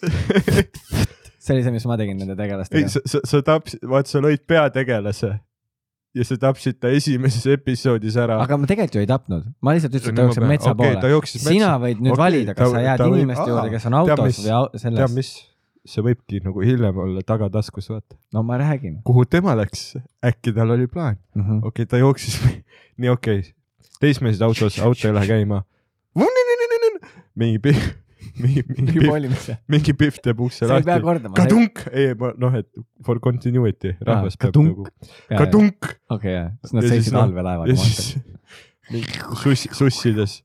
see 1.40 1.56
oli 1.56 1.64
see, 1.64 1.74
mis 1.74 1.86
ma 1.88 1.98
tegin 1.98 2.20
nende 2.20 2.36
ei 2.36 2.42
tegelastega. 2.44 2.92
sa 2.92 3.02
sa, 3.08 3.22
sa 3.26 3.42
tapsid 3.44 3.82
vaat 3.90 4.10
sa 4.10 4.22
lõid 4.22 4.46
peategelase 4.48 5.34
ja 6.14 6.24
sa 6.26 6.36
tapsid 6.42 6.78
ta 6.82 6.88
esimeses 6.94 7.46
episoodis 7.46 8.16
ära. 8.18 8.40
Aga 8.42 8.56
ma 8.58 8.66
tegelikult 8.70 8.96
ju 8.98 9.04
ei 9.04 9.10
tapnud, 9.10 9.44
ma 9.62 9.74
lihtsalt 9.76 9.94
ütlesin, 9.94 10.10
et 10.10 10.16
ta 10.16 10.26
jookseb 10.26 10.48
metsa 10.50 10.72
ta 10.72 10.74
poole 10.80 11.26
sina 11.30 11.70
võid 11.82 12.00
nüüd 12.02 12.12
Okei, 12.16 12.22
valida, 12.24 12.54
kas 12.54 12.66
ta- 12.66 12.74
sa 12.74 12.82
jääd 12.86 12.98
ta 12.98 13.06
võib- 13.06 13.16
inimeste 13.20 13.46
juurde, 13.50 13.62
aa, 13.68 13.74
kes 13.76 13.86
on 13.86 13.94
autos 14.00 14.24
mis- 14.26 14.42
või 14.44 14.52
au- 14.58 14.68
tead 14.72 14.80
selles. 14.80 15.14
mis? 15.14 15.30
See 15.86 16.02
võibki 16.04 16.42
nagu 16.44 16.60
hiljem 16.60 16.98
olla 17.00 17.22
tagataskus 17.24 17.88
vaata. 17.88 18.16
No 18.34 18.42
ma 18.42 18.58
räägin. 18.60 18.98
Kuhu 19.02 19.24
tema 19.24 19.54
läks? 19.56 19.96
Äkki 20.22 20.52
tal 20.52 20.70
oli 20.70 20.86
plaan. 20.86 21.16
Mm. 21.34 21.42
-hmm. 21.42 21.58
okei 21.64 21.82
okay, 21.82 21.86
ta 21.86 21.96
jooksis 21.96 22.36
nii 22.98 23.08
okei. 23.08 23.38
Okay. 23.38 23.52
teismelised 24.00 24.42
autos 24.42 24.78
auto 24.78 25.08
ei 25.08 25.14
lähe 25.14 25.26
käima. 25.26 25.62
Mingi 27.36 27.58
mingi 28.44 28.62
mingi 28.76 29.36
see, 29.42 29.56
mingi 29.70 29.94
pihv 29.96 30.20
teeb 30.24 30.42
ukse 30.44 30.68
lahti. 30.68 30.96
kadunk! 31.36 31.82
Ei 31.92 32.12
noh 32.16 32.56
et 32.58 32.68
for 33.06 33.20
continuity 33.22 33.94
rahvas 34.00 34.36
peab 34.36 34.54
kadunk. 34.54 34.90
nagu 35.30 35.40
kadunk! 35.44 35.90
Okei, 36.16 36.36
jah, 36.36 36.52
siis 36.64 36.76
nad 36.76 36.88
Ja 36.88 36.92
seisid 36.92 37.16
noh, 37.16 37.26
allveelaeval 37.28 37.72
ja. 37.72 37.78
siis 37.80 38.14
mingi 38.90 39.18
suss 39.40 39.66
sussides 39.80 40.38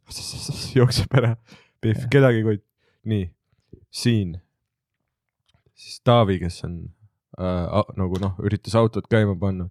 jookseb 0.77 1.19
ära. 1.21 1.35
Jah. 1.85 2.09
kedagi 2.11 2.43
koti 2.45 2.63
nii. 3.05 3.29
Siin. 3.95 4.35
Siis 5.75 6.01
Taavi 6.07 6.39
kes 6.41 6.63
on 6.67 6.79
äh, 7.39 7.79
nagu 7.99 8.19
noh 8.21 8.39
üritas 8.43 8.75
autot 8.79 9.07
käima 9.11 9.37
panna. 9.39 9.69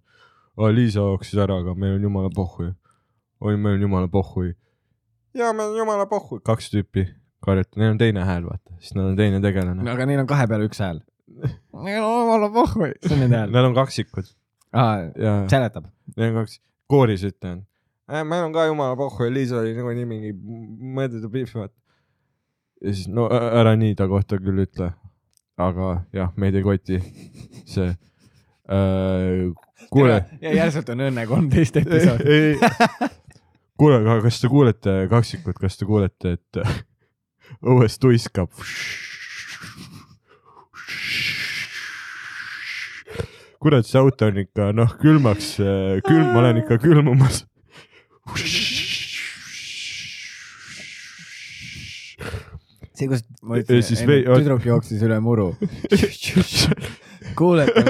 Liisa 0.71 1.03
jooksis 1.03 1.37
ära 1.43 1.57
aga 1.59 1.73
meil 1.75 1.97
on 1.97 2.05
jumala 2.07 2.29
pohhui 2.31 2.69
oi 3.41 3.57
meil 3.57 3.75
on 3.75 3.81
jumala 3.81 4.07
pohhui. 4.07 4.55
Ja 5.33 5.53
meil 5.53 5.69
on 5.69 5.77
jumala 5.77 6.05
pohhui. 6.05 6.39
Kaks 6.43 6.71
tüüpi 6.73 7.07
karjuta 7.45 7.81
neil 7.81 7.93
on 7.95 7.99
teine 8.01 8.25
hääl 8.27 8.47
vaata 8.47 8.79
siis 8.79 8.95
neil 8.97 9.11
on 9.11 9.19
teine 9.19 9.41
tegelane 9.43 9.91
aga 9.91 10.07
neil 10.09 10.23
on 10.23 10.29
kahe 10.29 10.47
peale 10.51 10.69
üks 10.69 10.81
hääl. 10.83 11.03
Neil 11.85 12.03
on 12.05 12.21
omale 12.21 12.47
pohhui, 12.53 12.93
see 13.03 13.15
on 13.15 13.25
nende 13.25 13.35
hääl. 13.41 13.49
Nad 13.51 13.65
on 13.67 13.73
kaksikud 13.75 14.27
aa, 14.75 14.99
ja 15.19 15.33
seletab. 15.51 15.89
Neil 16.15 16.31
on 16.31 16.43
kaks, 16.43 16.59
kooris 16.91 17.25
ütlen 17.27 17.63
äh,. 18.11 18.23
meil 18.23 18.45
on 18.45 18.53
ka 18.53 18.67
jumala 18.69 18.95
pohhu 18.99 19.27
ja 19.27 19.33
Liisa 19.33 19.59
oli 19.61 19.73
nagunii 19.77 20.05
mingi 20.09 20.31
mõõdetud 20.35 21.31
pihv, 21.33 21.51
vaata. 21.57 21.75
ja 22.83 22.93
siis 22.93 23.09
no 23.11 23.27
ära 23.31 23.75
nii 23.79 23.97
ta 23.97 24.07
kohta 24.11 24.39
küll 24.41 24.65
ütle. 24.65 24.91
aga 25.57 25.91
jah, 26.13 26.33
meid 26.37 26.55
ei 26.59 26.65
koti 26.65 27.01
see 27.65 27.89
äh,. 28.69 29.51
kuule, 29.89 30.21
ja 30.41 30.55
järsult 30.61 30.89
on 30.93 31.07
Õnne 31.09 31.27
kolmteist 31.29 31.79
episood. 31.81 32.25
kuule, 33.79 34.01
aga 34.01 34.19
kas 34.27 34.41
te 34.41 34.51
kuulete, 34.51 34.99
kaksikud, 35.11 35.57
kas 35.59 35.79
te 35.79 35.87
kuulete, 35.89 36.37
et 36.37 36.61
õues 37.63 37.99
tuiskab? 37.99 38.51
kurat, 43.65 43.87
see 43.89 43.97
auto 43.97 44.27
on 44.29 44.35
ikka 44.43 44.69
noh, 44.77 44.91
külmaks, 45.01 45.55
külm, 46.05 46.27
ma 46.35 46.41
olen 46.43 46.61
ikka 46.61 46.77
külmumas. 46.83 47.45
see, 52.95 53.09
kus 53.09 53.25
ma 53.41 53.57
siis 53.59 54.03
ütlesin, 54.05 54.29
tüdruk 54.29 54.69
jooksis 54.69 55.01
üle 55.05 55.17
muru. 55.23 55.49
kuulete, 57.39 57.83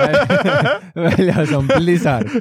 väljas 0.96 1.52
on 1.60 1.68
blizzard. 1.70 2.32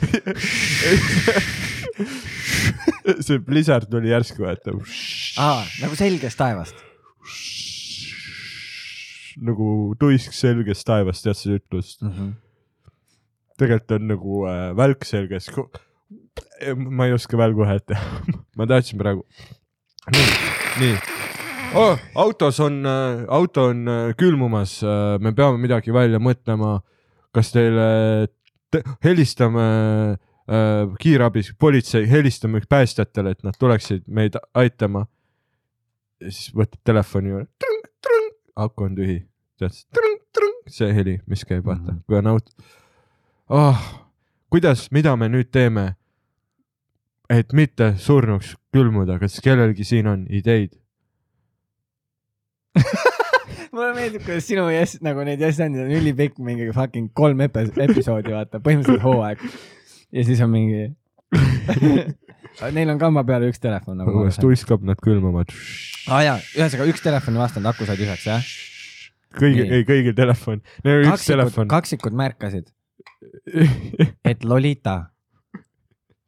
see 3.19 3.43
blizzard 3.43 3.91
tuli 3.91 4.15
järsku, 4.15 4.47
vaata. 4.47 4.79
aa, 5.43 5.63
nagu 5.83 5.99
selgest 5.99 6.39
taevast. 6.39 6.94
Nagu 9.45 9.69
tuisk 9.99 10.35
selgest 10.37 10.87
taevast, 10.87 11.25
tead 11.27 11.39
seda 11.39 11.59
ütlust? 11.61 12.03
Mhm. 12.03 12.35
tegelikult 13.59 13.97
on 13.99 14.09
nagu 14.11 14.45
äh, 14.51 14.71
välk 14.77 15.05
selges. 15.07 15.51
ma 16.77 17.07
ei 17.07 17.13
oska 17.15 17.39
välgu 17.39 17.67
häält 17.67 17.87
teha. 17.87 18.23
ma 18.59 18.67
tahtsin 18.67 18.99
praegu. 18.99 19.27
nii, 20.15 20.31
nii 20.81 20.97
oh,. 21.75 21.99
autos 22.15 22.61
on 22.61 22.87
äh,, 22.87 23.25
auto 23.29 23.69
on 23.73 23.89
äh, 23.89 24.15
külmumas 24.17 24.83
äh,, 24.83 25.19
me 25.21 25.33
peame 25.33 25.59
midagi 25.59 25.93
välja 25.95 26.21
mõtlema. 26.23 26.81
kas 27.35 27.51
teile 27.51 28.29
te,, 28.71 28.83
helistame 29.05 29.65
äh, 30.49 30.95
kiirabis, 31.01 31.53
politsei, 31.59 32.07
helistame 32.11 32.63
päästjatele, 32.69 33.35
et 33.35 33.43
nad 33.47 33.59
tuleksid 33.59 34.05
meid 34.07 34.39
aitama. 34.55 35.07
Ja 36.25 36.33
siis 36.33 36.55
võtab 36.57 36.81
telefoni 36.85 37.33
juurde, 37.35 37.73
aku 38.57 38.89
on 38.89 38.97
tühi, 38.97 39.19
tead, 39.61 39.77
see 40.71 40.95
heli, 40.97 41.19
mis 41.31 41.45
käib, 41.45 41.65
vaata 41.67 41.93
mm, 41.93 41.99
-hmm. 41.99 42.07
kui 42.07 42.19
on 42.19 42.27
auto 42.27 42.53
oh,. 43.49 43.83
kuidas, 44.51 44.89
mida 44.91 45.17
me 45.17 45.29
nüüd 45.29 45.51
teeme? 45.53 45.95
et 47.31 47.53
mitte 47.53 47.95
surnuks 47.97 48.55
külmuda, 48.73 49.19
kas 49.19 49.41
kellelgi 49.41 49.85
siin 49.85 50.07
on 50.07 50.27
ideid? 50.31 50.75
mulle 53.75 53.95
meeldib, 53.95 54.23
kuidas 54.25 54.47
sinu 54.47 54.67
yes, 54.71 54.99
nagu 55.03 55.25
neid 55.27 55.41
yes 55.41 55.61
andid 55.61 55.87
on 55.87 55.95
ülipikk, 55.95 56.39
mingi 56.39 56.71
fucking 56.75 57.11
kolm 57.15 57.41
epi- 57.47 57.73
episoodi, 57.89 58.35
vaata, 58.35 58.61
põhimõtteliselt 58.61 59.03
hooaeg. 59.03 59.41
ja 60.13 60.25
siis 60.25 60.41
on 60.45 60.53
mingi 60.53 60.85
Neil 62.75 62.93
on 62.93 63.01
kamba 63.01 63.25
peal 63.27 63.49
üks 63.49 63.59
telefon 63.63 63.99
nagu. 63.99 64.27
tuiskab, 64.41 64.85
nad 64.87 65.01
külmuvad. 65.03 65.51
aa 66.09 66.21
jaa, 66.23 66.37
ühesõnaga 66.55 66.87
üks 66.93 67.03
telefon 67.03 67.39
ei 67.39 67.43
vastanud, 67.43 67.71
aku 67.73 67.89
sai 67.89 67.99
tühjaks 67.99 68.29
jah? 68.29 68.53
kõigil, 69.35 69.73
ei 69.75 69.87
kõigil 69.89 70.15
telefon, 70.17 70.63
neil 70.85 71.03
oli 71.03 71.11
üks 71.11 71.27
telefon. 71.27 71.69
kaksikud 71.71 72.15
märkasid, 72.17 72.71
et 74.25 74.45
Lolita 74.45 74.97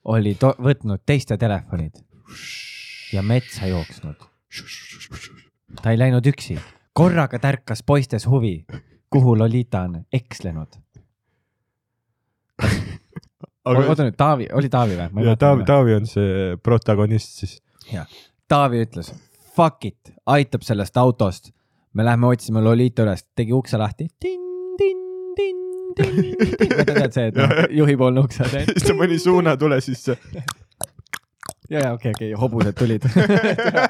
oli 0.06 0.34
võtnud 0.38 1.02
teiste 1.06 1.38
telefonid 1.38 2.02
ja 3.12 3.22
metsa 3.22 3.66
jooksnud. 3.70 4.26
ta 5.82 5.90
ei 5.92 5.98
läinud 5.98 6.26
üksi, 6.26 6.58
korraga 6.92 7.38
tärkas 7.38 7.82
poistes 7.86 8.26
huvi, 8.26 8.64
kuhu 9.10 9.38
Lolita 9.38 9.86
on 9.86 10.02
ekslenud. 10.12 10.82
Aga 13.66 13.84
oota 13.90 14.06
nüüd, 14.06 14.16
Taavi, 14.18 14.48
oli 14.56 14.72
Taavi 14.72 14.98
või? 14.98 15.26
ja 15.26 15.36
Taavi, 15.40 15.66
Taavi 15.68 15.96
on 16.00 16.10
see 16.10 16.56
protagonist 16.62 17.40
siis. 17.42 17.58
Taavi 18.48 18.84
ütles 18.86 19.12
fuck 19.56 19.84
it, 19.84 20.12
aitab 20.26 20.62
sellest 20.62 20.96
autost. 20.96 21.52
me 21.92 22.04
lähme 22.04 22.26
otsime 22.26 22.60
Lolita 22.60 23.06
üles, 23.06 23.24
tegi 23.36 23.52
ukse 23.56 23.78
lahti. 23.80 24.08
tead 25.96 27.12
see, 27.14 27.30
et 27.30 27.38
noh, 27.40 27.54
juhipoolne 27.72 28.20
ukse 28.20 28.44
on 28.44 28.50
siis 28.68 28.84
ta 28.84 28.96
pani 28.98 29.18
suunatule 29.18 29.80
sisse. 29.80 30.16
ja, 31.70 31.80
ja 31.80 31.92
okei, 31.94 32.12
okei, 32.12 32.32
hobused 32.36 32.76
tulid. 32.76 33.08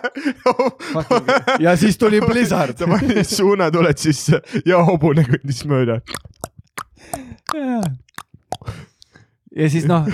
ja 1.67 1.77
siis 1.77 1.99
tuli 1.99 2.21
Blizzard. 2.21 2.79
ta 2.79 2.87
pani 2.87 3.25
suunatuled 3.25 3.99
sisse 3.99 4.41
ja 4.67 4.85
hobune 4.87 5.27
kõndis 5.27 5.65
mööda. 5.67 5.99
Ja 9.57 9.71
siis 9.71 9.87
noh, 9.89 10.07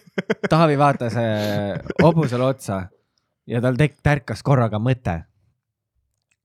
Taavi 0.52 0.78
vaatas 0.78 1.16
äh, 1.16 1.80
hobusele 2.02 2.44
otsa 2.44 2.82
ja 3.46 3.60
tal 3.60 3.78
tek-, 3.80 3.98
tärkas 4.02 4.42
korraga 4.46 4.78
mõte. 4.78 5.22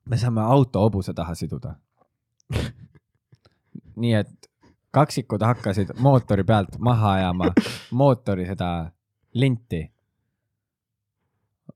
me 0.05 0.17
saame 0.17 0.41
auto 0.41 0.79
hobuse 0.79 1.13
taha 1.13 1.35
siduda. 1.35 1.75
nii 4.01 4.13
et 4.13 4.49
kaksikud 4.95 5.43
hakkasid 5.43 5.95
mootori 5.99 6.43
pealt 6.43 6.77
maha 6.79 7.13
ajama 7.19 7.51
mootori 7.91 8.45
seda 8.45 8.91
linti. 9.33 9.91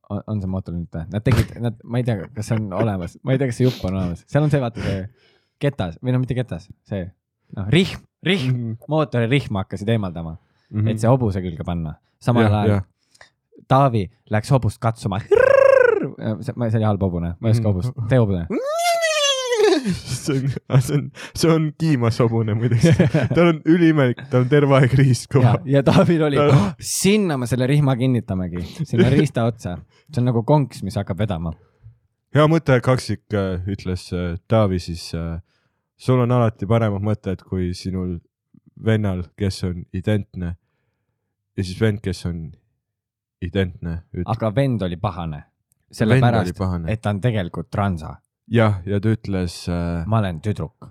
on 0.10 0.42
see 0.42 0.50
mootorlint 0.50 0.96
või? 0.96 1.06
Nad 1.14 1.24
tegid, 1.26 1.52
nad, 1.62 1.82
ma 1.84 2.00
ei 2.00 2.06
tea, 2.06 2.30
kas 2.34 2.48
see 2.50 2.58
on 2.58 2.72
olemas, 2.74 3.18
ma 3.24 3.34
ei 3.34 3.42
tea, 3.42 3.50
kas 3.50 3.60
see 3.60 3.68
jupp 3.68 3.84
on 3.86 3.98
olemas, 3.98 4.24
seal 4.26 4.46
on 4.46 4.54
see, 4.54 4.62
vaata 4.64 4.82
see 4.82 5.02
ketas 5.62 6.00
või 6.02 6.16
no 6.16 6.22
mitte 6.24 6.38
ketas, 6.38 6.66
see 6.90 7.04
noh, 7.58 7.68
rihm, 7.74 8.02
rihm, 8.26 8.72
mootori 8.90 9.30
rihma 9.30 9.66
hakkasid 9.66 9.92
eemaldama, 9.94 10.38
et 10.70 11.02
see 11.02 11.10
hobuse 11.10 11.42
külge 11.44 11.66
panna. 11.66 11.96
samal 12.22 12.54
ajal. 12.62 12.82
Taavi 13.70 14.08
läks 14.34 14.50
hobust 14.52 14.80
katsuma. 14.82 15.20
see 15.20 16.54
see 16.56 16.78
oli 16.80 16.86
halb 16.88 17.02
hobune, 17.04 17.36
ma 17.40 17.50
ei 17.50 17.58
oska 17.58 17.72
hobust, 17.72 17.94
tee 18.10 18.20
hobune. 18.22 18.46
see 19.80 20.34
on, 20.70 20.82
see 20.82 20.96
on, 20.96 21.12
see 21.36 21.52
on 21.52 21.68
kiimas 21.80 22.20
hobune 22.24 22.56
muideks. 22.58 22.88
tal 23.36 23.52
on 23.54 23.62
üliimelik, 23.70 24.22
ta 24.32 24.42
on 24.44 24.50
terve 24.52 24.78
aeg 24.80 24.94
riist 25.00 25.28
ja 25.28 25.34
kõva., 25.36 25.54
ja 25.70 25.84
Taavil 25.86 26.24
oli 26.28 26.40
Ta- 26.40 26.48
oh,, 26.54 26.70
sinna 26.84 27.38
me 27.40 27.48
selle 27.50 27.68
rihma 27.70 27.96
kinnitamegi, 28.00 28.64
sinna 28.84 29.10
riista 29.16 29.46
otsa. 29.50 29.78
see 30.10 30.22
on 30.24 30.30
nagu 30.32 30.44
konks, 30.48 30.84
mis 30.86 30.98
hakkab 31.00 31.22
vedama. 31.22 31.54
hea 32.36 32.48
mõte, 32.52 32.80
kaksik, 32.86 33.26
ütles 33.70 34.10
äh, 34.16 34.34
Taavi 34.48 34.80
siis. 34.84 35.10
sul 36.00 36.24
on 36.24 36.32
alati 36.32 36.68
paremad 36.70 37.04
mõtted, 37.06 37.44
kui 37.48 37.74
sinul 37.76 38.18
vennal, 38.86 39.26
kes 39.38 39.64
on 39.68 39.84
identne 39.94 40.56
ja 41.60 41.68
siis 41.68 41.80
vend, 41.82 42.00
kes 42.04 42.24
on 42.30 42.48
identne, 43.44 44.00
aga 44.26 44.52
vend 44.56 44.88
oli 44.88 45.00
pahane. 45.02 45.44
Sellepärast, 45.92 46.54
pahane. 46.58 46.92
et 46.94 47.02
ta 47.02 47.12
on 47.16 47.20
tegelikult 47.22 47.70
transa. 47.74 48.16
jah, 48.50 48.80
ja 48.86 49.00
ta 49.02 49.12
ütles 49.14 49.64
äh,, 49.70 50.06
ma 50.08 50.22
olen 50.24 50.42
tüdruk. 50.46 50.90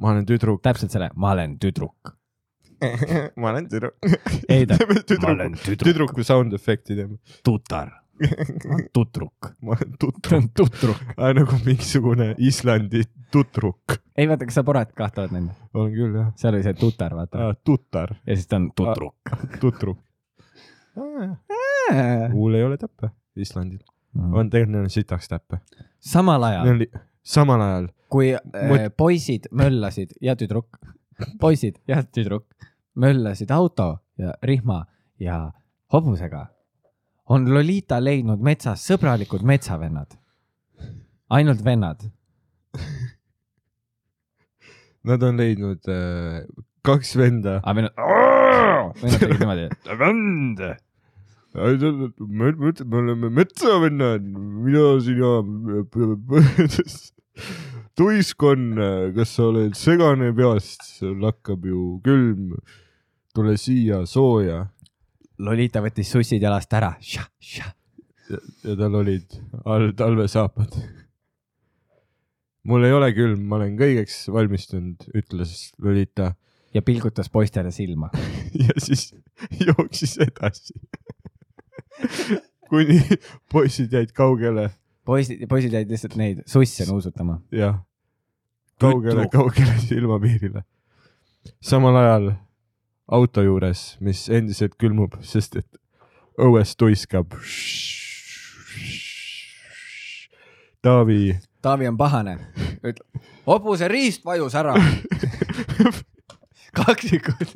ma 0.00 0.12
olen 0.12 0.26
tüdruk. 0.26 0.62
täpselt 0.64 0.94
selle, 0.94 1.10
ma 1.14 1.32
olen 1.36 1.58
tüdruk. 1.60 2.14
ma 3.40 3.50
olen 3.52 3.68
tüdruk. 3.68 3.94
ei 4.48 4.66
ta, 4.66 4.78
ma 5.22 5.34
olen, 5.34 5.58
tüdruk, 5.60 5.84
tüdruku 5.84 6.24
sound 6.24 6.56
efekti 6.56 6.96
teeme. 6.98 7.20
tutar, 7.44 7.92
tutruk, 8.94 9.34
ta 9.40 9.76
tutruk 9.98 10.32
on 10.36 10.48
tutruk. 10.56 11.00
nagu 11.16 11.58
mingisugune 11.64 12.34
Islandi 12.38 13.02
tutruk. 13.32 13.96
ei 14.16 14.28
vaata, 14.28 14.46
kas 14.46 14.60
sa 14.60 14.64
Borat 14.66 14.92
kahte 14.96 15.24
oled 15.24 15.34
näinud? 15.34 15.64
olen 15.74 15.96
küll 15.96 16.20
jah 16.20 16.30
seal 16.38 16.54
oli 16.54 16.66
see 16.66 16.76
tutar, 16.78 17.16
vaata. 17.16 17.50
tutar, 17.64 18.14
ja 18.26 18.36
siis 18.36 18.46
ta 18.50 18.60
on 18.60 18.70
tutruk. 18.76 19.34
tutruk. 19.60 19.98
kuul 22.30 22.54
ei 22.54 22.64
ole 22.64 22.78
täppe 22.78 23.10
Islandil, 23.36 23.82
on 24.14 24.50
tegelikult 24.50 24.94
sitaks 24.94 25.28
täppe. 25.28 25.60
samal 25.98 26.50
ajal, 26.50 26.86
samal 27.22 27.66
ajal 27.68 27.90
kui 28.14 28.30
äh, 28.34 28.88
poisid 28.96 29.50
möllasid 29.50 30.14
ja 30.22 30.36
tüdruk, 30.38 30.78
poisid 31.42 31.80
ja 31.88 32.02
tüdruk 32.02 32.46
möllasid 32.94 33.50
auto 33.50 33.96
ja 34.18 34.34
rihma 34.42 34.84
ja 35.18 35.50
hobusega, 35.92 36.46
on 37.26 37.48
Lolita 37.48 38.00
leidnud 38.02 38.42
metsas 38.44 38.84
sõbralikud 38.88 39.42
metsavennad. 39.46 40.18
ainult 41.30 41.64
vennad. 41.64 42.10
nad 45.04 45.22
on 45.22 45.36
leidnud 45.36 45.88
äh, 45.88 46.44
kaks 46.84 47.16
venda. 47.16 47.60
aga 47.62 47.74
vennad, 47.74 47.94
vennad 49.00 49.20
tegid 49.20 49.40
niimoodi, 49.40 49.68
vend. 50.00 50.58
me 52.28 52.96
oleme 53.00 53.30
metsavennad, 53.30 54.22
mina 54.22 55.00
sina. 55.00 55.32
tuiskon, 57.98 58.74
kas 59.14 59.36
sa 59.36 59.44
oled 59.48 59.76
segane 59.78 60.32
peast, 60.34 60.82
sul 60.98 61.22
hakkab 61.24 61.66
ju 61.66 62.00
külm. 62.04 62.56
tule 63.34 63.56
siia 63.58 64.04
sooja 64.06 64.68
Lolita 65.38 65.82
võttis 65.82 66.12
sussid 66.14 66.42
jalast 66.42 66.72
ära. 66.76 66.94
ja, 67.14 67.24
ja 67.50 68.76
tal 68.78 68.94
olid 69.00 69.34
all 69.64 69.92
talvesaapad. 69.96 70.76
mul 72.70 72.84
ei 72.86 72.92
ole 72.92 73.10
külm, 73.16 73.42
ma 73.48 73.58
olen 73.58 73.76
kõigeks 73.78 74.24
valmistunud, 74.32 75.08
ütles 75.14 75.72
Lolita 75.82 76.34
ja 76.74 76.82
pilgutas 76.82 77.30
poistele 77.30 77.70
silma. 77.74 78.10
ja 78.66 78.74
siis 78.78 79.12
jooksis 79.60 80.18
edasi. 80.22 80.78
kuni 82.70 83.00
poisid 83.52 83.92
jäid 83.92 84.14
kaugele, 84.16 84.70
poisid, 85.06 85.44
poisid 85.48 85.74
jäid 85.74 85.90
lihtsalt 85.90 86.16
neid 86.20 86.42
susse 86.46 86.86
nuusutama. 86.88 87.40
jah, 87.52 87.82
kaugele, 88.80 89.28
kaugele 89.32 89.76
silmapiirile. 89.82 90.64
samal 91.60 91.96
ajal 91.96 92.32
auto 93.06 93.42
juures, 93.44 93.96
mis 94.00 94.28
endiselt 94.28 94.76
külmub, 94.80 95.18
sest 95.22 95.56
et 95.60 95.80
õues 96.40 96.76
tuiskab. 96.76 97.34
Taavi 100.84 101.34
Taavi 101.64 101.86
on 101.88 101.96
pahane, 101.96 102.34
ütleb, 102.84 103.22
hobuse 103.48 103.86
riist 103.88 104.24
vajus 104.28 104.52
ära. 104.60 104.74
kaksikud. 106.78 107.54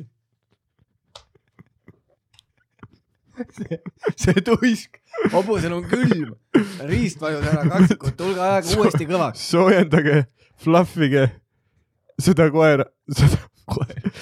see, 3.53 3.77
see 4.17 4.41
tuisk, 4.47 4.97
hobusel 5.29 5.75
on 5.77 5.85
külm, 5.91 6.33
riist 6.89 7.21
vajus 7.21 7.45
ära, 7.51 7.67
kaksikud, 7.69 8.17
tulge 8.17 8.41
ajaga 8.47 8.79
uuesti 8.79 9.09
kõvaks. 9.11 9.45
soojendage, 9.51 10.23
fluffige 10.65 11.27
seda 12.17 12.49
koera, 12.55 12.89
seda 13.21 13.43
koera, 13.69 14.15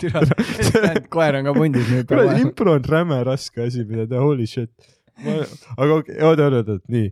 türa, 0.00 0.22
koer 1.14 1.38
on 1.40 1.48
ka 1.48 1.54
pundis 1.56 1.88
nüüd. 1.92 2.08
kuradi 2.10 2.44
impro 2.44 2.74
on 2.78 2.84
räme 2.84 3.20
raske 3.26 3.64
asi, 3.66 3.84
mida 3.88 4.06
teha, 4.10 4.22
holy 4.22 4.46
shit. 4.46 4.70
aga 5.76 6.00
okei, 6.00 6.18
oota, 6.22 6.48
oota, 6.48 6.62
oota, 6.62 6.78
nii. 6.92 7.10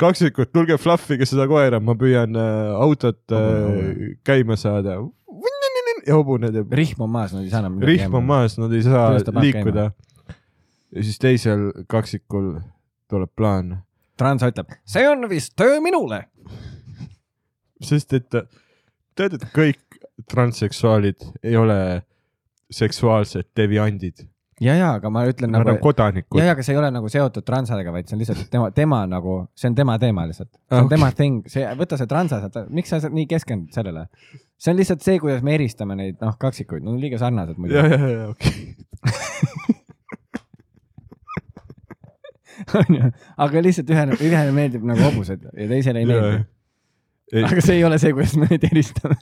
kaksikud, 0.00 0.52
tulge 0.54 0.78
fluffige 0.80 1.28
seda 1.28 1.48
koera, 1.50 1.80
ma 1.80 1.96
püüan 1.98 2.36
äh, 2.38 2.74
autot 2.76 3.36
äh, 3.36 4.14
käima 4.26 4.58
saada. 4.60 4.98
ja 6.06 6.16
hobune 6.16 6.52
teeb, 6.54 6.72
rihm 6.72 7.02
on 7.04 7.12
maas, 7.12 7.34
nad 7.36 7.44
ei 7.44 7.52
saa 7.52 7.64
enam. 7.64 7.80
rihm 7.84 8.14
on. 8.14 8.24
maas, 8.28 8.56
nad 8.60 8.72
ei 8.72 8.84
saa 8.86 9.10
liikuda. 9.40 9.90
ja 10.94 11.04
siis 11.04 11.20
teisel 11.22 11.70
kaksikul 11.88 12.56
tuleb 13.08 13.32
plaan, 13.36 13.78
Transa 14.18 14.48
ütleb, 14.50 14.72
see 14.88 15.06
on 15.06 15.28
vist 15.30 15.54
töö 15.58 15.78
minule. 15.80 16.24
sest 17.84 18.12
et 18.16 18.26
tead, 19.18 19.36
et 19.38 19.44
kõik 19.54 19.87
transseksuaalid 20.30 21.28
ei 21.42 21.56
ole 21.56 22.02
seksuaalsed 22.70 23.46
deviandid, 23.56 24.24
ja, 24.60 24.74
ja, 24.74 24.88
aga 24.98 25.10
ma 25.14 25.22
ütlen 25.30 25.52
nad 25.54 25.62
nagu 25.62 25.76
on, 25.76 25.80
kodanikud 25.80 26.40
ja, 26.40 26.48
ja, 26.50 26.52
aga 26.56 26.64
see 26.66 26.74
ei 26.74 26.80
ole 26.80 26.90
nagu 26.92 27.08
seotud 27.12 27.44
transadega, 27.46 27.92
vaid 27.94 28.08
see 28.10 28.16
on 28.16 28.20
lihtsalt 28.24 28.42
tema, 28.52 28.70
tema 28.74 28.98
nagu, 29.08 29.36
see 29.56 29.70
on 29.70 29.76
tema 29.78 29.94
teema 30.02 30.26
lihtsalt. 30.28 30.50
see 30.56 30.76
on 30.80 30.84
Ah, 30.84 30.90
tema 30.90 31.08
thing, 31.16 31.46
see, 31.48 31.62
võta 31.78 31.96
see 32.00 32.08
transa 32.10 32.40
sealt, 32.42 32.58
miks 32.74 32.90
sa 32.92 33.00
nii 33.08 33.26
keskendud 33.30 33.72
sellele? 33.76 34.08
see 34.58 34.72
on 34.74 34.80
lihtsalt 34.80 35.06
see, 35.06 35.18
kuidas 35.22 35.42
me 35.46 35.54
eristame 35.54 35.94
neid, 35.96 36.18
noh, 36.20 36.34
kaksikuid, 36.42 36.82
no 36.84 36.96
liiga 36.98 37.18
sarnased 37.22 37.56
muidu 37.62 37.78
ja, 37.78 37.86
ja, 37.94 38.08
ja 38.16 38.28
okei. 38.34 38.74
onju, 42.82 43.10
aga 43.46 43.62
lihtsalt 43.64 43.90
ühele, 43.94 44.16
ühele 44.18 44.52
meeldib 44.56 44.84
nagu 44.88 45.04
hobused 45.06 45.44
ja 45.54 45.68
teisele 45.70 46.02
ei 46.02 46.08
meeldi. 46.10 46.40
aga 47.44 47.62
see 47.64 47.78
ei 47.78 47.84
ole 47.86 47.98
see, 48.02 48.12
kuidas 48.16 48.34
me 48.40 48.48
neid 48.50 48.64
eristame. 48.70 49.16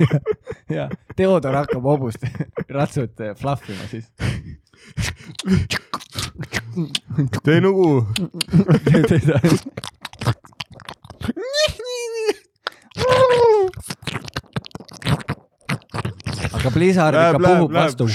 Ja, 0.00 0.20
ja 0.76 0.88
Theodor 1.16 1.54
hakkab 1.54 1.82
hobust 1.82 2.24
ratsut 2.76 3.20
fluff 3.40 3.70
ima 3.70 3.86
siis. 3.90 4.06
tee 7.44 7.60
nugu. 7.60 8.06
aga 16.52 16.70
Blizzard 16.74 17.14
ikka 17.14 17.38
puhub 17.44 17.72
vastu. 17.72 18.08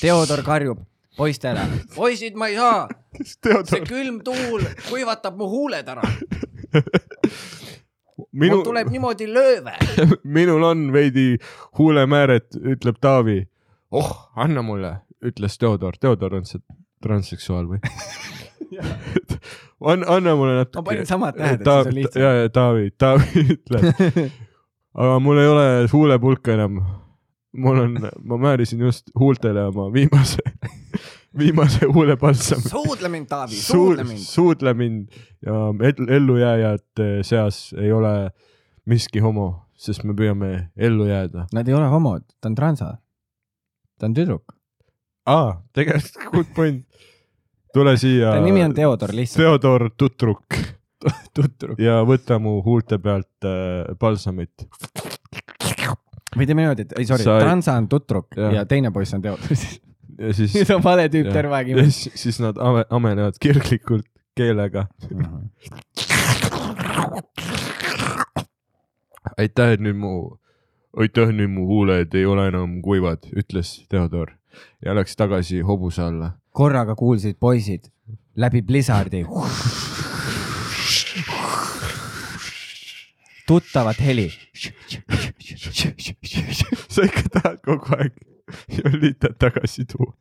Theodor 0.00 0.42
karjub 0.44 0.93
poistele, 1.16 1.64
poisid, 1.94 2.38
ma 2.38 2.50
ei 2.50 2.58
saa, 2.58 2.88
see 3.22 3.82
külm 3.86 4.20
tuul 4.26 4.64
kuivatab 4.88 5.38
mu 5.38 5.48
huuled 5.52 5.88
ära, 5.94 6.04
minu 8.34 8.58
mul, 8.58 8.64
tuleb 8.66 8.90
niimoodi 8.92 9.28
lööve. 9.30 9.74
minul 10.36 10.62
on 10.66 10.86
veidi 10.94 11.34
huulemääret, 11.78 12.54
ütleb 12.58 12.98
Taavi. 13.02 13.42
oh, 13.94 14.14
anna 14.36 14.62
mulle, 14.62 14.96
ütles 15.24 15.58
Theodor, 15.58 15.98
Theodor 16.00 16.40
on 16.40 16.48
see 16.48 16.62
transseksuaal 17.04 17.68
või? 17.70 17.82
anna, 19.84 20.06
anna 20.16 20.34
mulle 20.36 20.58
natuke. 20.60 20.80
Ma 20.80 20.88
panin 20.90 21.08
samad 21.08 21.38
tähed, 21.38 21.60
et 21.60 21.68
siis 21.68 21.86
on 21.86 21.98
lihtsam. 21.98 22.22
ja, 22.22 22.34
ja 22.42 22.50
Taavi, 22.50 22.90
Taavi 22.98 23.44
ütleb, 23.56 24.20
aga 24.94 25.18
mul 25.22 25.42
ei 25.42 25.50
ole 25.50 25.66
huulepulka 25.92 26.54
enam. 26.56 26.82
mul 27.54 27.84
on, 27.84 27.98
ma 28.26 28.38
määrisin 28.48 28.80
just 28.82 29.12
huultele 29.18 29.68
oma 29.68 29.92
viimase, 29.92 30.42
viimase 31.38 31.86
huulepalsami. 31.86 32.62
suudle 32.68 33.08
mind, 33.08 33.26
Taavi, 33.28 33.54
Suud- 33.54 33.62
suudle 33.96 34.04
mind. 34.04 34.18
suudle 34.18 34.74
mind 34.74 35.08
ja 35.46 35.52
ell- 35.90 36.10
ellujääjate 36.16 37.08
seas 37.22 37.72
ei 37.78 37.92
ole 37.92 38.30
miski 38.86 39.18
homo, 39.24 39.48
sest 39.76 40.04
me 40.04 40.12
püüame 40.14 40.68
ellu 40.76 41.06
jääda. 41.08 41.46
Nad 41.52 41.68
ei 41.68 41.74
ole 41.74 41.88
homod, 41.88 42.22
ta 42.40 42.48
on 42.48 42.54
transa. 42.54 42.96
ta 43.98 44.06
on 44.06 44.14
tüdruk. 44.14 44.44
aa, 45.26 45.62
tegelikult 45.72 46.30
good 46.32 46.50
point. 46.54 46.84
tule 47.74 47.96
siia 47.96 48.30
ta. 48.34 48.40
nimi 48.40 48.62
on 48.64 48.74
Theodor 48.74 49.10
lihtsalt. 49.12 49.40
Theodor 49.42 49.90
Tutruk 49.96 50.54
tüdruk. 51.34 51.78
ja 51.78 52.02
võta 52.04 52.38
mu 52.40 52.60
huulte 52.62 52.98
pealt 52.98 53.44
äh, 53.44 53.94
palsamit. 53.98 54.68
või 56.36 56.46
teeme 56.46 56.62
niimoodi, 56.64 56.82
et 56.86 56.92
ei 56.98 57.06
sorry 57.06 57.22
Sa 57.24 57.38
transa 57.40 57.76
on 57.78 57.88
tüdruk 57.88 58.34
ja. 58.36 58.50
Ja 58.60 58.64
teine 58.66 58.90
poiss 58.94 59.14
on 59.14 59.22
Theodor. 59.22 59.48
ja 60.18 60.34
siis 60.34 60.54
nüüd 60.54 60.70
on 60.76 60.84
vale 60.84 61.06
tüüp 61.12 61.30
terve 61.32 61.56
aeg 61.58 61.72
ja 61.72 61.84
siis, 61.88 62.10
siis 62.20 62.40
nad 62.42 62.58
ame, 62.60 62.84
amenevad 62.90 63.38
kirglikult 63.40 64.06
keelega. 64.36 64.86
aitäh, 69.38 69.74
et 69.74 69.82
nüüd 69.82 69.98
mu, 69.98 70.14
aitäh, 70.98 71.32
nüüd 71.34 71.52
mu 71.54 71.66
huuled 71.70 72.14
ei 72.14 72.26
ole 72.26 72.48
enam 72.52 72.80
kuivad, 72.82 73.26
ütles 73.34 73.76
Theodor 73.90 74.34
ja 74.84 74.94
läks 74.94 75.16
tagasi 75.18 75.60
hobuse 75.66 76.02
alla. 76.02 76.34
korraga 76.52 76.94
kuulsid 76.94 77.36
poisid 77.40 77.90
läbi 78.36 78.62
Blizzardi. 78.62 79.24
tuttavat 83.46 84.00
heli. 84.00 84.30
sa 86.88 87.02
ikka 87.04 87.22
tahad 87.32 87.58
kogu 87.64 87.96
aeg 87.98 88.33
Jolitat 88.78 89.38
tagasi 89.38 89.86
tuua. 89.88 90.12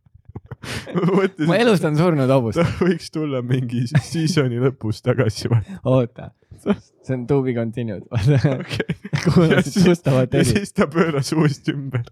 ma 0.96 1.04
mõtlesin, 1.10 1.50
ma 1.50 1.58
elustan 1.60 1.98
surnud 2.00 2.32
hobust 2.32 2.60
ta. 2.60 2.66
võiks 2.88 3.12
tulla 3.14 3.44
mingi 3.46 3.86
season'i 3.92 4.62
lõpus 4.64 5.04
tagasi. 5.06 5.52
oota, 5.84 6.32
see 6.64 7.16
on 7.18 7.26
to 7.30 7.42
be 7.46 7.56
continued. 7.58 8.06
okei. 8.60 8.98
kuulasid 9.26 9.90
tuttavat 9.90 10.38
ja 10.38 10.44
heli. 10.44 10.64
siis 10.64 10.76
ta 10.78 10.88
pööras 10.92 11.34
uuesti 11.36 11.76
ümber. 11.76 12.08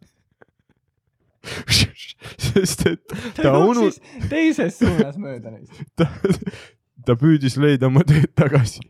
sest 2.37 2.85
et 2.85 3.01
ta 3.07 3.41
ta 3.41 3.55
unu-, 3.57 3.87
jooksis 3.87 4.29
teises 4.29 4.77
suunas 4.77 5.17
mööda 5.17 5.55
neist. 5.55 5.73
ta, 5.97 6.09
ta 7.07 7.17
püüdis 7.17 7.57
leida 7.61 7.89
oma 7.89 8.03
teed 8.05 8.29
tagasi, 8.37 8.83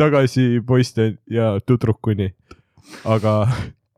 tagasi 0.00 0.48
poiste 0.66 1.12
ja 1.30 1.54
tüdrukuni. 1.62 2.32
aga 3.04 3.42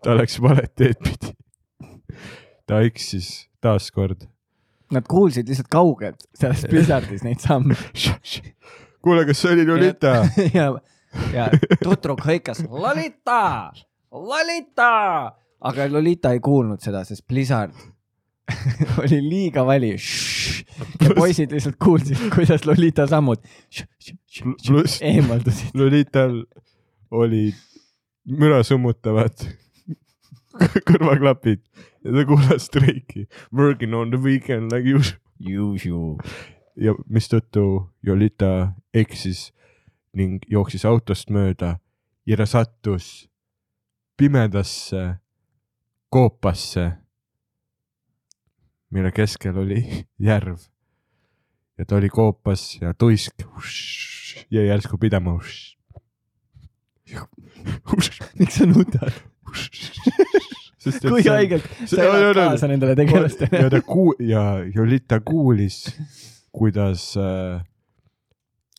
ta 0.04 0.18
läks 0.18 0.40
valet 0.42 0.74
teed 0.76 0.98
pidi. 1.04 1.38
Ta 2.68 2.82
eksis 2.84 3.48
taaskord. 3.64 4.28
Nad 4.94 5.08
kuulsid 5.08 5.48
lihtsalt 5.48 5.68
kaugelt 5.72 6.24
sellest 6.38 6.68
Blizzardis 6.70 7.24
neid 7.24 7.42
samme. 7.44 7.76
kuule, 9.04 9.24
kas 9.28 9.42
see 9.42 9.56
oli 9.56 9.66
Lolita? 9.68 10.14
ja, 10.54 10.70
ja 11.36 11.50
tüdruk 11.84 12.24
hõikas 12.24 12.64
Lolita, 12.68 13.42
Lolita, 14.12 14.90
aga 15.60 15.88
Lolita 15.92 16.32
ei 16.36 16.42
kuulnud 16.44 16.84
seda, 16.84 17.04
sest 17.08 17.26
Blizzard 17.28 17.76
oli 19.02 19.20
liiga 19.20 19.64
vali. 19.68 19.92
ja 21.02 21.12
poisid 21.16 21.52
lihtsalt 21.52 21.76
kuulsid, 21.84 22.20
kuidas 22.32 22.64
Lolita 22.64 23.06
sammud 23.10 23.42
eemaldusid. 25.04 25.74
Lolital 25.76 26.42
olid 27.10 27.56
müra 28.28 28.62
summutavad 28.64 29.44
kõrvaklapid 30.90 31.62
ja 32.04 32.14
ta 32.14 32.26
kuulas 32.28 32.68
streiki 32.68 33.26
Working 33.52 33.94
on 33.94 34.10
the 34.14 34.20
weekend 34.22 34.72
like 34.72 34.88
usual 34.88 35.20
Usual. 35.38 36.18
ja 36.76 36.94
mistõttu 37.06 37.90
Jolita 38.02 38.74
eksis 38.94 39.52
ning 40.18 40.42
jooksis 40.50 40.84
autost 40.88 41.30
mööda 41.30 41.76
ja 42.26 42.36
ta 42.36 42.46
sattus 42.46 43.28
pimedasse 44.18 45.18
koopasse, 46.10 46.90
mille 48.90 49.12
keskel 49.12 49.58
oli 49.62 49.82
järv. 50.28 50.58
ja 51.78 51.84
ta 51.86 51.96
oli 51.96 52.08
koopas 52.08 52.80
ja 52.80 52.94
tuisk 52.94 53.46
jäi 54.54 54.66
järsku 54.66 54.98
pidama. 54.98 55.38
miks 58.38 58.54
sa 58.54 58.66
nutad? 58.66 59.12
Kui 61.08 61.22
haigelt 61.28 61.64
sa 61.90 62.02
elad 62.04 62.34
kaasa 62.38 62.68
nendele 62.70 62.94
tegelastele 62.98 63.60
ja. 63.64 63.70
ta 63.72 63.80
kuu- 63.84 64.16
ja 64.22 64.42
Jolita 64.74 65.20
kuulis, 65.20 65.80
kuidas 66.52 67.10
äh, 67.16 67.60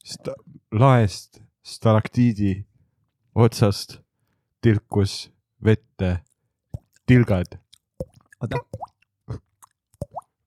sta, 0.03 0.33
laest 0.71 1.41
stalaktiidi 1.65 2.65
otsast 3.35 3.99
tilkus 4.61 5.29
vette 5.65 6.19
tilgad. 7.07 7.57
oota, 8.41 8.57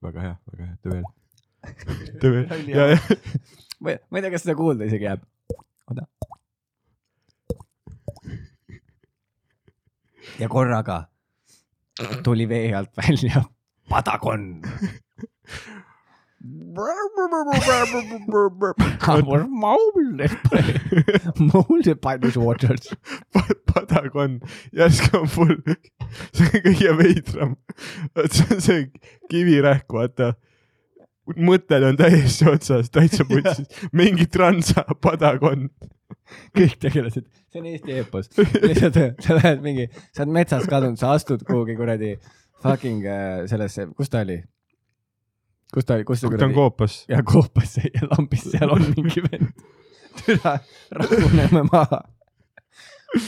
väga 0.02 0.20
hea, 0.20 0.36
väga 0.52 0.66
hea, 0.66 0.76
tee 0.82 0.92
veel. 0.92 1.06
tee 2.20 2.30
veel 2.32 2.68
ja, 2.68 2.86
ja 2.94 2.98
ma 3.82 3.94
ei 4.18 4.22
tea, 4.22 4.30
kas 4.34 4.44
seda 4.46 4.56
kuulda 4.58 4.88
isegi 4.88 5.04
jääb. 5.08 5.22
oota. 5.90 6.06
ja 10.40 10.48
korraga 10.48 11.02
tuli 12.24 12.48
vee 12.48 12.74
alt 12.76 12.96
välja 12.96 13.44
padakonn. 13.88 14.62
Our 19.08 19.46
molded 19.46 20.36
by, 20.50 20.62
molded 21.38 22.00
by 22.00 22.16
these 22.16 22.36
waters. 22.36 22.88
padakonn 23.66 24.40
järsku 24.72 25.20
on 25.20 25.28
full, 25.28 25.56
see 26.32 26.48
on 26.48 26.64
kõige 26.66 26.96
veidram. 26.98 27.54
see 28.26 28.48
on 28.50 28.60
see 28.60 28.80
kivirähk, 29.30 29.86
vaata. 29.92 30.32
Mõtted 31.30 31.84
on 31.86 31.96
täiesti 31.98 32.46
otsas, 32.50 32.90
täitsa 32.92 33.24
putsis, 33.28 33.68
mingi 33.98 34.26
transa 34.30 34.84
padakonn. 35.02 35.68
kõik 36.56 36.76
tegelased, 36.80 37.26
see 37.52 37.60
on 37.60 37.66
Eesti 37.70 37.92
eepos. 38.00 38.26
lihtsalt 38.38 38.96
sa 39.22 39.30
lähed 39.38 39.60
mingi, 39.64 39.84
sa 40.12 40.18
oled 40.24 40.34
metsas 40.38 40.64
kadunud, 40.70 40.98
sa 41.00 41.06
astud 41.16 41.40
kuhugi 41.46 41.74
kuradi 41.78 42.10
fucking 42.62 43.06
äh, 43.06 43.44
sellesse, 43.50 43.80
kus 43.96 44.08
ta 44.12 44.18
oli? 44.26 44.38
kus 45.72 45.84
ta 45.88 45.92
oli, 45.96 46.04
kus 46.08 46.20
ta 46.24 46.28
ta 46.36 46.48
on 46.48 46.56
koopas. 46.56 46.94
ja 47.08 47.22
koopasse 47.26 47.82
ja 47.88 48.02
lambis, 48.10 48.44
seal 48.52 48.70
on 48.74 48.82
mingi 48.96 49.20
vend. 49.24 49.48
türa, 50.20 50.58
rahuneme 50.90 51.62
maha. 51.70 52.00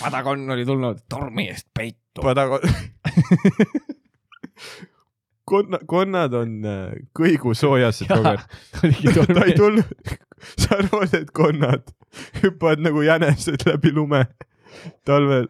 padakonn 0.00 0.50
oli 0.50 0.64
tulnud 0.66 0.98
tormi 1.09 1.48
eest 1.52 1.68
peitu. 1.74 2.22
padakonn. 2.22 2.64
konna, 5.48 5.78
konnad 5.87 6.35
on 6.38 6.57
äh, 6.68 6.96
kõigusoojased, 7.16 8.11
Robert. 8.11 8.48
oligi 8.83 9.14
ta 9.28 9.44
ei 9.44 9.57
tulnud, 9.59 10.16
sa 10.61 10.80
arvad, 10.80 11.14
et 11.16 11.30
konnad 11.37 11.94
hüppavad 12.42 12.83
nagu 12.85 13.04
jänesed 13.04 13.64
läbi 13.68 13.92
lume 13.94 14.24
talvel. 15.07 15.48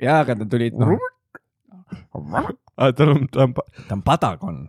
jaa, 0.00 0.20
aga 0.20 0.38
ta 0.40 0.48
tuli 0.50 0.70
no,, 0.74 0.98
aga 2.14 2.92
tal 2.96 3.14
on, 3.14 3.26
ta 3.28 3.46
on, 3.46 3.54
ta 3.54 3.96
on 3.96 4.02
padakonn. 4.06 4.62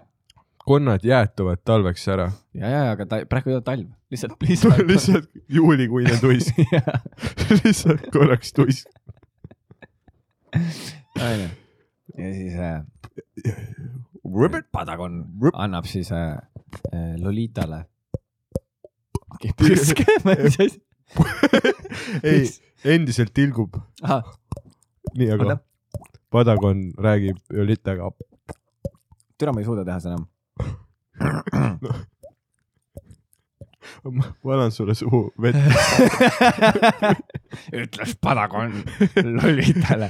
konnad 0.66 1.04
jäätuvad 1.06 1.62
talveks 1.66 2.08
ära. 2.10 2.32
ja, 2.54 2.70
ja, 2.70 2.84
aga 2.92 3.06
ta 3.06 3.22
praegu 3.30 3.54
ei 3.54 3.60
ole 3.60 3.66
talv, 3.66 3.90
lihtsalt, 4.12 4.38
lihtsalt. 4.50 4.88
lihtsalt 4.88 5.30
juulikuine 5.50 6.18
tuisk, 6.22 6.58
lihtsalt 7.64 8.10
korraks 8.14 8.54
tuisk. 8.54 8.90
onju. 10.56 11.50
ja 12.18 12.34
siis 12.34 12.60
äh, 12.60 12.84
padakonn 14.72 15.26
annab 15.54 15.86
siis 15.86 16.12
äh, 16.12 16.38
äh, 16.94 17.16
Lolitale. 17.18 17.86
ei, 22.24 22.50
endiselt 22.96 23.34
tilgub, 23.36 23.78
nii 25.18 25.30
aga 25.36 25.46
Oota. 25.46 25.58
padakonn 26.34 26.94
räägib 26.98 27.38
Jolitaga. 27.54 28.12
türa 29.38 29.54
ma 29.54 29.60
ei 29.62 29.66
suuda 29.66 29.86
teha 29.86 30.00
seda 30.00 30.14
enam. 30.16 30.28
ma 34.44 34.54
annan 34.54 34.72
sulle 34.72 34.96
suhu 34.96 35.34
vett. 35.42 35.58
ütles 37.84 38.16
padakonn 38.22 38.74
Lolitale. 39.24 40.10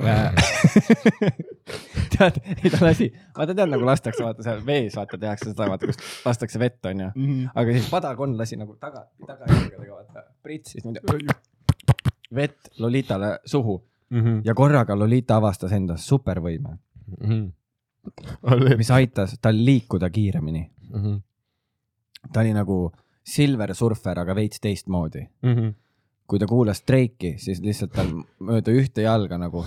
tead, 2.14 2.40
ei 2.64 2.70
ta 2.72 2.80
lasi, 2.84 3.10
vaata 3.36 3.54
tead 3.54 3.70
nagu 3.72 3.86
lastakse, 3.86 4.24
vaata 4.24 4.44
seal 4.46 4.62
vees 4.66 4.96
vaata 4.96 5.18
tehakse 5.20 5.52
seda, 5.52 5.68
vaata 5.70 5.90
kus 5.90 6.00
lastakse 6.24 6.60
vett 6.62 6.90
onju. 6.90 7.10
aga 7.54 7.76
siis 7.76 7.90
padakonn 7.92 8.38
lasi 8.38 8.58
nagu 8.60 8.76
taga, 8.80 9.06
tagajalgadega 9.26 9.94
vaata 9.94 10.26
pritsis 10.42 10.84
niimoodi 10.84 11.28
vett 12.34 12.68
Lolitale 12.78 13.38
suhu. 13.44 13.86
Ja 14.44 14.54
korraga 14.54 14.98
Lolita 14.98 15.36
avastas 15.38 15.72
endas 15.72 16.06
supervõime, 16.08 16.78
mis 18.78 18.90
aitas 18.90 19.36
tal 19.42 19.58
liikuda 19.64 20.10
kiiremini. 20.10 20.70
ta 22.32 22.40
oli 22.40 22.52
nagu 22.52 22.92
Silver 23.22 23.74
Surfer, 23.74 24.18
aga 24.18 24.34
veits 24.34 24.60
teistmoodi. 24.60 25.28
kui 26.26 26.38
ta 26.38 26.46
kuulas 26.46 26.82
Drake'i, 26.86 27.38
siis 27.38 27.60
lihtsalt 27.60 27.92
tal 27.92 28.06
mööda 28.38 28.70
ühte 28.70 29.02
jalga 29.02 29.38
nagu 29.38 29.64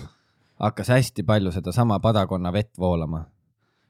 hakkas 0.64 0.90
hästi 0.90 1.24
palju 1.24 1.52
sedasama 1.52 2.00
padakonna 2.00 2.54
vett 2.54 2.78
voolama. 2.78 3.26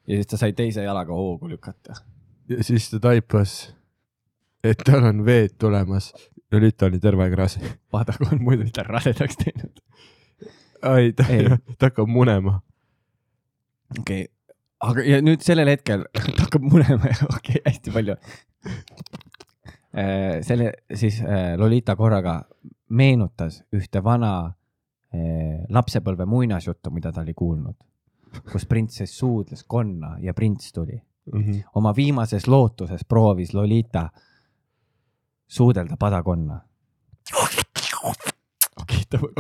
ja 0.08 0.16
siis 0.16 0.28
ta 0.28 0.38
sai 0.38 0.54
teise 0.54 0.84
jalaga 0.84 1.14
hoogu 1.14 1.50
lükata. 1.50 1.94
ja 2.50 2.64
siis 2.64 2.90
ta 2.90 3.00
taipas, 3.00 3.76
et 4.64 4.82
tal 4.86 5.04
on 5.04 5.26
veed 5.26 5.58
tulemas. 5.58 6.14
Jolita 6.52 6.86
oli 6.86 7.00
terve 7.00 7.24
aeg 7.24 7.34
rase. 7.34 7.60
padakond 7.92 8.42
muidu 8.42 8.70
ta 8.74 8.84
rasedaks 8.84 9.38
teinud. 9.38 9.84
ai, 10.82 11.14
ta 11.14 11.24
ta 11.78 11.90
hakkab 11.90 12.08
munema. 12.08 12.60
okei 14.00 14.24
okay., 14.24 14.28
aga 14.80 15.06
ja 15.08 15.22
nüüd 15.22 15.46
sellel 15.46 15.70
hetkel 15.70 16.08
ta 16.38 16.48
hakkab 16.48 16.66
munema 16.66 17.14
ja 17.14 17.30
okei 17.30 17.60
okay,, 17.60 17.62
hästi 17.66 17.92
palju. 17.92 18.18
selle 20.42 20.74
siis 20.96 21.22
äh, 21.22 21.54
Lolita 21.58 21.96
korraga 21.96 22.42
meenutas 22.90 23.62
ühte 23.74 24.02
vana 24.04 24.34
äh, 24.40 24.54
lapsepõlve 25.70 26.26
muinasjuttu, 26.26 26.92
mida 26.92 27.12
ta 27.12 27.22
oli 27.22 27.34
kuulnud, 27.34 27.76
kus 28.52 28.66
printsess 28.66 29.18
suudles 29.20 29.64
konna 29.64 30.16
ja 30.20 30.34
prints 30.34 30.72
tuli. 30.74 31.02
oma 31.76 31.94
viimases 31.96 32.48
lootuses 32.48 33.06
proovis 33.08 33.54
Lolita 33.54 34.10
suudelda 35.48 35.96
padakonna. 36.00 36.60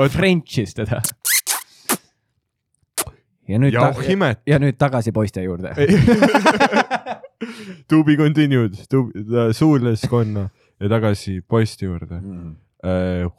French'is 0.09 0.73
teda. 0.77 1.01
ja 3.47 3.59
nüüd 3.59 3.73
ja 3.75 3.89
ta- 3.91 4.01
Himet. 4.07 4.39
ja 4.47 4.59
nüüd 4.59 4.77
tagasi 4.79 5.11
poiste 5.11 5.43
juurde. 5.43 5.73
To 7.91 8.03
be 8.07 8.15
continued, 8.15 8.77
suudles 9.51 10.05
konna 10.09 10.47
ja 10.79 10.89
tagasi 10.89 11.41
poiste 11.41 11.85
juurde. 11.85 12.21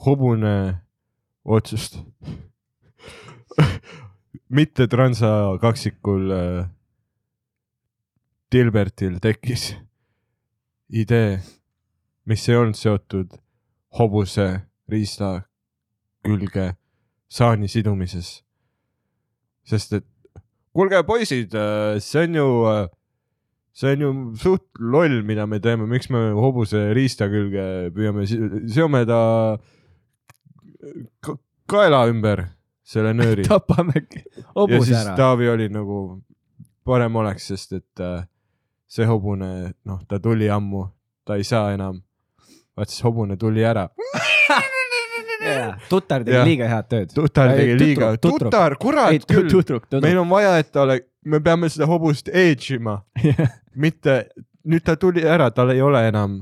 hobune 0.07 0.75
otsust 1.45 2.01
mitte 4.49 4.87
transa 4.89 5.59
kaksikul 5.61 6.31
äh, 6.31 6.67
Dilbertil 8.53 9.19
tekkis 9.19 9.73
idee, 10.95 11.41
mis 12.29 12.45
ei 12.49 12.57
olnud 12.57 12.79
seotud 12.79 13.33
hobuse 13.99 14.47
riista 14.91 15.41
külge 16.25 16.75
saani 17.29 17.69
sidumises. 17.69 18.45
sest 19.65 19.93
et 19.97 20.07
kuulge, 20.77 21.01
poisid, 21.09 21.55
see 22.05 22.23
on 22.23 22.37
ju, 22.37 22.47
see 23.73 23.95
on 23.97 24.05
ju 24.05 24.11
suht 24.39 24.67
loll, 24.79 25.23
mida 25.27 25.47
me 25.51 25.59
teeme, 25.59 25.89
miks 25.91 26.11
me 26.13 26.29
hobuse 26.37 26.93
riista 26.95 27.27
külge 27.33 27.91
püüame, 27.97 28.27
seome 28.71 29.03
ta 29.09 29.23
ka- 31.21 31.39
kaela 31.71 32.05
ümber 32.11 32.45
selle 32.85 33.15
nööri. 33.17 33.45
tapame 33.49 34.05
ja 34.05 34.45
hobuse 34.55 34.91
siis 34.91 35.01
ära. 35.01 35.17
Taavi 35.19 35.49
oli 35.49 35.69
nagu 35.73 36.01
parem 36.85 37.17
oleks, 37.17 37.49
sest 37.53 37.73
et 37.79 38.01
äh, 38.05 38.25
see 38.87 39.07
hobune, 39.09 39.73
noh, 39.89 40.03
ta 40.09 40.21
tuli 40.23 40.51
ammu, 40.53 40.87
ta 41.25 41.39
ei 41.41 41.45
saa 41.45 41.73
enam. 41.75 42.03
vaat 42.77 42.91
siis 42.91 43.05
hobune 43.07 43.37
tuli 43.41 43.65
ära. 43.65 43.89
tutar 45.89 46.25
tegi 46.25 46.37
Jah. 46.37 46.47
liiga 46.47 46.69
head 46.69 46.89
tööd. 46.91 47.15
tutar 47.15 47.53
tegi 47.57 47.77
liiga, 47.79 48.11
tutar, 48.21 48.77
kurat, 48.81 49.27
küll. 49.29 50.01
meil 50.03 50.19
on 50.23 50.31
vaja, 50.31 50.57
et 50.63 50.71
ta 50.73 50.85
ole, 50.85 51.01
me 51.25 51.41
peame 51.45 51.69
seda 51.73 51.89
hobust 51.91 52.31
age 52.33 52.79
ima, 52.79 52.99
mitte, 53.75 54.17
nüüd 54.65 54.85
ta 54.87 54.97
tuli 55.01 55.25
ära, 55.27 55.51
tal 55.55 55.75
ei 55.75 55.83
ole 55.85 56.05
enam, 56.09 56.41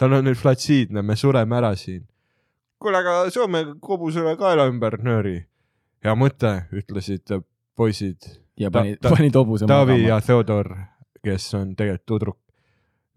tal 0.00 0.16
on 0.16 0.24
nüüd 0.28 0.38
flatsiidne, 0.40 1.02
me 1.04 1.16
sureme 1.20 1.58
ära 1.60 1.74
siin. 1.76 2.04
kuule, 2.80 3.00
aga 3.02 3.14
seome 3.32 3.64
hobusele 3.86 4.34
kaela 4.40 4.66
ümber 4.70 4.98
nööri. 5.04 5.36
hea 6.04 6.14
mõte, 6.16 6.52
ütlesid 6.72 7.28
poisid 7.76 8.28
ja 8.60 8.70
panid, 8.72 9.00
panid 9.04 9.36
hobuse 9.36 9.68
Taavi 9.68 10.02
ja 10.06 10.20
Theodor, 10.24 10.72
kes 11.24 11.48
on 11.58 11.74
tegelikult 11.76 12.06
tudruk, 12.08 12.38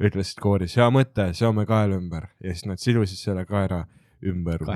ütlesid 0.04 0.42
kooris, 0.44 0.76
hea 0.80 0.90
mõte, 0.92 1.30
seome 1.38 1.68
kaela 1.70 2.00
ümber 2.00 2.30
ja 2.44 2.52
siis 2.52 2.68
nad 2.68 2.82
sidusid 2.82 3.22
selle 3.22 3.46
kaera 3.48 3.86
ümber. 4.24 4.64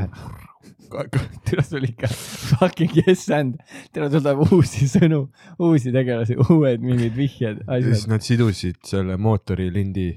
Teil 1.47 1.59
on 1.75 1.85
ikka 1.87 2.07
fucking 2.07 2.93
yes 3.01 3.25
and, 3.35 3.57
teil 3.95 4.07
tuleb 4.11 4.45
uusi 4.45 4.87
sõnu, 4.87 5.25
uusi 5.63 5.91
tegelasi, 5.91 6.37
uued 6.47 6.83
mingid 6.83 7.15
vihjed, 7.15 7.59
ja 7.65 7.79
siis 7.81 8.05
asjad. 8.05 8.13
nad 8.13 8.23
sidusid 8.23 8.79
selle 8.87 9.17
mootorilindi 9.19 10.07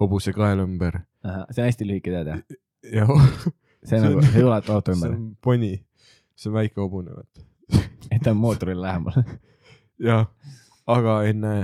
hobuse 0.00 0.32
kaela 0.36 0.64
ümber 0.64 1.02
see 1.24 1.60
on 1.60 1.68
hästi 1.68 1.88
lühike 1.88 2.12
teade, 2.12 2.38
ja 2.92 3.04
see 3.84 3.98
See 3.98 4.00
on 4.00 4.04
nagu, 4.08 4.22
see 4.32 4.44
ulatu 4.44 4.72
auto 4.72 4.92
see 4.94 4.98
ümber, 4.98 5.16
on 5.16 5.36
poni, 5.44 5.72
see 6.36 6.50
on 6.50 6.56
väike 6.58 6.80
hobune, 6.80 7.14
vaata. 7.14 7.44
et 8.12 8.22
ta 8.24 8.32
on 8.32 8.40
mootorile 8.40 8.80
lähemal. 8.80 9.18
jah, 10.08 10.26
aga 10.96 11.18
enne, 11.30 11.54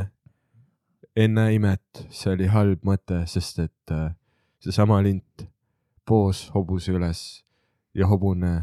enne 1.17 1.47
imet, 1.57 2.05
see 2.11 2.35
oli 2.35 2.51
halb 2.53 2.85
mõte, 2.87 3.23
sest 3.31 3.63
et 3.67 3.95
äh, 3.97 4.11
seesama 4.61 5.01
lint 5.05 5.47
poos 6.09 6.49
hobuse 6.55 6.93
üles 6.93 7.25
ja 7.97 8.07
hobune 8.11 8.55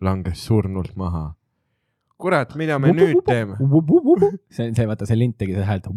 langes 0.00 0.46
surnult 0.46 0.94
maha. 0.96 1.30
kurat, 2.20 2.52
mida 2.60 2.78
me 2.78 2.92
nüüd 2.92 3.22
teeme? 3.26 3.56
see 4.54 4.70
see, 4.76 4.86
vaata 4.88 5.06
see 5.08 5.16
lint 5.18 5.38
tegi 5.40 5.54
seda 5.56 5.66
häält. 5.68 5.88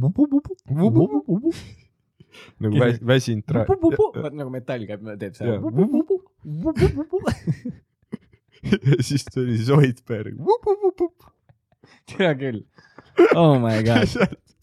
nagu 2.63 2.79
vä- 2.81 2.99
väsinud 3.05 3.43
nagu 4.33 4.49
metall 4.53 4.87
käib, 4.89 5.03
teeb 5.19 5.35
seda. 5.37 5.59
Ja 8.63 8.97
siis 9.03 9.25
tuli 9.33 9.57
Zoidberg. 9.57 10.37
tea 12.13 12.33
küll. 12.39 12.61
Oh 13.35 13.57
my 13.61 13.81
god. 13.87 14.07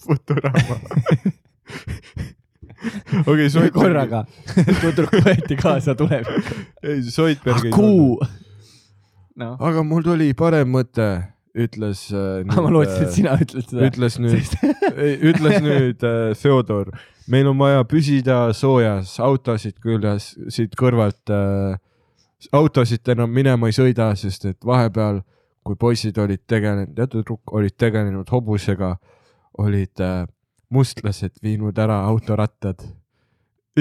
Futurama. 0.00 0.76
okei, 3.26 3.48
Zoidberg. 3.52 3.74
korraga 3.76 4.22
tüdruk 4.80 5.12
võeti 5.26 5.56
kaasa 5.60 5.94
tulevikku. 5.98 6.54
ei, 6.82 7.02
Zoidberg 7.04 7.66
ei 7.68 7.74
kuu. 7.74 8.16
noh, 9.40 9.56
aga 9.60 9.84
mul 9.84 10.02
tuli 10.06 10.30
parem 10.36 10.72
mõte, 10.72 11.10
ütles 11.54 12.06
äh. 12.12 12.44
ma 12.46 12.70
lootsin, 12.70 13.04
et 13.06 13.14
sina 13.14 13.36
ütled 13.40 13.66
seda. 13.66 13.86
ütles 13.88 14.18
nüüd, 14.22 14.54
ütles 15.30 15.60
nüüd 15.64 16.04
äh, 16.06 16.32
Theodor, 16.38 16.92
meil 17.30 17.48
on 17.50 17.58
vaja 17.60 17.84
püsida 17.88 18.42
soojas, 18.56 19.16
autosid 19.22 19.78
küljes 19.82 20.32
siit 20.52 20.76
kõrvalt 20.78 21.32
äh,, 21.34 21.78
autosid 22.56 23.08
enam 23.12 23.32
minema 23.34 23.70
ei 23.70 23.76
sõida, 23.76 24.10
sest 24.18 24.46
et 24.48 24.66
vahepeal, 24.66 25.22
kui 25.66 25.76
poisid 25.76 26.18
olid 26.18 26.42
tegelenud 26.48 26.98
ja 26.98 27.06
tüdruk 27.10 27.52
olid 27.52 27.76
tegelenud 27.78 28.30
hobusega, 28.32 28.94
olid 29.60 30.02
äh, 30.04 30.24
mustlased 30.70 31.36
viinud 31.42 31.78
ära 31.78 32.00
autorattad. 32.08 32.82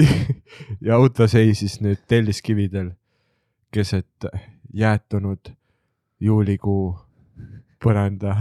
ja 0.86 0.96
auto 0.96 1.26
seisis 1.28 1.80
nüüd 1.82 2.02
telliskividel 2.08 2.92
keset 3.74 4.26
jäätunud 4.74 5.50
juulikuu 6.20 6.94
põranda, 7.82 8.36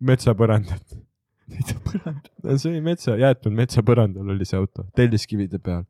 metsapõrandat. 0.00 0.98
see 1.48 2.70
oli 2.70 2.82
metsa, 2.84 3.16
jäetud 3.18 3.54
metsapõrandal 3.56 4.34
oli 4.34 4.46
see 4.48 4.58
auto, 4.58 4.84
telliskivide 4.96 5.60
peal. 5.64 5.86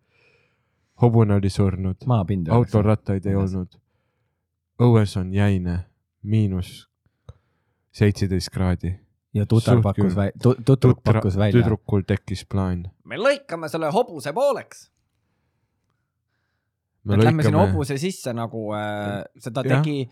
hobune 1.03 1.35
oli 1.39 1.51
surnud, 1.51 2.07
maapind. 2.07 2.51
autorattaid 2.55 3.27
ei 3.27 3.35
Õues. 3.35 3.57
olnud. 3.57 3.81
õues 4.83 5.17
on 5.21 5.35
jäine, 5.35 5.81
miinus 6.23 6.89
seitseteist 7.91 8.53
kraadi. 8.55 8.95
ja 9.35 9.45
Suht 9.51 9.83
pakkus 9.83 10.15
välja, 10.17 10.55
tüdruk 10.63 11.03
pakkus 11.05 11.37
välja. 11.37 11.59
tüdrukul 11.59 12.07
tekkis 12.07 12.45
plaan. 12.47 12.87
me 13.05 13.19
lõikame 13.19 13.69
selle 13.69 13.91
hobuse 13.91 14.33
pooleks. 14.33 14.91
me 17.05 17.15
et 17.15 17.25
lähme 17.25 17.43
sinna 17.43 17.59
lõikame 17.59 17.73
hobuse 17.73 17.99
sisse 17.99 18.33
nagu 18.33 18.71
äh,, 18.79 19.25
seda 19.39 19.67
tegi. 19.67 20.09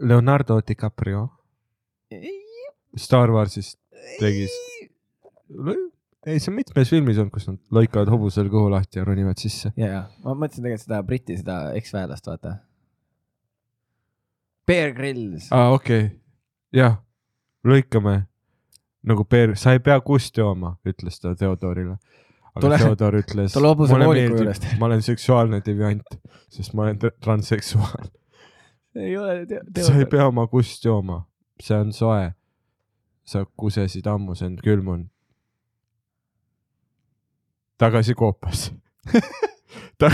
Leonardo 0.00 0.60
DiCaprio 0.66 1.37
Star 2.98 3.30
Warsist 3.30 3.78
tegi. 4.18 4.46
ei, 6.26 6.38
see 6.40 6.50
on 6.50 6.56
mitmes 6.56 6.90
filmis 6.90 7.18
olnud, 7.20 7.32
kus 7.34 7.48
nad 7.48 7.58
lõikavad 7.74 8.10
hobusel 8.12 8.48
kõhu 8.52 8.70
lahti 8.72 9.00
ja 9.00 9.04
ronivad 9.08 9.40
sisse. 9.40 9.72
ja, 9.76 9.90
ja 9.92 10.00
ma 10.24 10.34
mõtlesin 10.34 10.64
tegelikult 10.64 10.86
seda 10.86 11.02
Briti, 11.06 11.36
seda 11.40 11.58
eksväelast, 11.78 12.30
vaata. 12.30 12.56
Bear 14.68 14.92
Grylls. 14.96 15.48
aa, 15.52 15.70
okei 15.76 16.04
okay., 16.06 16.16
jah, 16.76 16.98
lõikame 17.66 18.22
nagu 19.08 19.24
Peer, 19.24 19.54
sa 19.56 19.72
ei 19.76 19.82
pea 19.84 19.98
kust 20.04 20.36
jooma, 20.36 20.74
ütles 20.88 21.20
ta 21.22 21.34
Theodorile. 21.38 21.96
aga 22.54 22.64
Tule- 22.64 22.78
Theodor 22.82 23.20
ütles, 23.20 23.52
tule 23.54 23.70
hobuse 23.70 23.96
vooliku 23.96 24.36
juurest. 24.42 24.66
ma 24.80 24.86
olen 24.86 25.02
seksuaalne 25.02 25.60
deviant, 25.64 26.18
sest 26.50 26.74
ma 26.74 26.88
olen 26.88 26.98
tr- 26.98 27.14
transseksuaal. 27.24 28.10
ei 28.96 29.16
ole 29.16 29.46
sa 29.82 29.94
ei 29.94 30.06
pea 30.10 30.26
oma 30.26 30.46
kust 30.50 30.84
jooma, 30.84 31.22
see 31.62 31.76
on 31.76 31.92
soe. 31.92 32.32
sa 33.24 33.44
kusesid 33.56 34.06
ammu, 34.06 34.34
see 34.34 34.46
on 34.46 34.56
külmunud. 34.56 35.06
tagasi 37.78 38.14
koopasse 38.14 38.72
Ta,. 39.98 40.10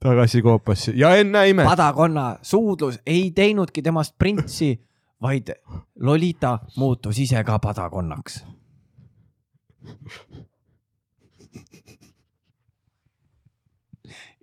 tagasi 0.00 0.42
koopasse 0.42 0.92
ja 0.96 1.16
ennäe 1.16 1.50
imet, 1.50 1.66
padakonna 1.66 2.36
suudlus 2.42 3.00
ei 3.06 3.30
teinudki 3.30 3.82
temast 3.82 4.14
printsi, 4.18 4.80
vaid 5.22 5.54
Lolita 6.00 6.58
muutus 6.76 7.18
ise 7.18 7.44
ka 7.44 7.58
padakonnaks. 7.58 8.44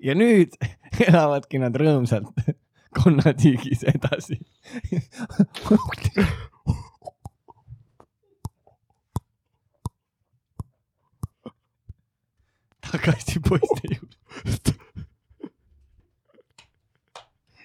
ja 0.03 0.15
nüüd 0.15 0.55
elavadki 1.07 1.61
nad 1.61 1.75
rõõmsalt 1.75 2.31
konnatiigis 2.99 3.85
edasi. 3.91 4.39
Tagasi 12.91 13.39
poiste 13.39 13.87
juurde. 13.93 14.73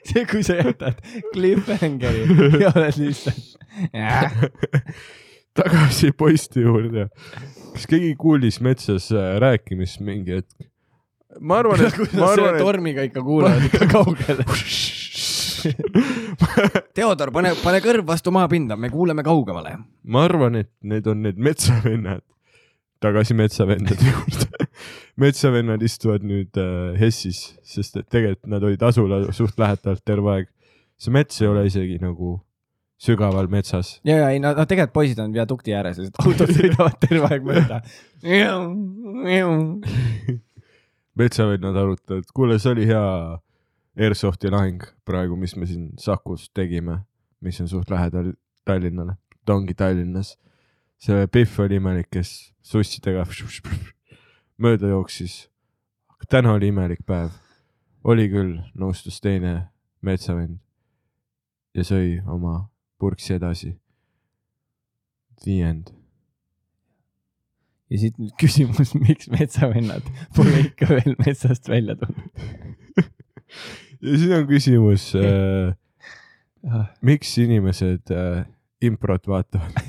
see, 0.05 0.27
kui 0.29 0.43
sa 0.45 0.59
jätad 0.61 1.01
cliffhangeri 1.33 2.27
ja 2.63 2.73
oled 2.77 2.99
lihtsalt. 3.01 3.57
tagasi 5.57 6.13
poiste 6.13 6.61
juurde. 6.61 7.09
kas 7.73 7.89
keegi 7.91 8.15
kuulis 8.21 8.61
metsas 8.61 9.11
äh, 9.13 9.37
rääkimist 9.41 10.01
mingi 10.05 10.39
hetk? 10.41 10.69
ma 11.41 11.59
arvan, 11.63 11.81
et, 11.87 11.99
ma 11.99 12.21
ma 12.21 12.33
arvan, 12.33 12.49
arvan, 12.49 12.61
tormiga 12.63 13.03
ikka 13.09 13.23
kuulevad 13.25 13.65
ikka 13.71 13.89
kaugele. 13.95 14.45
Theodor, 16.97 17.33
pane, 17.35 17.55
pane 17.63 17.81
kõrv 17.85 18.07
vastu 18.09 18.33
maapinda, 18.35 18.77
me 18.81 18.91
kuuleme 18.93 19.25
kaugemale. 19.27 19.77
ma 20.05 20.25
arvan, 20.29 20.61
et 20.63 20.71
need 20.83 21.07
on 21.11 21.23
need 21.27 21.41
metsavennad, 21.41 22.25
tagasi 23.05 23.37
metsavendade 23.39 24.09
juurde. 24.13 24.69
metsavennad 25.21 25.85
istuvad 25.87 26.25
nüüd 26.27 26.57
äh, 26.61 26.97
Hessis, 27.01 27.45
sest 27.67 28.01
et 28.01 28.09
tegelikult 28.09 28.51
nad 28.53 28.67
olid 28.67 28.83
asula 28.83 29.25
suht 29.37 29.59
lähedalt 29.61 30.05
terve 30.07 30.39
aeg. 30.39 30.51
see 30.99 31.13
mets 31.15 31.41
ei 31.43 31.51
ole 31.51 31.67
isegi 31.69 31.99
nagu 32.03 32.39
sügaval 33.05 33.51
metsas. 33.51 33.99
ja, 34.05 34.19
ja 34.23 34.31
ei 34.33 34.41
no, 34.43 34.55
tegelikult 34.55 34.95
poisid 34.95 35.21
on 35.23 35.35
viadukti 35.35 35.75
ääres, 35.77 36.01
sest 36.01 36.19
autod 36.25 36.53
sõidavad 36.55 36.99
terve 37.03 37.31
aeg 37.31 37.47
mööda. 37.47 37.81
metsavennad 41.21 41.77
arutavad, 41.79 42.27
kuule, 42.35 42.59
see 42.59 42.73
oli 42.75 42.89
hea 42.91 43.05
Airsofti 43.95 44.51
lahing 44.51 44.83
praegu, 45.07 45.37
mis 45.39 45.55
me 45.57 45.67
siin 45.71 45.93
Sakus 46.01 46.49
tegime, 46.51 47.05
mis 47.41 47.61
on 47.63 47.69
suht 47.71 47.91
lähedal 47.91 48.33
Tallinnale, 48.67 49.17
ta 49.47 49.55
ongi 49.55 49.75
Tallinnas. 49.75 50.37
see 50.99 51.27
Pihv 51.27 51.59
oli 51.61 51.77
imelik, 51.77 52.09
kes 52.11 52.55
sussidega 52.63 53.27
mööda 54.63 54.89
jooksis. 54.89 55.49
täna 56.29 56.53
oli 56.53 56.69
imelik 56.69 57.07
päev. 57.07 57.31
oli 58.05 58.29
küll, 58.29 58.59
nõustus 58.75 59.21
teine 59.21 59.69
metsavend 60.03 60.59
ja 61.75 61.85
sõi 61.85 62.23
oma 62.27 62.69
purksi 62.99 63.35
edasi. 63.35 63.75
The 65.45 65.61
end. 65.63 65.91
ja 67.91 67.99
siit 68.01 68.19
nüüd 68.19 68.35
küsimus, 68.41 68.95
miks 69.07 69.31
metsavennad 69.31 70.07
pole 70.35 70.65
ikka 70.67 70.89
veel 70.89 71.15
metsast 71.27 71.69
välja 71.69 71.95
tulnud? 72.01 72.33
ja 74.03 74.19
siis 74.19 74.35
on 74.37 74.47
küsimus 74.49 75.11
äh,, 75.19 75.75
miks 77.05 77.37
inimesed 77.39 78.13
äh, 78.15 78.45
improt 78.85 79.29
vaatavad? 79.29 79.73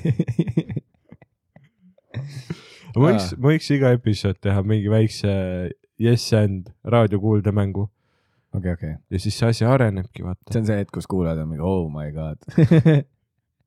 ma 2.95 3.09
võiks, 3.09 3.33
ma 3.37 3.51
võiks 3.51 3.71
iga 3.75 3.91
episood 3.95 4.39
teha 4.43 4.63
mingi 4.67 4.91
väikse 4.91 5.33
yes 6.01 6.29
and 6.35 6.71
raadiokuuldemängu 6.83 7.89
okei, 8.55 8.73
okei. 8.73 8.93
ja 9.11 9.19
siis 9.19 9.39
see 9.39 9.49
asi 9.51 9.67
arenebki, 9.67 10.23
vaata. 10.23 10.51
see 10.51 10.61
on 10.63 10.69
see 10.69 10.79
hetk, 10.79 10.93
kus 10.95 11.09
kuulajad 11.11 11.43
on 11.43 11.51
mingi 11.51 11.65
oh 11.65 11.89
my 11.91 12.11
god. 12.15 12.39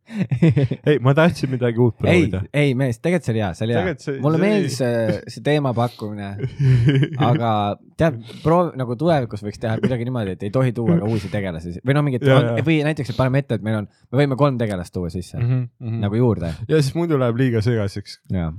ei, 0.88 0.98
ma 1.04 1.12
tahtsin 1.16 1.50
midagi 1.52 1.80
uut 1.82 1.96
ei 1.98 2.02
proovida., 2.02 2.40
ei 2.54 2.74
mees, 2.78 3.00
tegelikult 3.02 3.26
see 3.28 3.34
oli 3.34 3.42
hea, 3.42 3.50
see 3.56 3.66
oli 3.66 3.76
hea 3.76 3.94
see-. 4.00 4.20
mulle 4.24 4.38
see 4.38 4.44
meeldis 4.44 4.78
see, 4.80 5.16
see 5.34 5.44
teema 5.44 5.72
pakkumine, 5.76 6.30
aga 7.30 7.52
tead, 8.00 8.20
proov 8.42 8.72
nagu 8.78 8.96
tulevikus 9.00 9.44
võiks 9.44 9.60
teha 9.62 9.76
kuidagi 9.82 10.08
niimoodi, 10.08 10.36
et 10.38 10.46
ei 10.48 10.52
tohi 10.54 10.74
tuua 10.76 10.98
ka 11.00 11.10
uusi 11.10 11.30
tegelasi 11.32 11.76
või 11.82 11.98
noh, 11.98 12.06
mingit 12.06 12.24
või 12.28 12.78
näiteks, 12.88 13.12
et 13.12 13.20
paneme 13.20 13.44
ette, 13.44 13.58
et 13.58 13.66
meil 13.66 13.82
on, 13.82 13.90
me 14.12 14.22
võime 14.22 14.38
kolm 14.40 14.60
tegelast 14.60 14.94
tuua 14.94 15.12
sisse 15.12 15.38
mm 15.38 15.48
-hmm. 15.48 15.66
mhm. 15.84 16.00
nagu 16.06 16.22
juurde. 16.22 16.54
ja 16.68 16.80
siis 16.82 16.94
muidu 16.98 17.20
läheb 17.20 17.36
liiga 17.40 17.62
segaseks. 17.64 18.20
no 18.32 18.52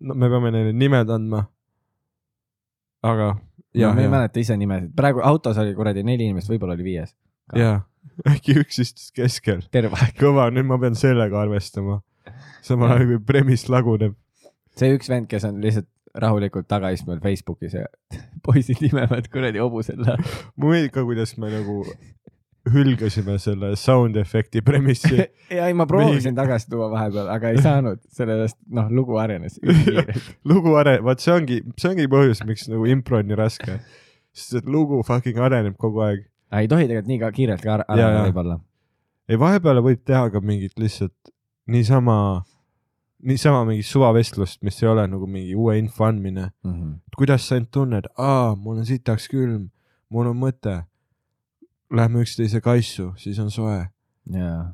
me 0.00 0.28
peame 0.28 0.50
neile 0.50 0.72
nimed 0.72 1.10
andma. 1.10 1.44
aga 3.02 3.36
ma 3.94 4.02
ei 4.02 4.10
mäleta 4.10 4.40
ise 4.40 4.56
nimesid, 4.56 4.90
praegu 4.96 5.22
autos 5.22 5.58
oli 5.58 5.74
kuradi 5.74 6.02
neli 6.02 6.26
inimest, 6.26 6.50
võib-olla 6.50 6.74
oli 6.74 6.84
viies. 6.84 7.14
ja 7.54 7.80
äkki 8.32 8.58
üks 8.62 8.80
istus 8.84 9.12
keskel. 9.16 9.64
kõva, 10.18 10.48
nüüd 10.54 10.68
ma 10.68 10.80
pean 10.80 10.98
sellega 10.98 11.42
arvestama. 11.44 12.00
samal 12.62 12.96
ajal 12.96 13.14
kui 13.14 13.22
premiss 13.32 13.68
laguneb. 13.72 14.16
see 14.76 14.94
üks 14.96 15.10
vend, 15.10 15.30
kes 15.30 15.46
on 15.48 15.62
lihtsalt 15.64 15.88
rahulikult 16.18 16.68
tagaistmel 16.68 17.20
Facebookis 17.22 17.74
ja 17.78 17.86
poisid 18.46 18.82
imevad 18.90 19.28
kuradi 19.32 19.58
läheb. 19.60 20.36
mulle 20.56 20.74
meeldib 20.74 20.94
ka, 20.94 21.04
kuidas 21.04 21.36
me 21.38 21.52
nagu 21.52 21.82
hülgasime 22.68 23.38
selle 23.40 23.76
sound 23.76 24.16
efekti 24.16 24.62
premissi. 24.62 25.16
ja 25.58 25.66
ei, 25.66 25.74
ma 25.74 25.86
proovisin 25.88 26.36
tagasi 26.36 26.68
tuua 26.70 26.90
vahepeal, 26.92 27.28
aga 27.32 27.52
ei 27.52 27.62
saanud, 27.64 28.00
sellepärast 28.14 28.58
noh, 28.76 28.90
lugu 28.92 29.16
arenes 29.20 29.58
ülikiirelt. 29.62 30.32
lugu 30.48 30.74
are-, 30.80 30.98
vaat 31.04 31.24
see 31.24 31.34
ongi, 31.34 31.60
see 31.80 31.92
ongi 31.92 32.08
põhjus, 32.12 32.42
miks 32.48 32.68
nagu 32.72 32.88
impro 32.90 33.22
on 33.22 33.30
nii 33.30 33.38
raske. 33.38 33.78
sest 34.36 34.60
et 34.60 34.68
lugu 34.70 35.00
fucking 35.06 35.40
areneb 35.42 35.78
kogu 35.80 36.04
aeg. 36.06 36.26
Ei 36.52 36.68
tohi 36.68 36.86
tegelikult 36.88 37.10
nii 37.10 37.20
ka 37.22 37.32
kiirelt 37.36 37.64
ka 37.64 37.74
areneda 37.76 38.12
ja. 38.20 38.22
võib-olla. 38.28 38.60
ei, 39.28 39.40
vahepeal 39.40 39.82
võib 39.84 40.04
teha 40.06 40.28
ka 40.32 40.40
mingit 40.40 40.78
lihtsalt 40.80 41.32
niisama, 41.68 42.44
niisama 43.22 43.64
mingit 43.68 43.86
suvavestlust, 43.86 44.62
mis 44.64 44.82
ei 44.82 44.88
ole 44.88 45.06
nagu 45.10 45.28
mingi 45.28 45.54
uue 45.56 45.78
info 45.78 46.08
andmine. 46.08 46.50
kuidas 47.16 47.48
sa 47.48 47.60
end 47.60 47.70
tunned? 47.74 48.08
aa, 48.16 48.54
mul 48.56 48.80
on 48.80 48.88
sitaks 48.88 49.28
külm, 49.28 49.68
mul 50.08 50.32
on 50.32 50.40
mõte. 50.40 50.80
Lähme 51.88 52.20
üksteise 52.20 52.60
kaisu, 52.60 53.14
siis 53.16 53.38
on 53.40 53.50
soe. 53.50 53.78
jaa, 54.32 54.72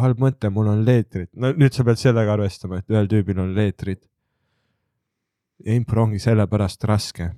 halb 0.00 0.20
mõte, 0.20 0.50
mul 0.50 0.68
on 0.72 0.84
leetrid. 0.86 1.30
no 1.36 1.52
nüüd 1.52 1.76
sa 1.76 1.84
pead 1.86 2.00
sellega 2.00 2.34
arvestama, 2.36 2.80
et 2.80 2.90
ühel 2.92 3.08
tüübil 3.10 3.40
on 3.40 3.54
leetrid. 3.56 4.02
impro 5.64 6.04
ongi 6.08 6.18
sellepärast 6.18 6.84
raske. 6.84 7.30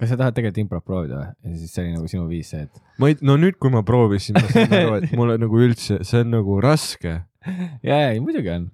Kas 0.00 0.12
sa 0.12 0.16
tahad 0.16 0.36
tegelikult 0.36 0.62
improt 0.62 0.84
proovida 0.86 1.18
või? 1.20 1.32
ja 1.44 1.58
siis 1.60 1.72
see 1.74 1.84
oli 1.84 1.94
nagu 1.94 2.10
sinu 2.10 2.26
viis 2.30 2.50
see, 2.52 2.64
et 2.64 3.00
ma 3.02 3.10
ei, 3.10 3.18
no 3.26 3.36
nüüd, 3.40 3.58
kui 3.60 3.72
ma 3.72 3.82
proovisin, 3.86 4.38
ma 4.38 4.48
sain 4.48 4.72
aru, 4.78 4.94
et 5.00 5.12
mulle 5.18 5.36
nagu 5.40 5.60
üldse, 5.60 6.00
see 6.08 6.22
on 6.24 6.32
nagu 6.32 6.56
raske. 6.64 7.16
ja, 7.84 7.96
ja 7.96 8.06
ei 8.14 8.22
muidugi 8.24 8.52
on. 8.54 8.70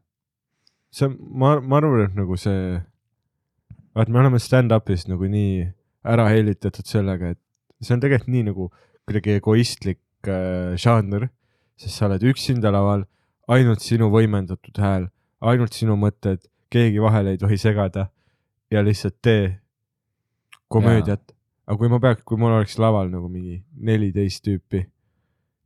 see 0.94 1.08
on, 1.08 1.16
ma, 1.42 1.56
ma 1.60 1.80
arvan, 1.80 2.06
et 2.06 2.14
nagu 2.18 2.38
see, 2.40 2.78
vaat 3.98 4.12
me 4.12 4.22
oleme 4.22 4.40
stand-up'is 4.42 5.08
nagu 5.10 5.30
nii 5.32 5.66
ära 6.06 6.28
hellitatud 6.30 6.86
sellega, 6.86 7.34
et 7.34 7.42
see 7.82 7.96
on 7.96 8.04
tegelikult 8.04 8.32
nii 8.32 8.46
nagu 8.52 8.70
kuidagi 9.06 9.36
egoistlik 9.40 10.30
äh, 10.30 10.78
žanr, 10.78 11.28
sest 11.80 11.98
sa 11.98 12.06
oled 12.08 12.22
üksinda 12.30 12.70
laval, 12.74 13.04
ainult 13.50 13.82
sinu 13.82 14.08
võimendatud 14.14 14.78
hääl, 14.82 15.10
ainult 15.42 15.74
sinu 15.74 15.98
mõtted, 16.00 16.46
keegi 16.72 17.02
vahele 17.02 17.34
ei 17.34 17.40
tohi 17.40 17.58
segada 17.60 18.08
ja 18.70 18.82
lihtsalt 18.82 19.18
tee 19.22 19.56
komöödiat. 20.68 21.22
aga 21.66 21.78
kui 21.78 21.92
ma 21.92 22.00
peaks, 22.02 22.24
kui 22.24 22.40
mul 22.40 22.56
oleks 22.58 22.78
laval 22.82 23.10
nagu 23.12 23.30
mingi 23.32 23.60
neliteist 23.76 24.44
tüüpi 24.46 24.86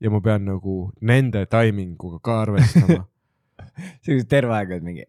ja 0.01 0.11
ma 0.11 0.21
pean 0.25 0.47
nagu 0.49 0.93
nende 1.01 1.47
taiminguga 1.47 2.21
ka 2.25 2.43
arvestama 2.45 3.03
see 4.05 4.19
on 4.19 4.31
terve 4.31 4.57
aeg 4.57 4.77
oled 4.77 4.87
mingi 4.87 5.09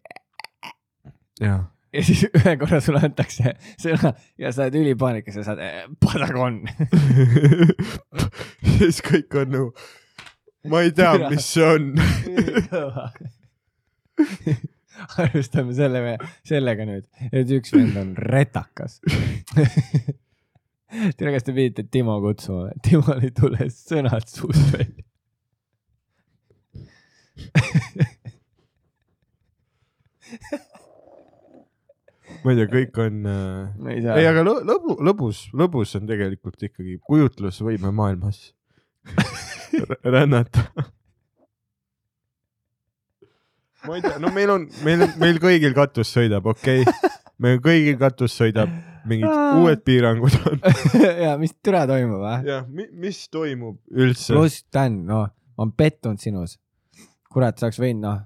jah 1.39 1.67
ja 1.95 2.03
siis 2.05 2.23
ühe 2.29 2.53
korra 2.59 2.79
sulle 2.83 3.01
antakse 3.03 3.55
sõna 3.81 4.13
ja 4.39 4.51
sa 4.55 4.67
oled 4.67 4.77
ülipaanikas 4.81 5.39
ja 5.41 5.45
saad 5.47 5.59
eh, 5.63 5.81
padagon. 6.03 6.61
siis 8.77 9.01
kõik 9.05 9.35
on 9.41 9.51
nagu, 9.55 9.71
ma 10.71 10.83
ei 10.85 10.93
tea, 10.95 11.13
mis 11.27 11.49
see 11.55 11.67
on. 11.67 11.91
alustame 15.23 15.73
selle, 15.77 16.17
sellega 16.47 16.85
nüüd, 16.87 17.05
et 17.31 17.51
üks 17.57 17.73
vend 17.75 17.95
on 18.01 18.09
retakas. 18.17 18.99
tere, 21.17 21.29
kas 21.35 21.43
te 21.47 21.51
pidite 21.55 21.83
Timo 21.91 22.15
kutsuma? 22.23 22.71
Timol 22.85 23.19
ei 23.25 23.31
tule 23.35 23.69
sõnad 23.73 24.27
suust 24.31 24.65
välja. 24.75 25.03
ma 32.43 32.53
ei 32.53 32.57
tea, 32.59 32.67
kõik 32.71 32.95
on 33.03 33.25
äh..., 33.27 33.91
ei 33.91 33.99
ei, 34.01 34.25
aga 34.29 34.41
lõ- 34.45 34.63
lõbu, 34.67 34.91
lõbus, 35.03 35.37
lõbus 35.57 35.95
on 35.99 36.07
tegelikult 36.09 36.59
ikkagi 36.69 36.93
kujutlusvõime 37.07 37.89
maailmas 37.95 38.37
rännata. 40.15 40.61
Ma 43.87 43.97
ei 43.97 44.05
tea, 44.05 44.17
no 44.21 44.31
meil 44.33 44.53
on, 44.53 44.67
meil, 44.85 45.05
meil 45.21 45.41
kõigil 45.41 45.75
katus 45.77 46.13
sõidab, 46.13 46.47
okei 46.53 46.85
okay., 46.85 47.11
meil 47.41 47.61
kõigil 47.63 47.97
katus 48.01 48.35
sõidab, 48.37 48.71
mingid 49.09 49.29
uued 49.57 49.81
piirangud 49.85 50.35
on. 50.49 50.59
ja 51.25 51.35
mis 51.41 51.55
türa 51.63 51.85
toimub, 51.89 52.23
ah? 52.27 52.41
jah, 52.45 52.67
mis 52.69 53.23
toimub 53.33 53.79
üldse? 53.89 54.35
pluss 54.35 54.65
Dan, 54.73 55.01
noh, 55.07 55.29
ma 55.57 55.65
olen 55.65 55.73
pettunud 55.77 56.21
sinus. 56.21 56.59
kurat, 57.31 57.57
sa 57.57 57.69
oleks 57.69 57.79
võinud, 57.81 58.03
noh, 58.05 58.19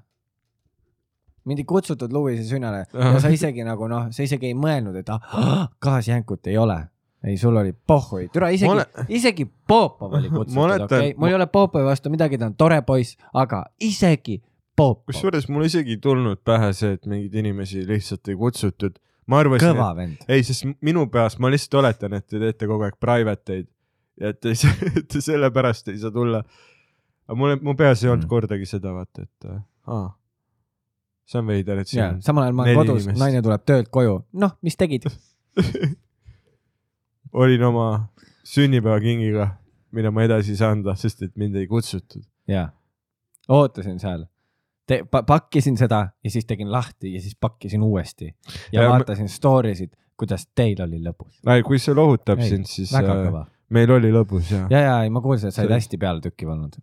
mind 1.45 1.61
ei 1.61 1.67
kutsutud 1.69 2.13
Louise 2.13 2.43
sünnale 2.49 2.85
ja 2.89 3.19
sa 3.21 3.29
isegi 3.33 3.63
nagu 3.65 3.87
noh, 3.91 4.09
sa 4.15 4.25
isegi 4.25 4.49
ei 4.51 4.57
mõelnud, 4.57 4.97
et 4.99 5.11
ah, 5.13 5.69
gaasjänkut 5.83 6.51
ei 6.51 6.57
ole. 6.57 6.79
ei, 7.25 7.37
sul 7.41 7.55
oli 7.57 7.71
pohhui, 7.73 8.27
türa 8.33 8.51
isegi 8.53 8.69
Ma 8.69 8.75
ole..., 8.75 9.05
isegi 9.09 9.47
Popov 9.67 10.13
oli 10.13 10.29
Ma 10.33 10.41
kutsutud, 10.41 10.83
okei, 10.89 11.13
mul 11.17 11.31
ei 11.31 11.37
ole 11.39 11.47
Popovi 11.49 11.85
vastu 11.87 12.11
midagi, 12.13 12.37
ta 12.41 12.49
on 12.51 12.57
tore 12.57 12.81
poiss, 12.85 13.17
aga 13.33 13.63
isegi 13.81 14.41
kusjuures 15.07 15.47
mul 15.49 15.65
isegi 15.69 15.95
ei 15.95 16.01
tulnud 16.03 16.41
pähe 16.45 16.71
see, 16.75 16.93
et 16.97 17.05
mingeid 17.07 17.35
inimesi 17.41 17.85
lihtsalt 17.87 18.27
ei 18.27 18.35
kutsutud. 18.39 18.97
ma 19.27 19.39
arvasin, 19.41 20.17
ei, 20.27 20.43
sest 20.43 20.65
minu 20.85 21.07
peas 21.09 21.39
ma 21.39 21.49
lihtsalt 21.49 21.79
oletan, 21.81 22.13
et 22.13 22.27
te 22.27 22.39
teete 22.39 22.67
kogu 22.69 22.83
aeg 22.85 22.97
private 23.01 23.53
eid 23.59 23.67
ja 24.21 24.29
et 24.33 24.39
te, 24.43 24.53
saa- 24.55 24.91
te 25.11 25.21
sellepärast 25.21 25.87
ei 25.93 25.97
saa 26.01 26.11
tulla. 26.11 26.43
aga 27.27 27.35
mul, 27.39 27.55
mu 27.61 27.73
peas 27.75 28.03
ei 28.03 28.09
olnud 28.11 28.25
Mm. 28.27 28.29
kordagi 28.29 28.65
seda, 28.69 28.91
vaata, 28.93 29.23
et 29.25 29.49
äh, 29.49 29.61
aa, 29.87 30.09
see 31.25 31.39
on 31.41 31.47
veider, 31.47 31.79
et 31.81 31.87
siin 31.89 32.21
samal 32.21 32.43
ajal 32.45 32.53
ma 32.59 32.63
olen 32.67 32.77
kodus, 32.83 33.07
naine 33.17 33.41
tuleb 33.41 33.63
töölt 33.65 33.89
koju, 33.89 34.19
noh, 34.33 34.53
mis 34.61 34.75
tegid? 34.77 35.07
olin 37.33 37.63
oma 37.63 37.87
sünnipäevakingiga 38.43 39.47
mida 39.95 40.11
ma 40.11 40.23
edasi 40.27 40.51
ei 40.53 40.59
saanud, 40.59 40.87
sest 40.99 41.21
et 41.23 41.35
mind 41.39 41.55
ei 41.55 41.67
kutsutud. 41.71 42.23
jaa, 42.51 42.67
ootasin 43.49 43.99
seal. 43.99 44.25
Te-, 44.85 45.01
pakkisin 45.09 45.77
seda 45.79 46.01
ja 46.23 46.29
siis 46.31 46.45
tegin 46.45 46.69
lahti 46.71 47.15
ja 47.15 47.21
siis 47.21 47.33
pakkisin 47.41 47.81
uuesti 47.83 48.27
ja, 48.27 48.33
Ja 48.71 48.83
ma- 48.85 48.99
vaatasin 48.99 49.29
story 49.29 49.73
sid, 49.75 49.95
kuidas 50.17 50.47
teil 50.55 50.81
oli 50.85 50.99
lõbus. 51.01 51.39
kui 51.65 51.79
see 51.81 51.95
lohutab 51.97 52.39
Ei, 52.43 52.49
sind, 52.51 52.69
siis 52.69 52.93
äh, 52.93 53.39
meil 53.73 53.91
oli 53.95 54.11
lõbus 54.13 54.51
ja, 54.53 54.67
ja.. 54.69 54.83
ja, 54.85 54.99
ei, 55.03 55.09
ma 55.09 55.23
kuulsin, 55.25 55.49
et 55.49 55.57
sa 55.57 55.63
olid 55.63 55.73
See- 55.73 55.79
hästi 55.81 55.97
pealetükkiv 56.03 56.51
olnud. 56.53 56.77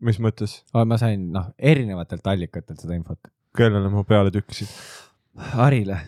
mis 0.00 0.18
mõttes, 0.22 0.58
ma 0.74 0.98
sain 1.00 1.30
noh, 1.32 1.52
erinevatelt 1.58 2.26
allikatelt 2.26 2.82
seda 2.82 2.98
infot. 2.98 3.30
kellele 3.56 3.88
ma 3.94 4.02
peale 4.04 4.34
tükkisin, 4.34 4.68
Harile 5.54 6.00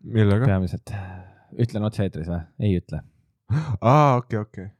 millega? 0.00 0.46
peamiselt. 0.46 0.94
ütlen 1.60 1.84
otse-eetris 1.84 2.32
või? 2.32 2.40
ei 2.64 2.80
ütle. 2.80 3.04
aa, 3.92 4.16
okei, 4.16 4.40
okei. 4.40 4.72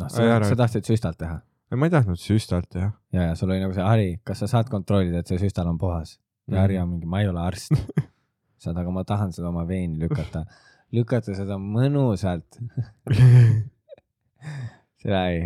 noh, 0.00 0.08
sa, 0.08 0.24
tahtsid 0.56 0.88
süstalt 0.88 1.20
teha 1.20 1.40
ma 1.78 1.86
ei 1.86 1.90
tahtnud 1.94 2.18
süstalt 2.18 2.66
teha. 2.72 2.90
ja, 3.12 3.22
ja 3.30 3.34
sul 3.38 3.50
oli 3.50 3.60
nagu 3.62 3.72
see 3.76 3.84
Hari, 3.86 4.08
kas 4.26 4.38
sa 4.42 4.46
saad 4.50 4.68
kontrollida, 4.72 5.18
et 5.22 5.26
see 5.30 5.38
süstal 5.38 5.68
on 5.70 5.78
puhas? 5.78 6.16
ja 6.48 6.54
Mhm. 6.56 6.60
Harri 6.62 6.78
on 6.82 6.88
mingi, 6.90 7.06
ma 7.06 7.20
ei 7.20 7.28
ole 7.30 7.40
arst. 7.40 7.70
saad, 8.62 8.76
aga 8.76 8.90
ma 8.90 9.04
tahan 9.06 9.30
seda 9.32 9.48
oma 9.52 9.62
veeni 9.68 9.98
lükata, 10.00 10.44
lükata 10.92 11.34
seda 11.36 11.56
mõnusalt. 11.62 12.58
seda 15.02 15.20
ei, 15.30 15.44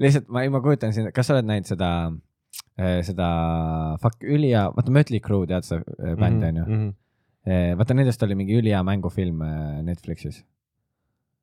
lihtsalt 0.00 0.28
ma 0.32 0.42
ei, 0.44 0.50
ma 0.52 0.60
kujutan 0.64 0.94
siin, 0.96 1.10
kas 1.14 1.28
sa 1.28 1.36
oled 1.36 1.48
näinud 1.50 1.68
seda, 1.68 1.90
seda 3.06 3.28
fuck 4.02 4.24
ülihea, 4.24 4.68
vaata 4.76 4.94
Mötley 4.94 5.20
Crue, 5.24 5.46
tead 5.50 5.68
äh, 5.76 5.82
Mhm, 5.84 6.16
bändi 6.22 6.48
onju. 6.50 6.80
vaata 7.80 7.94
nendest 7.96 8.22
oli 8.26 8.34
mingi 8.38 8.56
ülihea 8.60 8.80
mängufilm 8.86 9.42
Netflixis. 9.86 10.42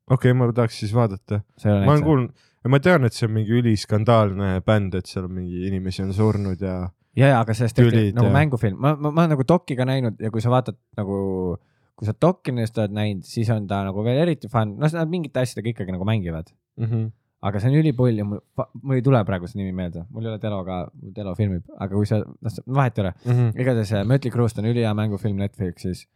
okei, 0.09 0.33
ma 0.33 0.49
tahaks 0.51 0.79
siis 0.81 0.93
vaadata. 0.95 1.41
sa 1.57 1.77
ma 1.85 1.93
olen 1.93 2.03
näinud 2.05 2.33
kuulnud, 2.67 2.75
ma 2.75 2.83
tean, 2.83 3.07
et 3.07 3.15
see 3.15 3.27
on 3.27 3.33
mingi 3.35 3.55
üliskandaalne 3.57 4.61
bänd, 4.67 4.95
et 4.99 5.09
seal 5.09 5.27
mingi 5.31 5.67
inimesi 5.67 6.03
on 6.03 6.13
surnud 6.13 6.61
ja 6.61 6.77
ja, 7.17 7.31
ja 7.33 7.39
aga 7.41 7.55
sellest 7.57 7.77
tehti 7.77 8.11
nagu 8.15 8.29
ja- 8.29 8.35
mängufilm, 8.35 8.77
ma, 8.79 8.95
ma, 8.95 9.11
ma 9.11 9.23
olen 9.23 9.35
nagu 9.35 9.45
dokki 9.47 9.77
ka 9.77 9.87
näinud 9.87 10.19
ja 10.21 10.31
kui 10.33 10.43
sa 10.43 10.51
vaatad 10.53 10.77
nagu, 10.99 11.57
kui 11.97 12.07
sa 12.07 12.13
dokki 12.13 12.53
nendest 12.53 12.77
oled 12.77 12.93
näinud, 12.93 13.25
siis 13.25 13.49
on 13.53 13.67
ta 13.69 13.81
nagu 13.87 14.03
veel 14.05 14.21
eriti 14.25 14.51
fun, 14.51 14.75
noh, 14.81 14.91
nad 14.91 15.09
mingite 15.09 15.41
asjadega 15.41 15.73
ikkagi 15.73 15.95
nagu 15.95 16.05
mängivad. 16.07 16.51
mm. 16.77 16.85
-hmm. 16.85 17.07
aga 17.47 17.59
see 17.59 17.69
on 17.69 17.79
ülipull 17.79 18.17
ja 18.17 18.25
mul, 18.25 18.39
mul 18.81 18.95
ei 18.95 19.01
tule 19.05 19.23
praegu 19.25 19.47
see 19.47 19.61
nimi 19.61 19.71
meelde, 19.71 20.05
mul 20.09 20.25
ei 20.25 20.31
ole 20.31 20.39
Teloga, 20.39 20.77
Telo 21.13 21.35
filmib, 21.35 21.63
aga 21.77 21.93
kui 21.93 22.05
sa, 22.05 22.17
noh, 22.17 22.61
vahet 22.67 22.97
ei 22.97 23.03
ole. 23.05 23.13
Mm 23.25 23.33
-hmm. 23.33 23.61
igatahes 23.61 23.93
äh, 23.93 24.05
Mötley 24.05 24.33
Crue'st 24.33 24.59
on 24.59 24.65
ülihea 24.65 24.93
mängufilm 24.93 25.37
Netflixis, 25.37 26.07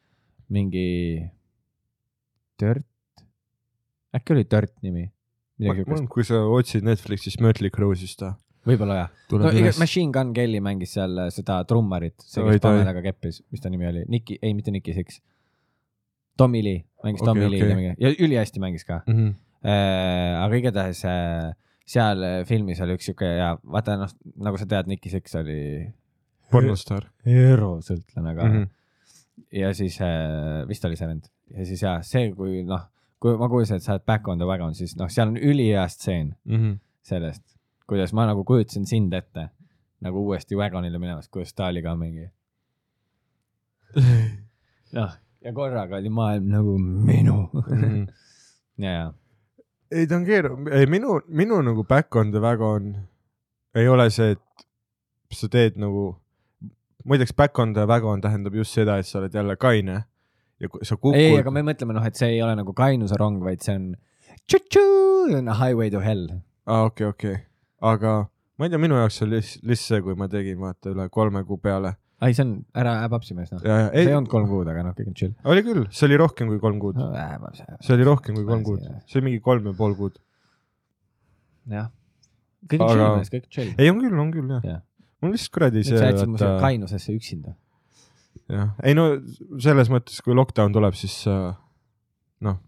mingi 0.50 1.30
Dirt, 2.60 2.86
äkki 4.16 4.34
oli 4.34 4.46
Dirt 4.52 4.74
nimi, 4.82 5.12
midagi 5.62 5.86
siukest, 5.86 6.08
kui 6.14 6.28
sa 6.28 6.44
otsid 6.58 6.88
Netflixis 6.88 7.38
Mötley 7.44 7.74
Crue, 7.74 7.98
siis 8.00 8.16
ta 8.20 8.36
võib-olla 8.68 8.98
jah. 9.00 9.12
no 9.34 9.52
üles. 9.52 9.80
Machine 9.82 10.14
Gun 10.16 10.34
Kelly 10.38 10.62
mängis 10.64 10.96
seal 10.98 11.18
äh, 11.18 11.30
seda 11.34 11.62
trummarit, 11.70 12.18
see, 12.22 12.44
kes. 12.46 12.62
Pamelaga 12.64 13.04
keppis, 13.06 13.42
mis 13.54 13.64
ta 13.64 13.72
nimi 13.74 13.90
oli, 13.90 14.04
Nicki, 14.12 14.38
ei 14.42 14.54
mitte 14.58 14.74
Nicki 14.74 14.96
Six. 14.98 15.22
Tommy 16.40 16.62
Lee, 16.66 16.84
mängis 17.06 17.22
Okei, 17.22 17.28
Tommy 17.28 17.50
Lee 17.52 17.64
okei. 17.64 17.90
okay. 17.92 17.96
ja 18.00 18.12
ülihästi 18.26 18.62
mängis 18.64 18.86
ka 18.88 19.02
mm. 19.06 19.14
-hmm. 19.14 19.34
äh,. 19.68 20.44
aga 20.44 20.56
igatahes 20.56 21.04
äh, 21.06 21.52
seal 21.86 22.24
äh, 22.24 22.46
filmis 22.48 22.82
oli 22.82 22.96
üks 22.98 23.10
siuke 23.10 23.28
ja 23.28 23.58
vaata 23.62 23.98
noh, 24.00 24.14
nagu 24.38 24.58
sa 24.58 24.66
tead, 24.66 24.90
Nicki 24.90 25.12
Six 25.12 25.36
oli 25.38 25.92
pornostaar 26.52 27.10
erosõltlane 27.26 28.36
ka 28.38 28.48
mm. 28.48 28.56
-hmm. 28.56 28.70
ja 29.62 29.74
siis 29.78 30.00
äh, 30.02 30.64
vist 30.70 30.86
oli 30.88 30.98
see 31.00 31.08
vend 31.12 31.30
ja 31.58 31.66
siis 31.68 31.84
ja 31.84 32.00
see, 32.06 32.32
kui 32.36 32.64
noh, 32.68 32.88
kui 33.22 33.38
ma 33.38 33.50
kuulsin, 33.50 33.78
et 33.78 33.86
sa 33.86 33.96
oled 33.96 34.06
back 34.06 34.28
on 34.28 34.42
the 34.42 34.48
wagon, 34.50 34.76
siis 34.76 34.96
noh, 35.00 35.10
seal 35.10 35.30
on 35.30 35.38
ülihea 35.38 35.88
stseen 35.88 36.36
-hmm. 36.48 36.78
sellest, 37.02 37.44
kuidas 37.88 38.14
ma 38.14 38.26
nagu 38.26 38.44
kujutasin 38.44 38.86
sind 38.86 39.14
ette 39.14 39.50
nagu 40.02 40.26
uuesti 40.26 40.56
Wagonile 40.56 41.00
minemas, 41.00 41.30
kuidas 41.30 41.54
ta 41.54 41.68
oli 41.68 41.82
ka 41.82 41.96
mingi. 41.96 42.30
noh, 44.98 45.12
ja 45.42 45.54
korraga 45.54 45.98
oli 45.98 46.10
maailm 46.10 46.50
nagu 46.50 46.78
minu 46.80 47.50
Mm 47.54 47.82
-hmm. 47.82 48.14
ja, 48.84 48.92
ja 48.92 49.14
ei, 49.92 50.08
ta 50.08 50.16
on 50.16 50.26
keeruline, 50.26 50.72
ei 50.72 50.86
minu, 50.86 51.20
minu 51.28 51.62
nagu 51.62 51.84
back 51.84 52.16
on 52.16 52.32
the 52.32 52.40
wagon 52.40 52.96
ei 53.76 53.88
ole 53.88 54.10
see, 54.10 54.32
et 54.32 54.66
sa 55.34 55.50
teed 55.52 55.78
nagu, 55.80 56.16
muideks 57.06 57.36
back 57.36 57.60
on 57.60 57.74
the 57.74 57.86
wagon 57.88 58.22
tähendab 58.22 58.56
just 58.56 58.76
seda, 58.76 58.98
et 58.98 59.08
sa 59.08 59.20
oled 59.20 59.34
jälle 59.34 59.56
kaine 59.56 60.04
ja 60.62 60.70
sa 60.88 60.98
kukud. 60.98 61.18
ei, 61.20 61.38
aga 61.40 61.54
me 61.54 61.64
mõtleme 61.66 61.96
noh, 61.98 62.06
et 62.08 62.20
see 62.20 62.36
ei 62.36 62.42
ole 62.46 62.56
nagu 62.60 62.74
kainuse 62.78 63.18
rong, 63.20 63.42
vaid 63.46 63.64
see 63.66 63.76
on 63.78 63.92
on 65.38 65.48
highway 65.58 65.90
to 65.94 66.00
hell. 66.04 66.28
aa, 66.68 66.86
okei, 66.90 67.08
okei, 67.08 67.40
aga 67.82 68.14
ma 68.58 68.68
ei 68.68 68.74
tea, 68.74 68.82
minu 68.82 69.00
jaoks 69.00 69.22
oli 69.26 69.40
lihtsalt 69.42 69.82
see, 69.82 70.02
kui 70.06 70.16
ma 70.20 70.30
tegin 70.32 70.60
vaata 70.62 70.94
üle 70.94 71.08
kolme 71.14 71.44
kuu 71.48 71.58
peale 71.62 71.96
ei, 72.22 72.36
see 72.38 72.44
on, 72.46 72.52
ära 72.78 72.98
äpapsi 73.08 73.34
mees 73.38 73.50
noh. 73.54 73.64
ja, 73.66 73.78
ja 73.88 73.88
see 73.96 74.12
ei 74.12 74.18
olnud 74.18 74.30
kolm 74.32 74.46
kuud, 74.50 74.68
aga 74.70 74.84
noh, 74.86 74.94
kõik 74.98 75.10
on 75.10 75.16
chill. 75.18 75.34
oli 75.50 75.64
küll, 75.66 75.88
see 75.90 76.06
oli 76.10 76.20
rohkem 76.22 76.52
kui 76.52 76.60
kolm 76.62 76.78
kuud, 76.84 77.00
äpapsi. 77.02 77.66
see 77.82 77.96
oli 77.98 78.06
rohkem 78.08 78.38
kui 78.38 78.46
kolm 78.50 78.62
kuud 78.68 78.84
see 78.86 79.18
oli 79.18 79.28
mingi 79.32 79.42
kolm 79.48 79.72
ja 79.72 79.74
pool 79.78 79.98
kuud. 79.98 80.20
jah. 81.72 81.90
kõik 82.70 82.86
on 82.86 82.88
Aga- 82.92 83.00
chill 83.00 83.18
mees, 83.24 83.34
kõik 83.34 83.48
on 83.48 83.56
chill. 83.58 83.74
ei, 83.78 83.90
on 83.94 84.04
küll, 84.04 84.22
on 84.26 84.34
küll 84.36 84.54
jah 84.58 84.70
Jah. 84.70 84.84
mul 85.24 85.34
lihtsalt 85.34 85.56
kuradi 85.58 85.86
see 85.88 85.98
sa 85.98 86.12
jätsid 86.12 86.30
mu 86.30 86.38
vaata, 86.38 86.62
kainusesse 86.62 87.18
üksinda. 87.18 87.56
jah, 88.52 88.72
ei 88.84 88.96
no 88.98 89.08
selles 89.62 89.92
mõttes, 89.94 90.22
kui 90.26 90.36
lockdown 90.38 90.76
tuleb, 90.76 90.96
siis 91.00 91.18
äh, 91.32 91.50
noh, 92.48 92.62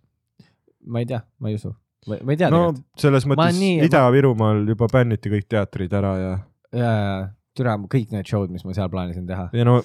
ma 0.88 1.04
ei 1.04 1.10
tea, 1.10 1.22
ma 1.40 1.52
ei 1.52 1.60
usu. 1.60 1.74
ma 2.10 2.20
ma 2.24 2.36
ei 2.36 2.40
tea 2.42 2.50
no 2.52 2.66
tegelikult. 2.72 3.00
selles 3.06 3.26
Ma 3.30 3.36
mõttes 3.36 3.62
nii- 3.62 3.88
Ida-Virumaal 3.88 4.66
juba 4.74 4.90
bänniti 4.92 5.32
kõik 5.32 5.48
teatrid 5.52 5.94
ära 5.96 6.14
ja, 6.20 6.36
ja, 6.76 6.92
ja 6.92 7.16
türa 7.58 7.76
kõik 7.90 8.14
need 8.14 8.28
show'd, 8.28 8.52
mis 8.54 8.66
ma 8.66 8.74
seal 8.76 8.90
plaanisin 8.92 9.28
teha. 9.30 9.50
ja 9.54 9.66
no 9.68 9.80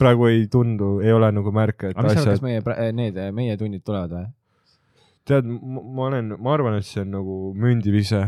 praegu 0.00 0.28
ei 0.30 0.46
tundu, 0.50 0.98
ei 1.04 1.12
ole 1.14 1.30
nagu 1.32 1.52
märke, 1.54 1.92
et 1.92 1.98
aga 2.00 2.12
asjad 2.12 2.32
kas, 2.34 2.42
meie, 2.44 2.62
need, 2.96 3.20
meie 3.36 3.56
tunnid 3.60 3.84
tulevad 3.86 4.16
või? 4.16 4.26
tead, 5.28 5.46
ma 5.48 6.08
olen, 6.10 6.34
ma 6.36 6.56
arvan, 6.56 6.78
et 6.78 6.88
see 6.88 7.02
on 7.04 7.14
nagu 7.14 7.36
mündivise. 7.56 8.26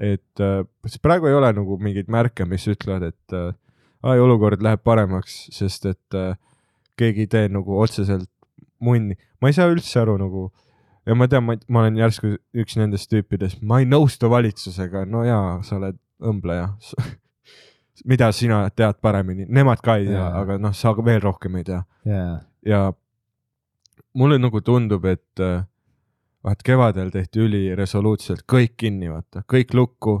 et 0.00 0.40
äh, 0.40 0.62
praegu 1.02 1.28
ei 1.28 1.36
ole 1.36 1.50
nagu 1.52 1.76
mingeid 1.82 2.08
märke, 2.08 2.46
mis 2.48 2.64
ütlevad, 2.72 3.10
et 3.10 3.36
äh, 3.36 3.50
ai, 4.02 4.18
olukord 4.18 4.62
läheb 4.64 4.82
paremaks, 4.84 5.42
sest 5.54 5.86
et 5.90 6.16
äh, 6.18 6.36
keegi 7.00 7.26
ei 7.26 7.30
tee 7.30 7.48
nagu 7.52 7.78
otseselt 7.80 8.30
munni. 8.80 9.16
ma 9.40 9.50
ei 9.50 9.56
saa 9.56 9.70
üldse 9.72 10.00
aru 10.02 10.16
nagu 10.20 10.50
ja 11.06 11.16
ma 11.16 11.28
tean, 11.28 11.46
ma, 11.46 11.56
olen 11.82 11.98
järsku 11.98 12.34
üks 12.56 12.76
nendest 12.80 13.10
tüüpidest, 13.12 13.62
ma 13.62 13.80
ei 13.80 13.88
nõustu 13.88 14.30
valitsusega, 14.30 15.04
no 15.08 15.24
jaa, 15.26 15.58
sa 15.66 15.76
oled 15.80 15.98
õmbleja. 16.20 16.70
mida 18.08 18.30
sina 18.32 18.62
tead 18.72 19.00
paremini, 19.02 19.44
nemad 19.48 19.82
ka 19.84 19.98
ei 20.00 20.06
tea 20.08 20.16
Jaa., 20.16 20.40
aga 20.40 20.56
noh, 20.60 20.72
sa 20.76 20.94
veel 20.96 21.20
rohkem 21.20 21.58
ei 21.60 21.66
tea 21.66 21.82
jaa. 22.08 22.38
ja 22.64 22.78
mulle 24.16 24.38
nagu 24.40 24.62
tundub, 24.64 25.04
et 25.04 25.42
äh, 25.44 25.62
vaat 26.44 26.62
kevadel 26.64 27.10
tehti 27.12 27.44
üliresoluutselt 27.44 28.46
kõik 28.48 28.76
kinni, 28.80 29.10
vaata, 29.12 29.44
kõik 29.50 29.74
lukku 29.76 30.20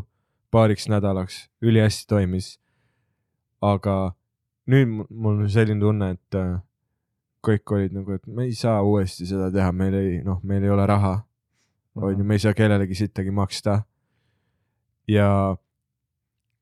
paariks 0.50 0.88
nädalaks, 0.90 1.46
ülihästi 1.62 2.08
toimis. 2.10 2.58
Aga 3.62 3.96
nüüd 4.70 4.88
mu- 4.88 5.06
mul 5.10 5.40
on 5.44 5.48
selline 5.52 5.80
tunne, 5.82 6.10
et 6.16 6.36
äh, 6.38 6.58
kõik 7.46 7.72
olid 7.76 7.92
nagu, 7.96 8.12
et 8.16 8.26
me 8.26 8.44
ei 8.48 8.54
saa 8.56 8.82
uuesti 8.84 9.26
seda 9.26 9.50
teha, 9.52 9.72
meil 9.72 9.94
ei, 9.98 10.18
noh, 10.24 10.40
meil 10.44 10.62
ei 10.64 10.70
ole 10.72 10.86
raha, 10.86 11.14
onju, 11.96 12.24
me 12.24 12.36
ei 12.36 12.42
saa 12.44 12.54
kellelegi 12.56 12.94
sittagi 12.94 13.30
maksta. 13.34 13.82
ja 15.10 15.56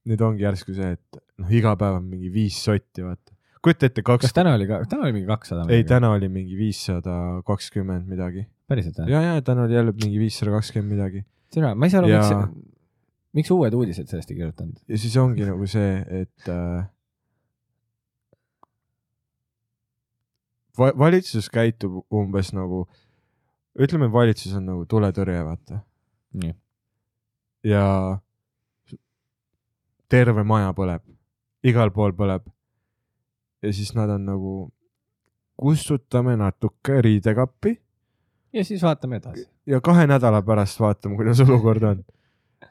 nüüd 0.09 0.23
ongi 0.25 0.47
järsku 0.47 0.73
see, 0.77 0.95
et 0.97 1.19
noh, 1.43 1.51
iga 1.53 1.75
päev 1.79 1.99
on 1.99 2.07
mingi 2.09 2.31
viis 2.33 2.57
sotti, 2.65 3.03
vaata. 3.05 3.35
kujuta 3.65 3.91
ette, 3.91 4.03
kaks 4.07 4.25
kas, 4.29 4.33
täna 4.37 4.55
oli 4.57 4.69
ka, 4.71 4.79
täna 4.89 5.05
oli 5.09 5.17
mingi 5.19 5.29
kakssada? 5.29 5.67
ei, 5.75 5.85
täna 5.85 6.13
oli 6.15 6.31
mingi 6.33 6.57
viissada 6.57 7.43
kakskümmend 7.47 8.09
midagi. 8.09 8.47
päriselt 8.71 9.03
või? 9.03 9.11
ja, 9.13 9.21
ja 9.35 9.43
täna 9.45 9.67
oli 9.67 9.77
jälle 9.77 9.93
mingi 9.99 10.19
viissada 10.23 10.55
kakskümmend 10.57 10.95
midagi. 10.95 11.25
türa, 11.53 11.75
ma 11.75 11.87
ei 11.89 11.93
saa 11.93 12.01
aru, 12.05 12.13
Ja- 12.15 12.23
miks, 12.23 12.78
miks 13.37 13.51
uued 13.55 13.75
uudised 13.75 14.09
sellest 14.09 14.31
ei 14.31 14.39
kirjutanud? 14.39 14.79
ja 14.89 14.99
siis 14.99 15.17
ongi 15.21 15.47
nagu 15.49 15.67
see, 15.67 16.23
et 16.23 16.49
äh, 16.53 16.87
va- 20.79 20.95
valitsus 20.99 21.51
käitub 21.53 22.01
umbes 22.15 22.53
nagu, 22.57 22.87
ütleme, 23.79 24.11
valitsus 24.13 24.55
on 24.59 24.67
nagu 24.73 24.87
tuletõrje, 24.87 25.43
vaata. 25.45 25.83
ja 27.65 27.85
terve 30.09 30.45
maja 30.47 30.73
põleb, 30.77 31.05
igal 31.67 31.93
pool 31.95 32.15
põleb. 32.17 32.49
ja 33.63 33.73
siis 33.75 33.95
nad 33.95 34.11
on 34.15 34.25
nagu, 34.25 34.55
kustutame 35.59 36.37
natuke 36.39 37.01
riidekappi 37.03 37.75
ja 38.53 38.65
siis 38.65 38.83
vaatame 38.83 39.17
edasi. 39.17 39.49
ja 39.67 39.81
kahe 39.81 40.07
nädala 40.07 40.43
pärast 40.43 40.81
vaatame, 40.81 41.17
kuidas 41.17 41.41
olukord 41.41 41.83
on. 41.83 42.05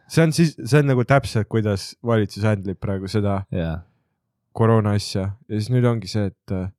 See 0.08 0.24
on 0.24 0.34
siis, 0.36 0.56
see 0.64 0.82
on 0.82 0.92
nagu 0.92 1.06
täpselt, 1.08 1.48
kuidas 1.52 1.92
valitsus 2.06 2.46
handle 2.48 2.76
ib 2.76 2.82
praegu 2.84 3.10
seda 3.12 3.42
jaa. 3.54 3.80
koroona 4.58 4.96
asja 4.98 5.30
ja 5.48 5.54
siis 5.54 5.70
nüüd 5.74 5.88
ongi 5.88 6.10
see, 6.12 6.28
et 6.32 6.56
äh, 6.56 6.70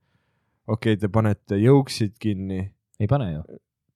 okei 0.66 0.96
okay,, 0.96 1.00
te 1.00 1.12
panete 1.12 1.61
jõuksid 1.62 2.16
kinni, 2.20 2.62
ei 3.00 3.11
pane 3.11 3.32
ju. 3.32 3.44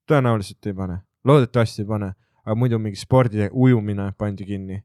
tõenäoliselt 0.09 0.71
ei 0.71 0.77
pane, 0.77 1.03
loodetavasti 1.25 1.85
ei 1.85 1.91
pane, 1.91 2.13
aga 2.45 2.59
muidu 2.59 2.81
mingi 2.83 3.01
spordi, 3.01 3.49
ujumine 3.53 4.13
pandi 4.19 4.49
kinni. 4.49 4.83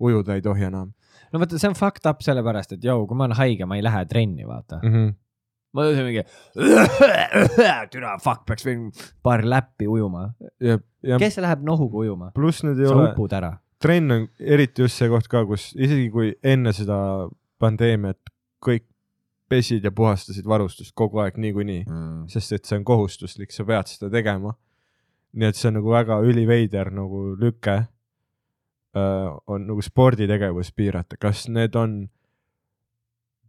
ujuda 0.00 0.34
ei 0.36 0.42
tohi 0.44 0.66
enam 0.68 0.92
no 1.32 1.40
vaata, 1.42 1.60
see 1.60 1.70
on 1.70 1.76
fucked 1.78 2.08
up 2.08 2.24
sellepärast, 2.24 2.76
et 2.76 2.84
jõu, 2.84 3.06
kui 3.08 3.18
ma 3.18 3.26
olen 3.26 3.38
haige, 3.38 3.68
ma 3.68 3.78
ei 3.78 3.84
lähe 3.84 4.02
trenni, 4.10 4.46
vaata. 4.48 4.80
mm. 4.82 4.92
-hmm. 4.94 5.14
ma 5.76 5.86
tõusen 5.86 6.08
mingi, 6.08 6.24
türa 7.92 8.16
fuck, 8.22 8.44
peaks 8.48 8.66
võin 8.66 8.88
paar 9.26 9.44
läppi 9.44 9.88
ujuma. 9.90 10.28
kes 11.18 11.40
läheb 11.42 11.64
nohuga 11.66 12.04
ujuma? 12.04 12.32
sa 12.34 13.12
upud 13.12 13.32
ära. 13.36 13.56
Trenn 13.82 14.10
on 14.10 14.28
eriti 14.40 14.82
just 14.82 14.96
see 14.98 15.08
koht 15.12 15.28
ka, 15.28 15.44
kus 15.46 15.70
isegi 15.76 16.10
kui 16.10 16.34
enne 16.44 16.72
seda 16.72 16.96
pandeemiat 17.60 18.18
kõik 18.64 18.84
pesid 19.48 19.84
ja 19.86 19.92
puhastasid 19.94 20.46
varustust 20.48 20.94
kogu 20.98 21.20
aeg 21.22 21.36
niikuinii, 21.38 21.84
Mm. 21.86 22.24
sest 22.28 22.52
et 22.52 22.64
see 22.64 22.78
on 22.78 22.84
kohustuslik, 22.84 23.52
sa 23.52 23.64
pead 23.64 23.86
seda 23.86 24.10
tegema. 24.10 24.54
nii 25.36 25.48
et 25.48 25.54
see 25.56 25.68
on 25.68 25.74
nagu 25.74 25.90
väga 25.92 26.16
üliveider 26.24 26.88
nagu 26.90 27.36
lüke 27.36 27.74
äh, 27.76 29.36
on 29.46 29.66
nagu 29.66 29.82
sporditegevus 29.84 30.70
piirata, 30.72 31.16
kas 31.20 31.48
need 31.48 31.74
on 31.76 32.08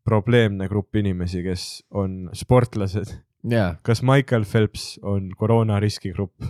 probleemne 0.04 0.68
grupp 0.68 0.96
inimesi, 0.96 1.42
kes 1.44 1.84
on 1.92 2.30
sportlased, 2.34 3.14
jaa, 3.50 3.76
kas 3.84 4.04
Michael 4.04 4.44
Phelps 4.46 5.00
on 5.02 5.32
koroona 5.38 5.80
riskigrupp 5.80 6.44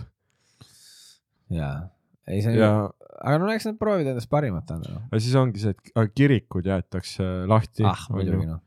jaa. 1.50 1.88
ei, 2.28 2.42
see 2.44 2.54
ja 2.58 2.70
on, 2.84 2.94
aga 3.18 3.40
no 3.42 3.50
eks 3.52 3.68
nad 3.68 3.78
proovivad 3.80 4.12
endast 4.12 4.30
parimat 4.30 4.70
anda, 4.74 4.94
noh. 4.94 5.04
aga 5.10 5.20
siis 5.22 5.36
ongi 5.38 5.62
see, 5.62 5.74
et 5.74 6.14
kirikud 6.16 6.66
jäetakse 6.68 7.26
lahti. 7.50 7.86
ah, 7.88 8.06
muidugi 8.14 8.48
noh. 8.48 8.60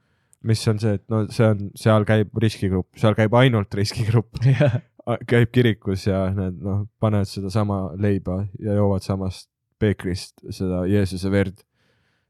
mis 0.48 0.64
on 0.72 0.82
see, 0.82 0.98
et 1.00 1.06
no 1.12 1.24
see 1.32 1.48
on, 1.48 1.68
seal 1.80 2.08
käib 2.10 2.34
riskigrupp, 2.44 2.90
seal 3.00 3.18
käib 3.18 3.36
ainult 3.40 3.74
riskigrupp, 3.78 4.42
käib 5.32 5.52
kirikus 5.56 6.08
ja 6.10 6.26
need 6.36 6.60
noh, 6.64 6.86
panevad 7.02 7.30
sedasama 7.30 7.84
leiba 8.02 8.44
ja 8.62 8.78
joovad 8.80 9.06
samast 9.06 9.50
peekrist 9.82 10.44
seda 10.54 10.86
Jeesuse 10.90 11.32
verd. 11.34 11.62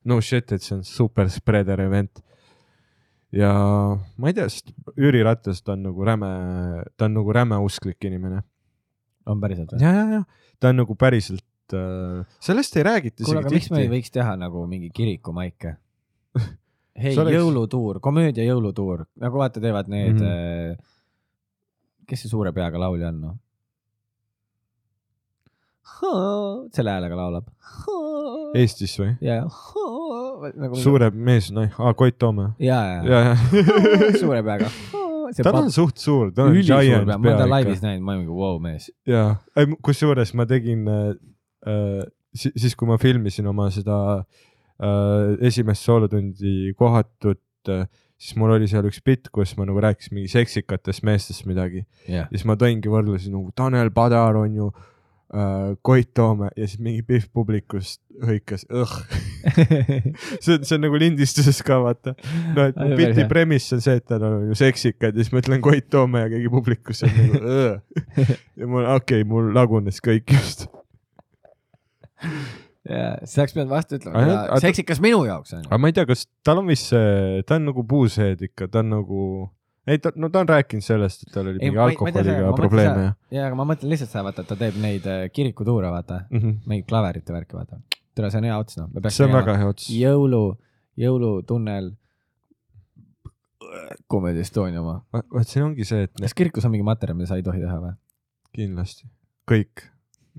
no 0.07 0.17
shit, 0.23 0.51
et 0.51 0.63
see 0.65 0.77
on 0.79 0.85
super 0.87 1.29
spreader 1.29 1.81
event. 1.83 2.21
ja 3.31 3.51
ma 4.17 4.29
ei 4.29 4.37
tea, 4.37 4.47
sest 4.51 4.71
Jüri 4.99 5.23
Ratas, 5.25 5.63
ta 5.63 5.73
on 5.73 5.89
nagu 5.89 6.05
räme, 6.05 6.31
ta 6.97 7.07
on 7.09 7.17
nagu 7.19 7.33
räme 7.33 7.59
usklik 7.65 8.03
inimene. 8.07 8.43
on 9.25 9.41
päriselt 9.41 9.73
või? 9.73 9.83
ja, 9.83 9.91
ja, 9.95 10.05
ja 10.19 10.23
ta 10.61 10.71
on 10.71 10.81
nagu 10.83 10.95
päriselt 10.99 11.75
äh,, 11.75 12.23
sellest 12.43 12.77
ei 12.77 12.85
räägita 12.87 13.25
kuule, 13.25 13.41
aga 13.41 13.53
miks 13.53 13.69
me 13.73 13.83
ei 13.83 13.91
võiks 13.91 14.13
teha 14.13 14.35
nagu 14.39 14.63
mingi 14.69 14.91
kirikumaike? 14.93 15.75
hei 17.03 17.15
oleks- 17.17 17.37
jõulutuur, 17.37 18.01
komöödia 18.03 18.45
jõulutuur, 18.45 19.05
nagu 19.21 19.41
vaata, 19.41 19.63
teevad 19.63 19.89
need 19.91 20.17
mm, 20.17 20.27
-hmm. 20.27 20.91
kes 22.07 22.25
see 22.25 22.33
suure 22.33 22.53
peaga 22.55 22.81
laulja 22.81 23.09
on, 23.13 23.23
noh? 23.29 23.39
selle 26.73 26.93
häälega 26.95 27.17
laulab. 27.17 27.49
Eestis 28.57 28.95
või? 28.99 29.11
ja, 29.23 29.43
nagu 30.57 30.79
suure 30.81 31.11
mees, 31.13 31.51
noh, 31.55 31.69
Koit 31.97 32.17
Toome. 32.19 32.51
ja, 32.59 32.79
ja, 32.85 33.03
ja, 33.05 33.19
ja 33.29 34.11
suure 34.19 34.41
peaga. 34.43 34.71
See 35.35 35.43
ta 35.45 35.53
on 35.57 35.69
suht 35.73 35.97
suur, 36.01 36.31
ta 36.35 36.45
on 36.49 36.55
giant 36.59 37.05
pea, 37.07 37.17
ma 37.17 37.29
olen 37.31 37.37
ta 37.43 37.47
laivis 37.49 37.81
näinud, 37.85 38.03
ma 38.05 38.13
olen 38.15 38.23
mingi 38.25 38.37
vau 38.41 38.59
mees. 38.63 38.89
ja, 39.07 39.23
kusjuures 39.85 40.33
ma 40.37 40.45
tegin 40.49 40.87
äh, 40.91 41.11
äh, 41.67 42.03
si- 42.33 42.53
siis, 42.55 42.75
kui 42.79 42.87
ma 42.89 42.97
filmisin 43.01 43.47
oma 43.51 43.69
seda 43.73 43.97
äh, 44.81 45.35
esimest 45.47 45.83
soolotundi 45.87 46.73
kohatut 46.79 47.41
äh,, 47.69 47.85
siis 48.21 48.35
mul 48.37 48.53
oli 48.55 48.67
seal 48.69 48.85
üks 48.89 49.01
bitt, 49.05 49.29
kus 49.33 49.55
ma 49.57 49.65
nagu 49.65 49.81
rääkisin 49.81 50.13
mingi 50.17 50.29
seksikatest 50.29 51.01
meestest 51.07 51.45
midagi. 51.49 51.85
Ja 52.09 52.27
siis 52.29 52.43
ma 52.45 52.53
tõingi 52.59 52.89
võrdlusi 52.91 53.31
nagu 53.33 53.49
Tanel 53.57 53.89
Padar 53.95 54.37
on 54.43 54.53
ju 54.59 54.67
äh, 55.33 55.75
Koit 55.81 56.13
Toome 56.13 56.49
ja 56.57 56.67
siis 56.67 56.79
mingi 56.83 57.03
Pihv 57.07 57.29
publikust 57.33 58.01
hõikas 58.25 58.65
õh. 58.69 58.93
see 60.43 60.57
on, 60.57 60.65
see 60.67 60.75
on 60.77 60.85
nagu 60.85 60.99
lindistuses 61.01 61.61
ka 61.65 61.79
vaata. 61.83 62.15
no 62.55 62.67
et 62.69 62.77
mu 62.77 62.99
hea. 62.99 63.27
premiss 63.31 63.73
on 63.75 63.83
see, 63.83 63.97
et 64.01 64.13
nad 64.13 64.25
on 64.27 64.49
ju 64.49 64.57
seksikad 64.59 65.15
ja 65.15 65.23
siis 65.23 65.33
ma 65.33 65.43
ütlen 65.43 65.63
Koit 65.63 65.89
Toome 65.93 66.25
ja 66.25 66.31
keegi 66.33 66.51
publikus 66.53 67.03
on 67.07 67.15
nagu 67.17 67.41
õh. 67.41 68.05
ja 68.59 68.67
mul, 68.67 68.85
okei 68.85 69.21
okay,, 69.21 69.27
mul 69.27 69.51
lagunes 69.55 70.01
kõik 70.03 70.35
just. 70.35 70.67
ja 72.87 73.15
siis 73.23 73.39
oleks 73.39 73.55
pidanud 73.55 73.71
vastu 73.71 73.97
ütlema 73.97 74.59
seksikas 74.61 75.01
minu 75.03 75.23
jaoks 75.27 75.55
on 75.55 75.63
ju. 75.63 75.69
aga 75.69 75.81
ma 75.81 75.91
ei 75.91 75.97
tea, 75.97 76.05
kas 76.09 76.27
tal 76.45 76.61
on 76.61 76.69
vist 76.69 76.91
see, 76.91 77.41
ta 77.47 77.57
on 77.59 77.69
nagu 77.71 77.85
puuseed 77.87 78.45
ikka, 78.49 78.69
ta 78.71 78.83
on 78.83 78.93
nagu, 78.97 79.23
ei 79.87 80.01
ta, 80.01 80.11
no 80.15 80.29
ta 80.29 80.43
on 80.43 80.49
rääkinud 80.49 80.85
sellest, 80.85 81.25
et 81.27 81.33
tal 81.35 81.49
oli 81.51 81.61
mingi 81.61 81.81
alkoholiga 81.85 82.51
probleeme 82.57 83.05
ja 83.05 83.13
ja, 83.31 83.45
aga 83.47 83.57
ma 83.59 83.67
mõtlen 83.71 83.93
lihtsalt 83.93 84.11
seda, 84.11 84.25
vaata, 84.27 84.45
et 84.45 84.51
ta 84.51 84.59
teeb 84.59 84.77
neid 84.81 85.07
äh, 85.09 85.23
kirikutuure, 85.33 85.89
vaata, 85.93 86.25
mm. 86.29 86.43
-hmm. 86.43 86.59
mingit 86.67 86.89
klaverite 86.91 87.33
värki, 87.33 87.57
vaata. 87.57 87.81
tere, 88.15 88.29
see 88.31 88.43
on 88.43 88.49
hea 88.49 88.59
ots, 88.59 88.77
noh. 88.77 88.91
see 89.07 89.25
on 89.25 89.33
väga 89.37 89.57
hea 89.57 89.71
ots. 89.73 89.89
jõulu, 89.89 90.45
jõulutunnel. 90.99 91.95
Comedy 94.11 94.41
Estonia 94.43 94.81
oma. 94.81 94.97
vaat 95.13 95.47
siin 95.47 95.63
ongi 95.63 95.85
see, 95.87 96.03
et 96.03 96.13
kas 96.19 96.33
kirikus 96.35 96.65
on 96.67 96.73
mingi 96.73 96.83
materjal, 96.83 97.15
mida 97.15 97.29
sa 97.29 97.39
ei 97.39 97.43
tohi 97.45 97.61
teha 97.63 97.79
või? 97.79 97.93
kindlasti 98.51 99.07
kõik, 99.51 99.85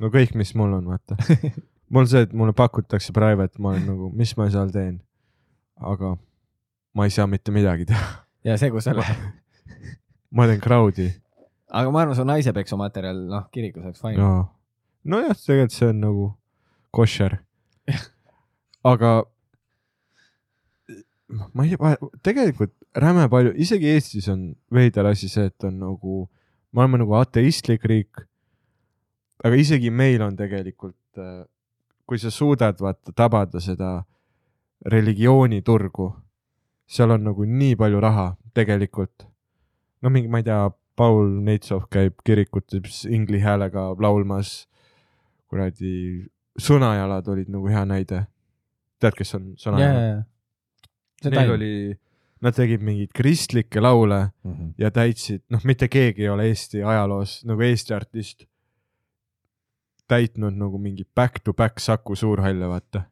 no 0.01 0.11
kõik, 0.12 0.34
mis 0.38 0.55
mul 0.59 0.76
on, 0.78 0.90
vaata. 0.93 1.16
mul 1.95 2.09
see, 2.11 2.24
et 2.26 2.34
mulle 2.36 2.55
pakutakse 2.57 3.14
private, 3.16 3.61
ma 3.62 3.74
olen 3.74 3.88
nagu, 3.88 4.11
mis 4.16 4.34
ma 4.38 4.49
seal 4.53 4.72
teen. 4.74 5.01
aga 5.82 6.14
ma 6.95 7.09
ei 7.09 7.14
saa 7.14 7.26
mitte 7.26 7.55
midagi 7.55 7.88
teha, 7.90 8.11
ja 8.45 8.59
sa 8.59 8.95
lähed. 8.97 9.26
ma 10.30 10.47
teen 10.47 10.61
crowd'i 10.61 11.22
aga 11.72 11.90
ma 11.90 12.03
arvan, 12.05 12.16
su 12.16 12.24
naisepeksu 12.28 12.76
materjal, 12.76 13.20
noh, 13.30 13.47
kirikus 13.53 13.86
oleks 13.86 14.03
fine. 14.03 14.18
no.. 14.20 14.49
nojah, 15.09 15.36
tegelikult 15.36 15.76
see 15.76 15.88
on 15.88 16.03
nagu 16.05 16.26
koššer. 16.93 17.38
aga 18.93 19.12
ma 21.57 21.64
ei 21.64 21.76
tea, 21.76 22.11
tegelikult 22.28 22.74
räme 23.03 23.24
palju, 23.32 23.55
isegi 23.64 23.88
Eestis 23.95 24.28
on 24.32 24.51
veider 24.74 25.09
asi 25.09 25.30
see, 25.32 25.49
et 25.49 25.68
on 25.68 25.78
nagu, 25.80 26.26
me 26.72 26.84
oleme 26.84 27.01
nagu 27.05 27.16
ateistlik 27.20 27.88
riik. 27.88 28.26
aga 29.43 29.57
isegi 29.59 29.90
meil 29.90 30.22
on 30.22 30.36
tegelikult, 30.36 31.22
kui 32.07 32.20
sa 32.20 32.30
suudad 32.30 32.76
vaata 32.84 33.14
tabada 33.16 33.62
seda 33.64 34.03
religiooniturgu, 34.93 36.11
seal 36.87 37.11
on 37.11 37.24
nagu 37.24 37.45
nii 37.45 37.76
palju 37.76 38.01
raha 38.01 38.37
tegelikult. 38.55 39.26
no 40.03 40.11
mingi, 40.11 40.28
ma 40.28 40.39
ei 40.39 40.45
tea, 40.45 40.70
Paul 40.97 41.30
Neitsov 41.41 41.87
käib 41.91 42.18
kirikutes 42.24 43.05
ingli 43.09 43.41
häälega 43.41 43.95
laulmas. 44.01 44.66
kuradi, 45.49 46.26
Sõnajalad 46.61 47.28
olid 47.28 47.49
nagu 47.49 47.66
hea 47.68 47.85
näide. 47.85 48.26
tead, 49.01 49.14
kes 49.16 49.35
on 49.35 49.43
ja, 49.43 49.49
ja, 49.51 49.57
Sõnajalad? 49.64 50.24
ja. 51.24 51.30
Neil 51.30 51.51
oli, 51.55 51.99
nad 52.43 52.55
tegid 52.55 52.83
mingeid 52.83 53.12
kristlikke 53.14 53.80
laule 53.80 54.33
Mhm. 54.45 54.74
ja 54.78 54.91
täitsid, 54.91 55.43
noh, 55.51 55.61
mitte 55.64 55.89
keegi 55.89 56.22
ei 56.22 56.28
ole 56.28 56.49
Eesti 56.51 56.83
ajaloos 56.83 57.45
nagu 57.45 57.61
Eesti 57.62 57.95
artist 57.95 58.45
täitnud 60.09 60.53
nagu 60.59 60.78
mingi 60.78 61.05
back-to-back 61.14 61.78
Saku 61.80 62.14
Suurhalle, 62.14 62.68
vaata. 62.68 63.03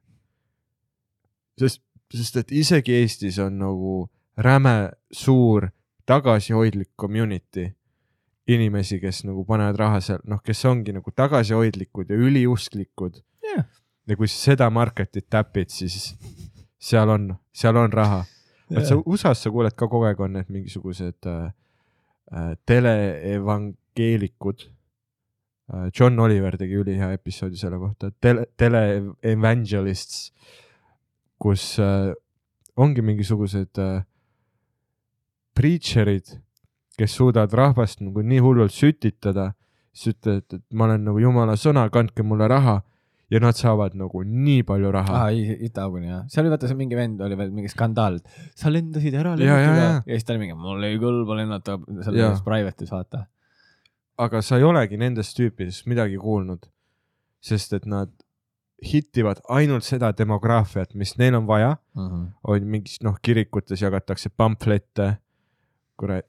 sest, 1.58 1.82
sest 2.14 2.36
et 2.36 2.52
isegi 2.52 2.92
Eestis 3.00 3.38
on 3.38 3.58
nagu 3.58 3.94
räme 4.36 4.90
suur 5.12 5.68
tagasihoidlik 6.06 6.90
community 6.98 7.68
inimesi, 8.50 8.98
kes 9.00 9.24
nagu 9.28 9.44
panevad 9.46 9.78
raha 9.78 10.00
seal, 10.02 10.20
noh, 10.28 10.40
kes 10.44 10.64
ongi 10.68 10.92
nagu 10.96 11.10
tagasihoidlikud 11.14 12.10
ja 12.10 12.16
üliusklikud. 12.18 13.20
Jah. 13.50 13.64
ja 14.06 14.16
kui 14.18 14.28
sa 14.28 14.50
seda 14.50 14.66
market'it 14.74 15.28
täpid, 15.30 15.70
siis 15.70 16.16
seal 16.80 17.08
on, 17.12 17.34
seal 17.54 17.76
on 17.78 17.92
raha. 17.92 18.24
Et 18.70 18.86
sa 18.86 18.94
USA-s 18.98 19.40
sa 19.44 19.50
kuuled 19.50 19.74
ka 19.78 19.88
kogu 19.90 20.06
aeg 20.06 20.20
on 20.22 20.32
need 20.38 20.48
mingisugused 20.52 21.26
äh, 21.26 21.50
äh, 22.32 22.52
teleevangeelikud. 22.66 24.58
Äh,. 25.74 25.90
John 25.94 26.18
Oliver 26.22 26.56
tegi 26.58 26.74
ülihea 26.78 27.12
episoodi 27.14 27.56
selle 27.58 27.78
kohta, 27.82 28.10
tele, 28.22 28.46
teleevangelists, 28.58 30.32
kus 31.40 31.78
äh, 31.80 32.12
ongi 32.80 33.02
mingisugused 33.04 33.80
äh, 33.80 34.04
preacher'id, 35.56 36.36
kes 36.98 37.16
suudavad 37.16 37.54
rahvast 37.56 38.04
nagu 38.04 38.22
nii 38.24 38.42
hullult 38.44 38.74
sütitada, 38.76 39.50
siis 39.96 40.14
ütlevad, 40.14 40.46
et 40.52 40.62
ma 40.76 40.86
olen 40.88 41.04
nagu 41.08 41.20
jumala 41.22 41.56
sõna, 41.60 41.88
kandke 41.92 42.26
mulle 42.26 42.48
raha. 42.50 42.80
Ja 43.30 43.38
nad 43.38 43.54
saavad 43.54 43.92
nagu 43.94 44.24
nii 44.26 44.64
palju 44.66 44.88
raha. 44.90 45.20
Aa, 45.20 45.58
Ita-Auguni 45.68 46.08
jah, 46.08 46.24
seal 46.26 46.42
oli 46.42 46.50
vaata 46.50 46.66
see 46.66 46.74
mingi 46.80 46.96
vend 46.98 47.20
oli 47.22 47.36
veel 47.38 47.52
mingi 47.54 47.68
skandaal, 47.70 48.16
sa 48.58 48.72
lendasid 48.74 49.14
ära 49.14 49.36
lennukiga 49.38 49.76
ja. 49.76 49.92
ja 50.02 50.16
siis 50.16 50.26
ta 50.26 50.34
oli 50.34 50.40
mingi, 50.42 50.56
mul 50.58 50.82
ei 50.88 50.96
kõlba 50.98 51.36
lennata 51.38 51.76
selles 52.08 52.42
private'is 52.42 52.90
vaata. 52.90 53.20
aga 54.26 54.42
sa 54.42 54.58
ei 54.58 54.66
olegi 54.66 54.98
nendest 54.98 55.38
tüüpidest 55.38 55.86
midagi 55.86 56.18
kuulnud, 56.18 56.66
sest 57.38 57.78
et 57.78 57.86
nad 57.86 58.10
hitivad 58.84 59.40
ainult 59.52 59.84
seda 59.84 60.12
demograafiat, 60.16 60.94
mis 60.98 61.16
neil 61.20 61.36
on 61.38 61.46
vaja, 61.48 61.74
on 62.48 62.68
mingis 62.72 63.00
noh, 63.04 63.18
kirikutes 63.22 63.82
jagatakse 63.82 64.32
pamflette, 64.36 65.12
kurat, 66.00 66.26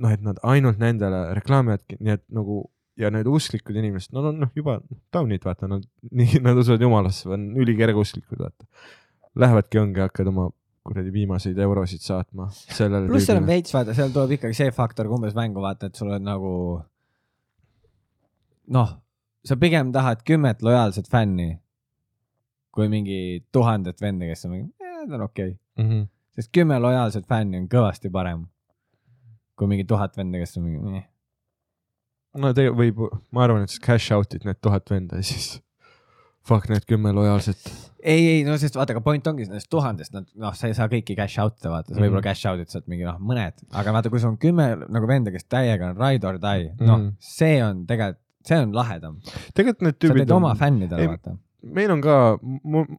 noh, 0.00 0.12
et 0.14 0.22
nad 0.22 0.38
ainult 0.46 0.78
nendele 0.78 1.24
reklaamivadki, 1.38 1.98
nii 2.00 2.14
et 2.18 2.24
nagu 2.34 2.62
ja 3.00 3.10
need 3.12 3.28
usklikud 3.30 3.76
inimesed, 3.80 4.12
nad 4.16 4.30
on 4.30 4.40
noh 4.44 4.54
juba 4.56 4.78
taunid, 5.14 5.44
vaata, 5.46 5.68
nad 5.70 5.84
nii, 6.20 6.40
nad 6.44 6.58
usuvad 6.60 6.84
jumalasse, 6.84 7.28
on 7.32 7.50
ülikergeusklikud, 7.60 8.40
vaata. 8.42 8.66
Lähevadki 9.38 9.78
ongi, 9.78 10.02
hakkavad 10.02 10.32
oma 10.32 10.48
kuradi 10.86 11.12
viimaseid 11.14 11.58
eurosid 11.60 12.02
saatma 12.02 12.48
pluss 13.10 13.28
seal 13.28 13.38
on 13.38 13.46
veits, 13.46 13.74
vaata, 13.74 13.94
seal 13.96 14.12
tuleb 14.14 14.38
ikkagi 14.38 14.56
see 14.56 14.72
faktor 14.74 15.10
ka 15.10 15.18
umbes 15.18 15.36
mängu, 15.36 15.62
vaata, 15.62 15.90
et 15.90 15.98
sul 15.98 16.10
on 16.14 16.24
nagu 16.24 16.52
noh, 18.74 18.94
sa 19.44 19.58
pigem 19.60 19.92
tahad 19.94 20.24
kümmet 20.26 20.64
lojaalset 20.64 21.10
fänni 21.10 21.52
kui 22.74 22.88
mingi 22.88 23.44
tuhandet 23.52 24.00
venda, 24.00 24.26
kes 24.30 24.44
on 24.46 24.50
mingi, 24.56 24.70
ta 24.78 25.14
on 25.16 25.26
okei 25.26 25.52
okay.. 25.54 25.84
Mhm. 25.84 26.04
sest 26.36 26.50
kümme 26.54 26.78
lojaalset 26.80 27.26
fänni 27.28 27.58
on 27.58 27.68
kõvasti 27.68 28.10
parem 28.12 28.46
kui 29.58 29.66
mingi 29.68 29.84
tuhat 29.84 30.16
venda, 30.16 30.38
kes 30.38 30.56
on 30.60 30.64
mingi 30.68 30.98
eh.. 31.00 31.08
no 32.38 32.52
tegelikult 32.54 32.78
võib, 32.84 33.18
ma 33.34 33.44
arvan, 33.46 33.64
et 33.66 33.72
siis 33.74 33.82
cash 33.84 34.12
out'id 34.16 34.46
need 34.46 34.60
tuhat 34.62 34.88
venda 34.90 35.18
ja 35.20 35.26
siis 35.26 35.58
fuck 36.46 36.70
need 36.72 36.86
kümme 36.88 37.12
lojaalset. 37.12 37.58
ei, 38.02 38.22
ei 38.36 38.44
no 38.46 38.54
sest 38.58 38.78
vaata, 38.78 38.94
aga 38.94 39.02
point 39.04 39.26
ongi 39.28 39.44
nendest 39.48 39.68
tuhandest, 39.72 40.14
nad 40.16 40.30
noh, 40.40 40.54
sa 40.56 40.70
ei 40.70 40.74
saa 40.78 40.88
kõiki 40.88 41.16
cash 41.18 41.36
out'e 41.42 41.68
vaata, 41.68 41.92
sa 41.92 41.98
Mhm. 41.98 42.06
võib-olla 42.06 42.22
cash 42.30 42.46
out'id 42.48 42.70
saad 42.72 42.86
mingi 42.88 43.04
noh, 43.04 43.18
mõned, 43.20 43.60
aga 43.76 43.92
vaata, 43.98 44.08
kui 44.14 44.22
sul 44.22 44.30
on 44.32 44.38
kümme 44.40 44.70
nagu 44.88 45.06
venda, 45.10 45.30
kes 45.34 45.44
täiega 45.50 45.90
on 45.90 45.98
ride 46.00 46.24
or 46.26 46.38
die, 46.40 46.70
noh 46.80 46.96
Mhm. 46.98 47.10
see 47.20 47.60
on 47.62 47.84
tegelikult, 47.90 48.22
see 48.46 48.56
on 48.62 48.72
lahedam. 48.72 49.20
tegelikult 49.52 49.82
need 49.82 49.98
sa 50.00 50.06
tüübid 50.06 50.24
teed 50.24 50.30
oma 50.38 50.54
fännidele 50.56 51.08
vaata. 51.12 51.36
Meil 51.62 51.92
on 51.94 52.02
ka, 52.04 52.16
noh, 52.40 52.90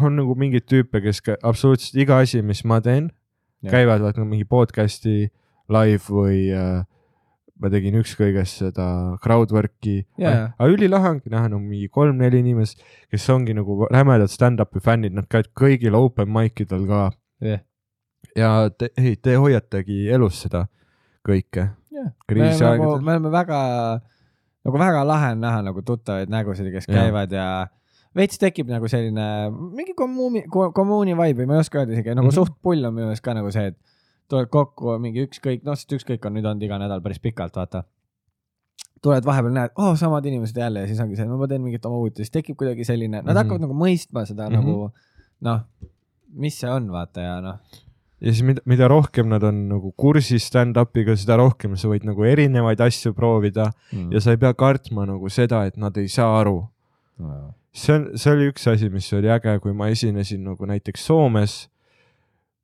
on 0.00 0.16
nagu 0.16 0.34
mingeid 0.38 0.66
tüüpe, 0.70 1.02
kes 1.04 1.20
ka, 1.24 1.36
absoluutselt 1.42 1.98
iga 2.00 2.20
asi, 2.24 2.42
mis 2.42 2.64
ma 2.64 2.80
teen, 2.84 3.10
käivad 3.70 4.02
vaata 4.04 4.24
mingi 4.24 4.44
podcast'i 4.48 5.30
live 5.72 6.04
või 6.12 6.50
äh, 6.52 6.82
ma 7.60 7.70
tegin 7.72 7.96
ükskõigest 8.00 8.60
seda 8.60 8.86
crowdwork'i 9.24 10.00
jaa. 10.20 10.50
aga 10.58 10.70
ülilahe 10.70 11.14
ongi 11.14 11.30
näha 11.32 11.50
no 11.52 11.60
mingi 11.62 11.88
kolm-neli 11.92 12.42
inimest, 12.42 12.82
kes 13.12 13.28
ongi 13.32 13.54
nagu 13.56 13.86
rämedad 13.92 14.32
stand-up'i 14.32 14.82
fännid, 14.84 15.14
nad 15.16 15.28
käivad 15.30 15.52
kõigil 15.56 15.96
open 15.98 16.32
mic 16.34 16.60
idel 16.64 16.84
ka 16.90 17.04
jah, 17.44 17.62
ja 18.36 18.50
te, 18.74 18.90
ei, 18.98 19.14
te 19.16 19.38
hoiategi 19.40 20.08
elus 20.12 20.42
seda 20.44 20.66
kõike. 21.24 21.70
me 23.00 23.14
oleme 23.14 23.16
nagu, 23.22 23.32
väga, 23.32 23.60
nagu 24.66 24.82
väga 24.82 25.06
lahe 25.06 25.32
on 25.36 25.44
näha 25.46 25.62
nagu 25.70 25.84
tuttavaid 25.86 26.32
nägusid, 26.32 26.68
kes 26.74 26.88
Jah. 26.88 26.96
käivad 26.98 27.32
ja 27.32 27.48
veits 28.16 28.38
tekib 28.38 28.68
nagu 28.70 28.86
selline 28.88 29.50
mingi 29.74 29.94
kommuuni, 29.98 30.44
kommuuni 30.50 31.14
vibe 31.18 31.42
või 31.42 31.46
ma 31.50 31.54
ei 31.58 31.64
oska 31.64 31.80
öelda 31.82 31.92
isegi, 31.96 32.14
nagu 32.14 32.28
Mhm. 32.30 32.34
suht 32.34 32.54
pull 32.62 32.84
on 32.84 32.94
minu 32.94 33.06
meelest 33.06 33.22
ka 33.22 33.34
nagu 33.34 33.50
see, 33.50 33.66
et 33.72 33.76
tuled 34.28 34.48
kokku 34.48 34.98
mingi 34.98 35.26
ükskõik, 35.26 35.64
noh, 35.64 35.74
sest 35.74 35.90
ükskõik 35.92 36.24
on 36.26 36.34
nüüd 36.34 36.44
olnud 36.46 36.62
iga 36.62 36.78
nädal 36.78 37.00
päris 37.02 37.18
pikalt, 37.18 37.54
vaata. 37.56 37.84
tuled 39.04 39.24
vahepeal 39.26 39.52
näed, 39.52 39.70
oh 39.76 39.92
samad 40.00 40.24
inimesed 40.24 40.56
jälle 40.56 40.80
ja 40.80 40.86
siis 40.86 41.00
ongi 41.00 41.16
see, 41.16 41.26
no 41.28 41.36
ma 41.36 41.46
teen 41.46 41.60
mingit 41.60 41.84
oma 41.84 41.98
uut 42.00 42.16
ja 42.18 42.24
siis 42.24 42.30
tekib 42.32 42.56
kuidagi 42.56 42.84
selline, 42.88 43.20
nad 43.20 43.26
Mhm. 43.26 43.36
hakkavad 43.36 43.60
nagu 43.60 43.74
mõistma 43.74 44.26
seda 44.26 44.48
Mhm. 44.48 44.54
nagu 44.54 44.92
noh, 45.42 45.60
mis 46.32 46.54
see 46.58 46.70
on, 46.70 46.88
vaata 46.88 47.20
ja 47.20 47.40
noh, 47.40 47.58
ja 48.20 48.32
siis 48.32 48.42
mida, 48.42 48.62
mida 48.64 48.88
rohkem 48.88 49.28
nad 49.28 49.42
on 49.44 49.68
nagu 49.68 49.92
kursis 49.92 50.48
stand-up'iga, 50.48 51.16
seda 51.18 51.36
rohkem 51.36 51.76
sa 51.76 51.88
võid 51.88 52.04
nagu 52.04 52.22
erinevaid 52.24 52.80
asju 52.80 53.12
proovida 53.12 53.72
Mm. 53.92 54.10
ja 54.12 54.20
sa 54.20 54.30
ei 54.30 54.36
pea 54.38 54.54
kartma 54.54 55.04
nagu 55.06 55.28
seda, 55.28 55.66
et 55.66 55.76
nad 55.76 55.94
ei 55.98 56.08
saa 56.08 56.40
aru. 56.40 56.66
See 57.74 57.94
on, 57.96 58.04
see 58.18 58.32
oli 58.32 58.50
üks 58.52 58.66
asi, 58.70 58.88
mis 58.92 59.08
oli 59.16 59.30
äge, 59.34 59.56
kui 59.62 59.72
ma 59.74 59.88
esinesin 59.92 60.44
nagu 60.46 60.66
näiteks 60.70 61.06
Soomes 61.08 61.56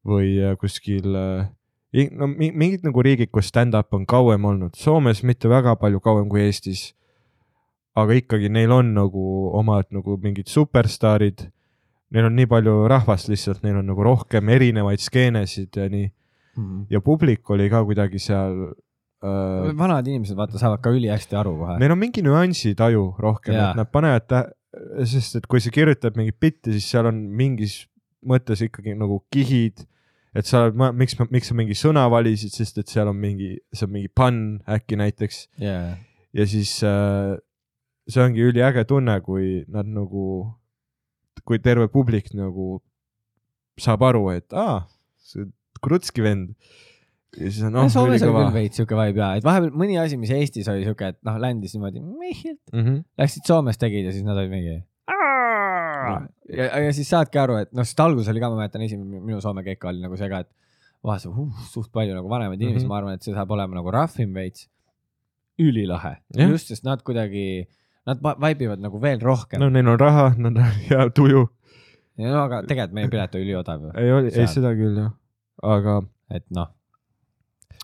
või 0.07 0.37
äh, 0.41 0.55
kuskil 0.61 1.11
äh, 1.19 1.49
no 2.17 2.29
mi- 2.31 2.53
mingid 2.55 2.85
nagu 2.87 3.03
riigid, 3.05 3.31
kus 3.35 3.51
stand-up 3.51 3.93
on 3.97 4.07
kauem 4.09 4.45
olnud, 4.49 4.77
Soomes 4.79 5.23
mitte 5.27 5.51
väga 5.51 5.75
palju 5.81 6.01
kauem 6.01 6.29
kui 6.31 6.45
Eestis. 6.47 6.93
aga 7.99 8.15
ikkagi 8.15 8.49
neil 8.49 8.71
on 8.73 8.93
nagu 8.95 9.23
omad 9.59 9.89
nagu 9.91 10.15
mingid 10.23 10.47
superstaarid. 10.49 11.43
Neil 12.15 12.25
on 12.29 12.37
nii 12.39 12.47
palju 12.47 12.87
rahvast 12.89 13.29
lihtsalt, 13.29 13.63
neil 13.67 13.77
on 13.83 13.87
nagu 13.91 14.03
rohkem 14.07 14.49
erinevaid 14.49 15.03
skeenesid 15.03 15.77
ja 15.77 15.89
nii 15.91 16.11
Mm. 16.59 16.87
ja 16.91 16.99
publik 17.01 17.47
oli 17.55 17.69
ka 17.71 17.79
kuidagi 17.87 18.19
seal 18.19 18.73
äh,. 19.23 19.71
vanad 19.79 20.07
inimesed, 20.11 20.35
vaata, 20.37 20.59
saavad 20.59 20.81
ka 20.83 20.91
ülihästi 20.91 21.37
aru 21.39 21.53
kohe. 21.61 21.77
Neil 21.79 21.93
on 21.95 21.99
mingi 21.99 22.23
nüansitaju 22.27 23.05
rohkem, 23.23 23.55
et 23.55 23.77
nad 23.79 23.87
panevad 23.93 24.27
tä-, 24.27 24.49
sest 25.09 25.39
et 25.41 25.47
kui 25.51 25.63
sa 25.63 25.73
kirjutad 25.75 26.19
mingit 26.19 26.39
bitti, 26.41 26.75
siis 26.77 26.89
seal 26.93 27.09
on 27.11 27.23
mingis 27.37 27.85
mõttes 28.27 28.63
ikkagi 28.63 28.95
nagu 28.99 29.21
kihid, 29.33 29.83
et 30.37 30.47
sa 30.47 30.69
miks, 30.71 31.17
miks 31.33 31.51
sa 31.51 31.57
mingi 31.59 31.77
sõna 31.79 32.05
valisid, 32.13 32.53
sest 32.55 32.79
et 32.83 32.93
seal 32.93 33.11
on 33.11 33.19
mingi, 33.19 33.57
see 33.75 33.87
on 33.89 33.95
mingi 33.95 34.11
pann 34.15 34.61
äkki 34.71 34.99
näiteks 35.01 35.47
jaa, 35.63 35.97
ja 36.37 36.47
siis 36.47 36.77
äh, 36.87 37.35
see 38.11 38.23
ongi 38.23 38.45
üliäge 38.51 38.85
tunne, 38.89 39.17
kui 39.25 39.65
nad 39.71 39.89
nagu, 39.91 40.27
kui 41.47 41.59
terve 41.63 41.89
publik 41.91 42.31
nagu 42.37 42.79
saab 43.81 44.05
aru, 44.11 44.29
et 44.37 44.53
aa, 44.55 44.85
see 45.25 45.49
krutski 45.81 46.23
vend. 46.25 46.55
Ja 47.39 47.51
siis 47.51 47.63
on 47.63 47.73
no,. 47.73 47.83
noh, 47.85 47.91
Soomes 47.93 48.19
ülikõva 48.23 48.45
küll. 48.49 48.55
veits 48.59 48.77
siuke 48.81 48.97
vibe 48.99 49.21
ja, 49.23 49.29
et 49.39 49.45
vahepeal 49.47 49.71
mõni 49.83 49.99
asi, 50.03 50.17
mis 50.19 50.31
Eestis 50.35 50.69
oli 50.73 50.83
siuke, 50.87 51.13
et 51.15 51.19
noh, 51.27 51.37
landis 51.39 51.75
niimoodi, 51.77 52.01
mehilt, 52.03 52.61
Mhm. 52.75 53.03
läksid 53.21 53.47
Soomes 53.47 53.79
tegid 53.79 54.05
ja 54.09 54.13
siis 54.13 54.25
nad 54.27 54.37
olid 54.41 54.51
mingi. 54.51 54.79
ja, 56.57 56.67
ja 56.87 56.93
siis 56.97 57.09
saadki 57.13 57.39
aru, 57.39 57.59
et 57.63 57.73
noh, 57.77 57.85
sest 57.87 58.01
alguses 58.03 58.31
oli 58.33 58.41
ka, 58.43 58.51
ma 58.51 58.63
mäletan 58.63 58.83
esimene 58.87 59.21
minu 59.23 59.41
Soome 59.45 59.63
keik 59.67 59.85
oli 59.91 60.01
nagu 60.03 60.17
see 60.19 60.29
ka, 60.33 60.43
et 60.47 60.51
vaatasin 61.07 61.33
uh, 61.33 61.61
suht 61.71 61.91
palju 61.95 62.15
nagu 62.17 62.29
vanemaid 62.29 62.61
inimesi 62.61 62.85
mm, 62.85 62.89
Mhm. 62.89 62.89
-hmm. 62.89 62.89
ma 62.89 62.99
arvan, 62.99 63.15
et 63.15 63.23
see 63.23 63.35
saab 63.37 63.51
olema 63.57 63.75
nagu 63.81 63.91
rahvim 63.95 64.35
veits. 64.35 64.69
ülilahe, 65.61 66.17
Jah. 66.35 66.49
just, 66.51 66.69
sest 66.73 66.85
nad 66.85 67.03
kuidagi, 67.05 67.67
nad 68.07 68.19
vibe 68.23 68.65
ivad 68.65 68.81
nagu 68.81 68.99
veel 69.01 69.21
rohkem 69.21 69.61
no 69.61 69.69
neil 69.69 69.89
on 69.93 69.99
raha, 70.01 70.31
nad 70.39 70.57
on 70.57 70.63
hea 70.89 71.11
tuju. 71.13 71.43
no 72.19 72.43
aga 72.45 72.63
tegelikult 72.63 72.95
meie 72.97 73.09
pilet 73.13 73.35
oli 73.35 73.45
üliodav 73.45 73.85
ei 73.95 74.09
ei 74.41 74.47
seda 74.47 74.73
küll 74.75 74.97
jah, 74.97 75.13
aga 75.63 76.01
et 76.31 76.45
noh. 76.51 76.69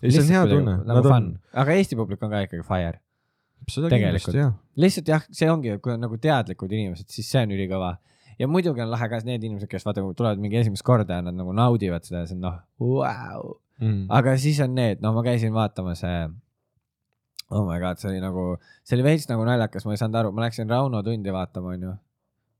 ei, 0.03 0.13
see 0.13 0.23
on 0.23 0.31
hea 0.35 0.45
tunne. 0.53 0.77
nagu 0.87 1.03
fun, 1.05 1.29
aga 1.63 1.77
Eesti 1.77 1.99
publik 1.99 2.23
on 2.23 2.33
ka 2.33 2.45
ikkagi 2.47 2.65
fire. 2.67 2.99
Tegelikult. 3.67 4.37
lihtsalt 4.79 5.09
jah, 5.11 5.23
see 5.33 5.47
ongi, 5.51 5.73
kui 5.83 5.91
on 5.95 6.03
nagu 6.05 6.19
teadlikud 6.23 6.71
inimesed, 6.71 7.09
siis 7.11 7.27
see 7.33 7.41
on 7.43 7.51
ülikõva. 7.55 7.97
ja 8.39 8.47
muidugi 8.47 8.83
on 8.83 8.91
lahe 8.93 9.09
ka 9.11 9.19
need 9.27 9.43
inimesed, 9.43 9.69
kes 9.69 9.85
vaata, 9.87 10.05
tulevad 10.15 10.39
mingi 10.41 10.59
esimest 10.59 10.85
korda 10.87 11.19
ja 11.19 11.25
nad 11.25 11.35
nagu 11.35 11.55
naudivad 11.57 12.05
seda 12.05 12.23
ja 12.23 12.29
see 12.29 12.37
on 12.37 12.45
noh, 12.45 12.59
vau. 12.79 13.55
Mm. 13.81 14.05
aga 14.09 14.37
siis 14.41 14.61
on 14.63 14.73
need, 14.77 15.01
no 15.05 15.11
ma 15.13 15.21
käisin 15.25 15.53
vaatamas 15.53 16.03
äh, 16.07 16.29
oh 17.49 17.63
my 17.67 17.79
god, 17.79 17.99
see 18.01 18.11
oli 18.11 18.21
nagu, 18.23 18.57
see 18.83 18.97
oli 18.97 19.05
veits 19.05 19.27
nagu 19.31 19.45
naljakas, 19.47 19.85
ma 19.87 19.95
ei 19.95 20.01
saanud 20.01 20.19
aru, 20.21 20.33
ma 20.35 20.45
läksin 20.45 20.69
Rauno 20.69 21.01
tundi 21.05 21.33
vaatama, 21.33 21.75
onju. 21.75 21.93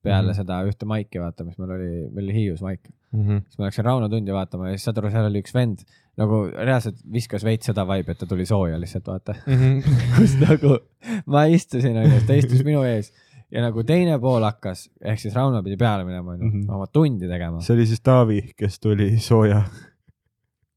peale 0.03 0.21
mm. 0.21 0.31
-hmm. 0.31 0.37
seda 0.37 0.59
ühte 0.63 0.85
maiki 0.85 1.19
vaata, 1.19 1.43
mis 1.43 1.57
meil 1.57 1.71
oli, 1.75 1.91
meil 2.13 2.27
oli 2.29 2.33
Hiius 2.33 2.61
maik. 2.61 2.89
-hmm. 3.15 3.41
siis 3.47 3.57
ma 3.59 3.65
läksin 3.65 3.85
Rauno 3.85 4.09
tundi 4.09 4.33
vaatama 4.33 4.69
ja 4.69 4.77
siis 4.77 4.87
saad 4.87 4.97
aru, 5.01 5.11
seal 5.11 5.29
oli 5.31 5.41
üks 5.43 5.53
vend 5.53 5.83
nagu 6.17 6.43
reaalselt 6.51 6.97
viskas 7.13 7.43
veits 7.45 7.69
seda 7.69 7.83
vibe'i, 7.85 8.11
et 8.15 8.17
ta 8.19 8.25
tuli 8.25 8.45
sooja 8.49 8.79
lihtsalt 8.81 9.07
vaata. 9.07 9.35
Mhm. 9.45 9.79
kus 10.17 10.35
nagu 10.41 10.77
ma 11.25 11.45
istusin, 11.51 11.97
onju, 11.97 12.23
ta 12.27 12.33
istus 12.39 12.63
minu 12.65 12.81
ees 12.87 13.11
ja 13.53 13.61
nagu 13.63 13.83
teine 13.87 14.17
pool 14.19 14.43
hakkas, 14.43 14.87
ehk 15.01 15.19
siis 15.21 15.35
Rauno 15.37 15.61
pidi 15.63 15.77
peale 15.79 16.03
minema, 16.07 16.33
onju, 16.35 16.49
Mhm. 16.51 16.69
oma 16.73 16.87
tundi 16.91 17.27
tegema. 17.29 17.61
see 17.61 17.75
oli 17.77 17.85
siis 17.87 18.01
Taavi, 18.01 18.41
kes 18.57 18.79
tuli 18.79 19.13
sooja. 19.23 19.61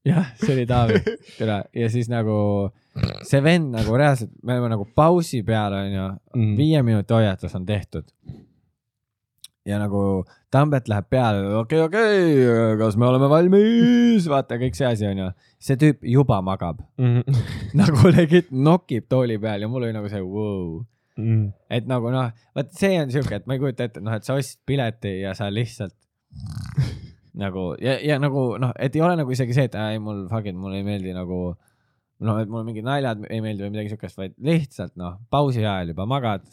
jah, 0.05 0.29
see 0.39 0.53
oli 0.55 0.65
Taavi, 0.69 1.01
tere, 1.37 1.63
ja 1.75 1.89
siis 1.89 2.07
nagu 2.09 2.71
see 3.27 3.41
vend 3.43 3.73
nagu 3.75 3.97
reaalselt, 3.97 4.31
me 4.43 4.53
oleme 4.55 4.69
nagu 4.75 4.85
pausi 4.95 5.43
peal, 5.43 5.73
onju, 5.73 6.07
Mm. 6.35 6.55
viie 6.57 6.81
minuti 6.83 7.13
hoiatus 7.13 7.55
on 7.55 7.65
tehtud. 7.65 8.05
Ja 9.65 9.77
nagu 9.81 10.23
Tambet 10.51 10.87
läheb 10.91 11.05
peale, 11.09 11.41
okei 11.61 11.79
okay,, 11.79 11.87
okei 11.87 12.45
okay,, 12.45 12.77
kas 12.79 12.95
me 12.99 13.05
oleme 13.07 13.27
valmis, 13.31 14.25
vaata 14.31 14.57
kõik 14.59 14.75
see 14.75 14.87
asi 14.89 15.05
onju. 15.07 15.27
see 15.61 15.77
tüüp 15.79 16.01
juba 16.15 16.41
magab, 16.41 16.81
Mhm. 16.97 17.21
nagu 17.81 18.09
legit 18.15 18.49
nokib 18.51 19.05
tooli 19.09 19.37
peal 19.39 19.61
ja 19.61 19.67
mul 19.71 19.83
oli 19.87 19.93
nagu 19.97 20.09
see 20.09 20.21
wow., 20.23 20.81
Mm. 21.19 21.51
et 21.69 21.85
nagu 21.91 22.07
noh, 22.09 22.29
vot 22.55 22.69
see 22.71 22.95
on 23.01 23.09
siuke, 23.11 23.35
et 23.35 23.45
ma 23.45 23.53
ei 23.53 23.59
kujuta 23.59 23.83
ette, 23.83 23.99
noh, 24.01 24.13
et 24.15 24.23
sa 24.23 24.33
ostsid 24.39 24.61
pileti 24.65 25.19
ja 25.21 25.33
sa 25.35 25.49
lihtsalt 25.51 25.93
nagu 27.43 27.75
ja, 27.83 27.97
ja 27.99 28.15
nagu 28.19 28.55
noh, 28.61 28.71
et 28.79 28.95
ei 28.95 29.01
ole 29.03 29.17
nagu 29.19 29.31
isegi 29.35 29.53
see, 29.55 29.67
et 29.69 29.75
ei 29.75 29.99
mul 30.01 30.23
fuck 30.31 30.47
it, 30.47 30.55
mulle 30.57 30.79
ei 30.79 30.85
meeldi 30.87 31.13
nagu 31.15 31.41
noh, 32.21 32.39
et 32.39 32.49
mulle 32.49 32.63
mingid 32.67 32.87
naljad 32.87 33.25
ei 33.29 33.41
meeldi 33.43 33.65
või 33.65 33.73
midagi 33.75 33.91
siukest, 33.93 34.17
vaid 34.19 34.35
lihtsalt 34.39 34.95
noh, 34.99 35.19
pausi 35.33 35.61
ajal 35.65 35.91
juba 35.93 36.07
magad, 36.09 36.47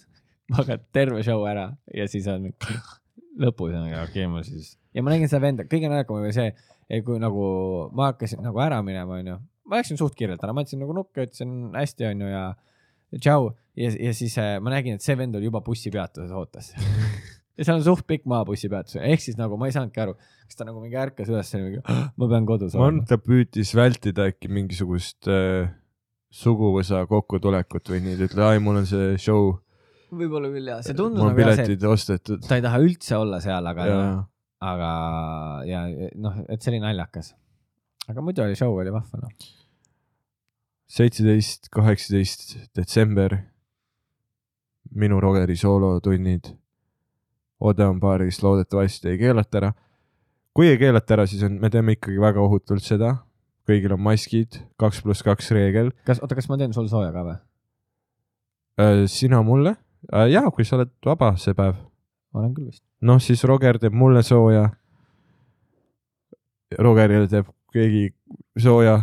magad 0.56 0.84
terve 0.94 1.22
show 1.26 1.44
ära 1.48 1.70
ja 1.94 2.08
siis 2.10 2.26
on 2.32 2.50
lõpus 3.42 3.74
on 3.76 3.86
okei 3.88 4.04
okay,, 4.04 4.26
ma 4.30 4.42
siis 4.46 4.74
ja 4.94 5.04
ma 5.04 5.14
nägin 5.14 5.30
seda 5.30 5.44
venda, 5.44 5.66
kõige 5.68 5.90
naljakam 5.90 6.18
oli 6.18 6.34
see, 6.34 6.50
et 6.90 7.04
kui 7.06 7.20
nagu 7.22 7.44
ma 7.96 8.12
hakkasin 8.12 8.42
nagu 8.44 8.60
ära 8.62 8.80
minema, 8.84 9.20
onju, 9.20 9.38
ma 9.68 9.80
läksin 9.80 10.00
suht 10.00 10.16
kiirelt 10.18 10.42
ära, 10.44 10.54
ma 10.56 10.64
andsin 10.64 10.82
nagu 10.82 10.96
nukke, 10.96 11.28
ütlesin 11.28 11.74
hästi, 11.76 12.08
onju 12.12 12.30
ja 12.32 12.44
tšau. 13.16 13.52
Ja, 13.78 13.92
ja 13.94 14.14
siis 14.16 14.34
äh, 14.42 14.56
ma 14.62 14.72
nägin, 14.74 14.98
et 14.98 15.04
see 15.04 15.14
vend 15.18 15.36
oli 15.38 15.46
juba 15.46 15.62
bussipeatuses 15.64 16.32
ootas. 16.34 16.72
Ja 17.58 17.66
seal 17.66 17.78
on 17.78 17.84
suht 17.86 18.06
pikk 18.06 18.26
maa 18.30 18.44
bussipeatusel, 18.46 19.04
ehk 19.06 19.22
siis 19.22 19.38
nagu 19.38 19.58
ma 19.58 19.68
ei 19.68 19.74
saanudki 19.74 20.02
aru, 20.02 20.16
kas 20.46 20.58
ta 20.58 20.66
nagu 20.66 20.82
mingi 20.82 20.98
ärkas 20.98 21.30
üles 21.30 21.48
ja 21.54 21.62
mingi, 21.62 21.80
ma 21.82 22.28
pean 22.30 22.46
kodus 22.46 22.74
ma 22.74 22.84
arvan, 22.86 23.00
olema. 23.00 23.06
et 23.06 23.10
ta 23.10 23.18
püüdis 23.22 23.72
vältida 23.74 24.28
äkki 24.30 24.50
mingisugust 24.50 25.30
äh, 25.30 25.70
suguvõsa 26.30 27.04
kokkutulekut 27.10 27.90
või 27.90 28.02
nii, 28.04 28.18
ütle, 28.28 28.44
ai, 28.46 28.62
mul 28.62 28.82
on 28.82 28.86
see 28.86 29.16
show, 29.22 29.56
võib-olla 30.14 30.50
küll 30.52 30.70
jah, 30.70 30.80
see 30.84 30.96
tundus 30.96 31.22
nagu 31.22 31.42
jah 31.42 31.54
see, 31.58 32.16
et. 32.16 32.32
ta 32.46 32.58
ei 32.58 32.64
taha 32.64 32.80
üldse 32.84 33.18
olla 33.18 33.40
seal, 33.44 33.66
aga, 33.70 33.86
aga 34.64 34.90
ja 35.68 35.84
noh, 36.16 36.38
et 36.48 36.62
see 36.62 36.72
oli 36.72 36.82
naljakas. 36.82 37.34
aga 38.08 38.24
muidu 38.24 38.44
oli 38.44 38.56
show 38.58 38.72
oli 38.74 38.92
vahva 38.94 39.22
noh. 39.22 39.34
seitseteist, 40.98 41.68
kaheksateist 41.74 42.56
detsember. 42.76 43.36
minu 44.88 45.20
Rogeri 45.20 45.56
soolotunnid. 45.56 46.54
Odeon 47.60 47.98
baaris 48.00 48.38
loodetavasti 48.42 49.10
ei 49.12 49.18
keelata 49.18 49.58
ära. 49.60 49.72
kui 50.54 50.70
ei 50.70 50.78
keelata 50.78 51.18
ära, 51.18 51.26
siis 51.26 51.42
on, 51.44 51.58
me 51.60 51.70
teeme 51.70 51.98
ikkagi 51.98 52.20
väga 52.22 52.40
ohutult 52.40 52.86
seda. 52.86 53.16
kõigil 53.68 53.92
on 53.92 54.00
maskid, 54.00 54.62
kaks 54.80 55.02
pluss 55.04 55.26
kaks 55.26 55.52
reegel. 55.52 55.92
kas, 56.08 56.22
oota, 56.22 56.38
kas 56.38 56.48
ma 56.48 56.56
teen 56.56 56.72
sul 56.72 56.88
sooja 56.88 57.12
ka 57.12 57.26
või? 57.26 57.36
sina 59.10 59.42
mulle? 59.42 59.74
jaa, 60.32 60.50
kui 60.54 60.66
sa 60.66 60.78
oled 60.78 60.92
vaba 61.06 61.34
see 61.40 61.56
päev. 61.58 61.78
olen 62.34 62.52
küll 62.54 62.70
vist. 62.70 62.84
noh, 63.00 63.20
siis 63.22 63.44
Roger 63.48 63.78
teeb 63.78 63.96
mulle 63.96 64.22
sooja. 64.22 64.68
Rogerile 66.78 67.28
teeb 67.28 67.48
keegi 67.72 68.10
sooja. 68.60 69.00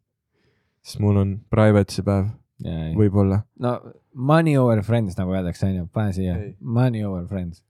siis 0.84 1.00
mul 1.00 1.22
on 1.22 1.34
private 1.50 1.94
see 1.94 2.06
päev, 2.06 2.30
või? 2.64 2.92
võib-olla. 3.04 3.42
no 3.62 3.78
money 4.14 4.56
over 4.58 4.82
friends 4.82 5.18
nagu 5.18 5.34
öeldakse 5.34 5.68
onju, 5.68 5.86
pane 5.94 6.14
siia 6.16 6.36
money 6.60 7.04
over 7.06 7.26
friends. 7.28 7.62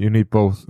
You 0.00 0.10
need 0.10 0.30
both. 0.32 0.64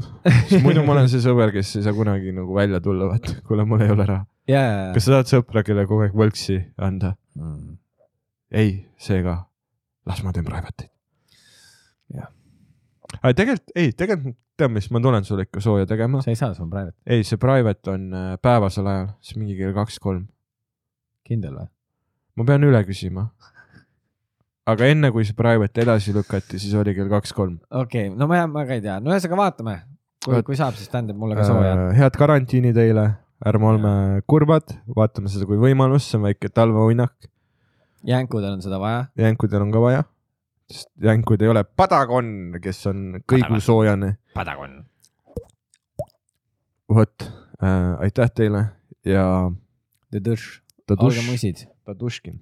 muidu 0.64 0.82
ma 0.86 0.96
olen 0.96 1.08
see 1.10 1.22
sõber, 1.22 1.52
kes 1.54 1.76
ei 1.78 1.86
saa 1.86 1.94
kunagi 1.96 2.34
nagu 2.34 2.54
välja 2.56 2.82
tulla, 2.82 3.12
vaata, 3.12 3.38
kuule, 3.46 3.66
mul 3.68 3.84
ei 3.84 3.92
ole 3.94 4.06
raha. 4.08 4.26
ja, 4.50 4.60
ja, 4.60 4.78
ja 4.86 4.88
kas 4.96 5.06
sa 5.06 5.16
tahad 5.16 5.30
sõpra, 5.30 5.62
kelle 5.66 5.86
kogu 5.86 6.06
aeg 6.06 6.16
võlksi 6.18 6.58
anda? 6.82 7.14
mm.. 7.38 7.76
ei, 8.58 8.74
see 9.00 9.22
ka. 9.24 9.38
las 10.08 10.24
ma 10.26 10.34
teen 10.34 10.48
private'it. 10.48 10.91
Jah.. 12.16 12.30
aga 13.20 13.34
tegelikult, 13.36 13.74
ei, 13.76 13.92
tegelikult 13.96 14.38
tead, 14.58 14.72
mis, 14.72 14.88
ma 14.92 15.00
tulen 15.02 15.24
sulle 15.26 15.46
ikka 15.46 15.62
sooja 15.64 15.86
tegema. 15.88 16.22
sa 16.24 16.32
ei 16.32 16.38
saa, 16.38 16.54
sul 16.54 16.66
on 16.66 16.72
private, 16.72 16.96
ei, 17.06 17.24
see 17.26 17.40
private 17.40 17.92
on 17.92 18.10
äh, 18.16 18.34
päevasel 18.42 18.88
ajal, 18.88 19.08
siis 19.24 19.38
mingi 19.40 19.56
kell 19.58 19.74
kaks-kolm. 19.76 20.26
kindel 21.28 21.56
või? 21.60 21.70
ma 22.38 22.46
pean 22.48 22.68
üle 22.68 22.82
küsima. 22.88 23.28
aga 24.68 24.92
enne, 24.92 25.12
kui 25.14 25.26
see 25.28 25.36
private 25.38 25.84
edasi 25.84 26.14
lükati, 26.16 26.60
siis 26.62 26.76
oli 26.78 26.94
kell 26.98 27.10
kaks-kolm. 27.12 27.58
okei 27.70 28.08
okay,, 28.10 28.18
no 28.18 28.28
ma, 28.30 28.44
ma 28.50 28.66
ka 28.68 28.78
ei 28.78 28.84
tea, 28.84 29.00
no 29.02 29.14
ühesõnaga 29.14 29.40
vaatame, 29.42 29.76
kui 30.26 30.46
kui 30.46 30.60
saab, 30.60 30.78
siis 30.78 30.92
tähendab 30.92 31.18
mulle 31.18 31.38
ka 31.38 31.48
sooja. 31.48 31.74
Äh, 31.88 31.98
head 31.98 32.16
karantiini 32.20 32.74
teile, 32.76 33.08
ärme 33.48 33.72
oleme 33.72 33.94
kurvad, 34.30 34.76
vaatame 34.96 35.32
seda 35.32 35.48
kui 35.48 35.60
võimalust, 35.60 36.10
see 36.10 36.20
on 36.20 36.28
väike 36.28 36.52
talveuinak, 36.52 37.30
jänkudel 38.06 38.58
on 38.58 38.64
seda 38.64 38.80
vaja. 38.82 39.06
jänkudel 39.18 39.64
on 39.64 39.74
ka 39.74 39.82
vaja. 39.82 40.08
Sest 40.72 40.88
jänkud 41.02 41.42
ei 41.42 41.50
ole 41.52 41.64
padagon, 41.64 42.58
kes 42.62 42.86
on 42.90 43.04
kõigusoojane. 43.28 44.16
Padagon. 44.34 44.80
vot 46.92 47.24
äh,, 47.62 48.00
aitäh 48.04 48.30
teile 48.36 48.64
ja 49.04 49.50
taduškin. 51.84 52.40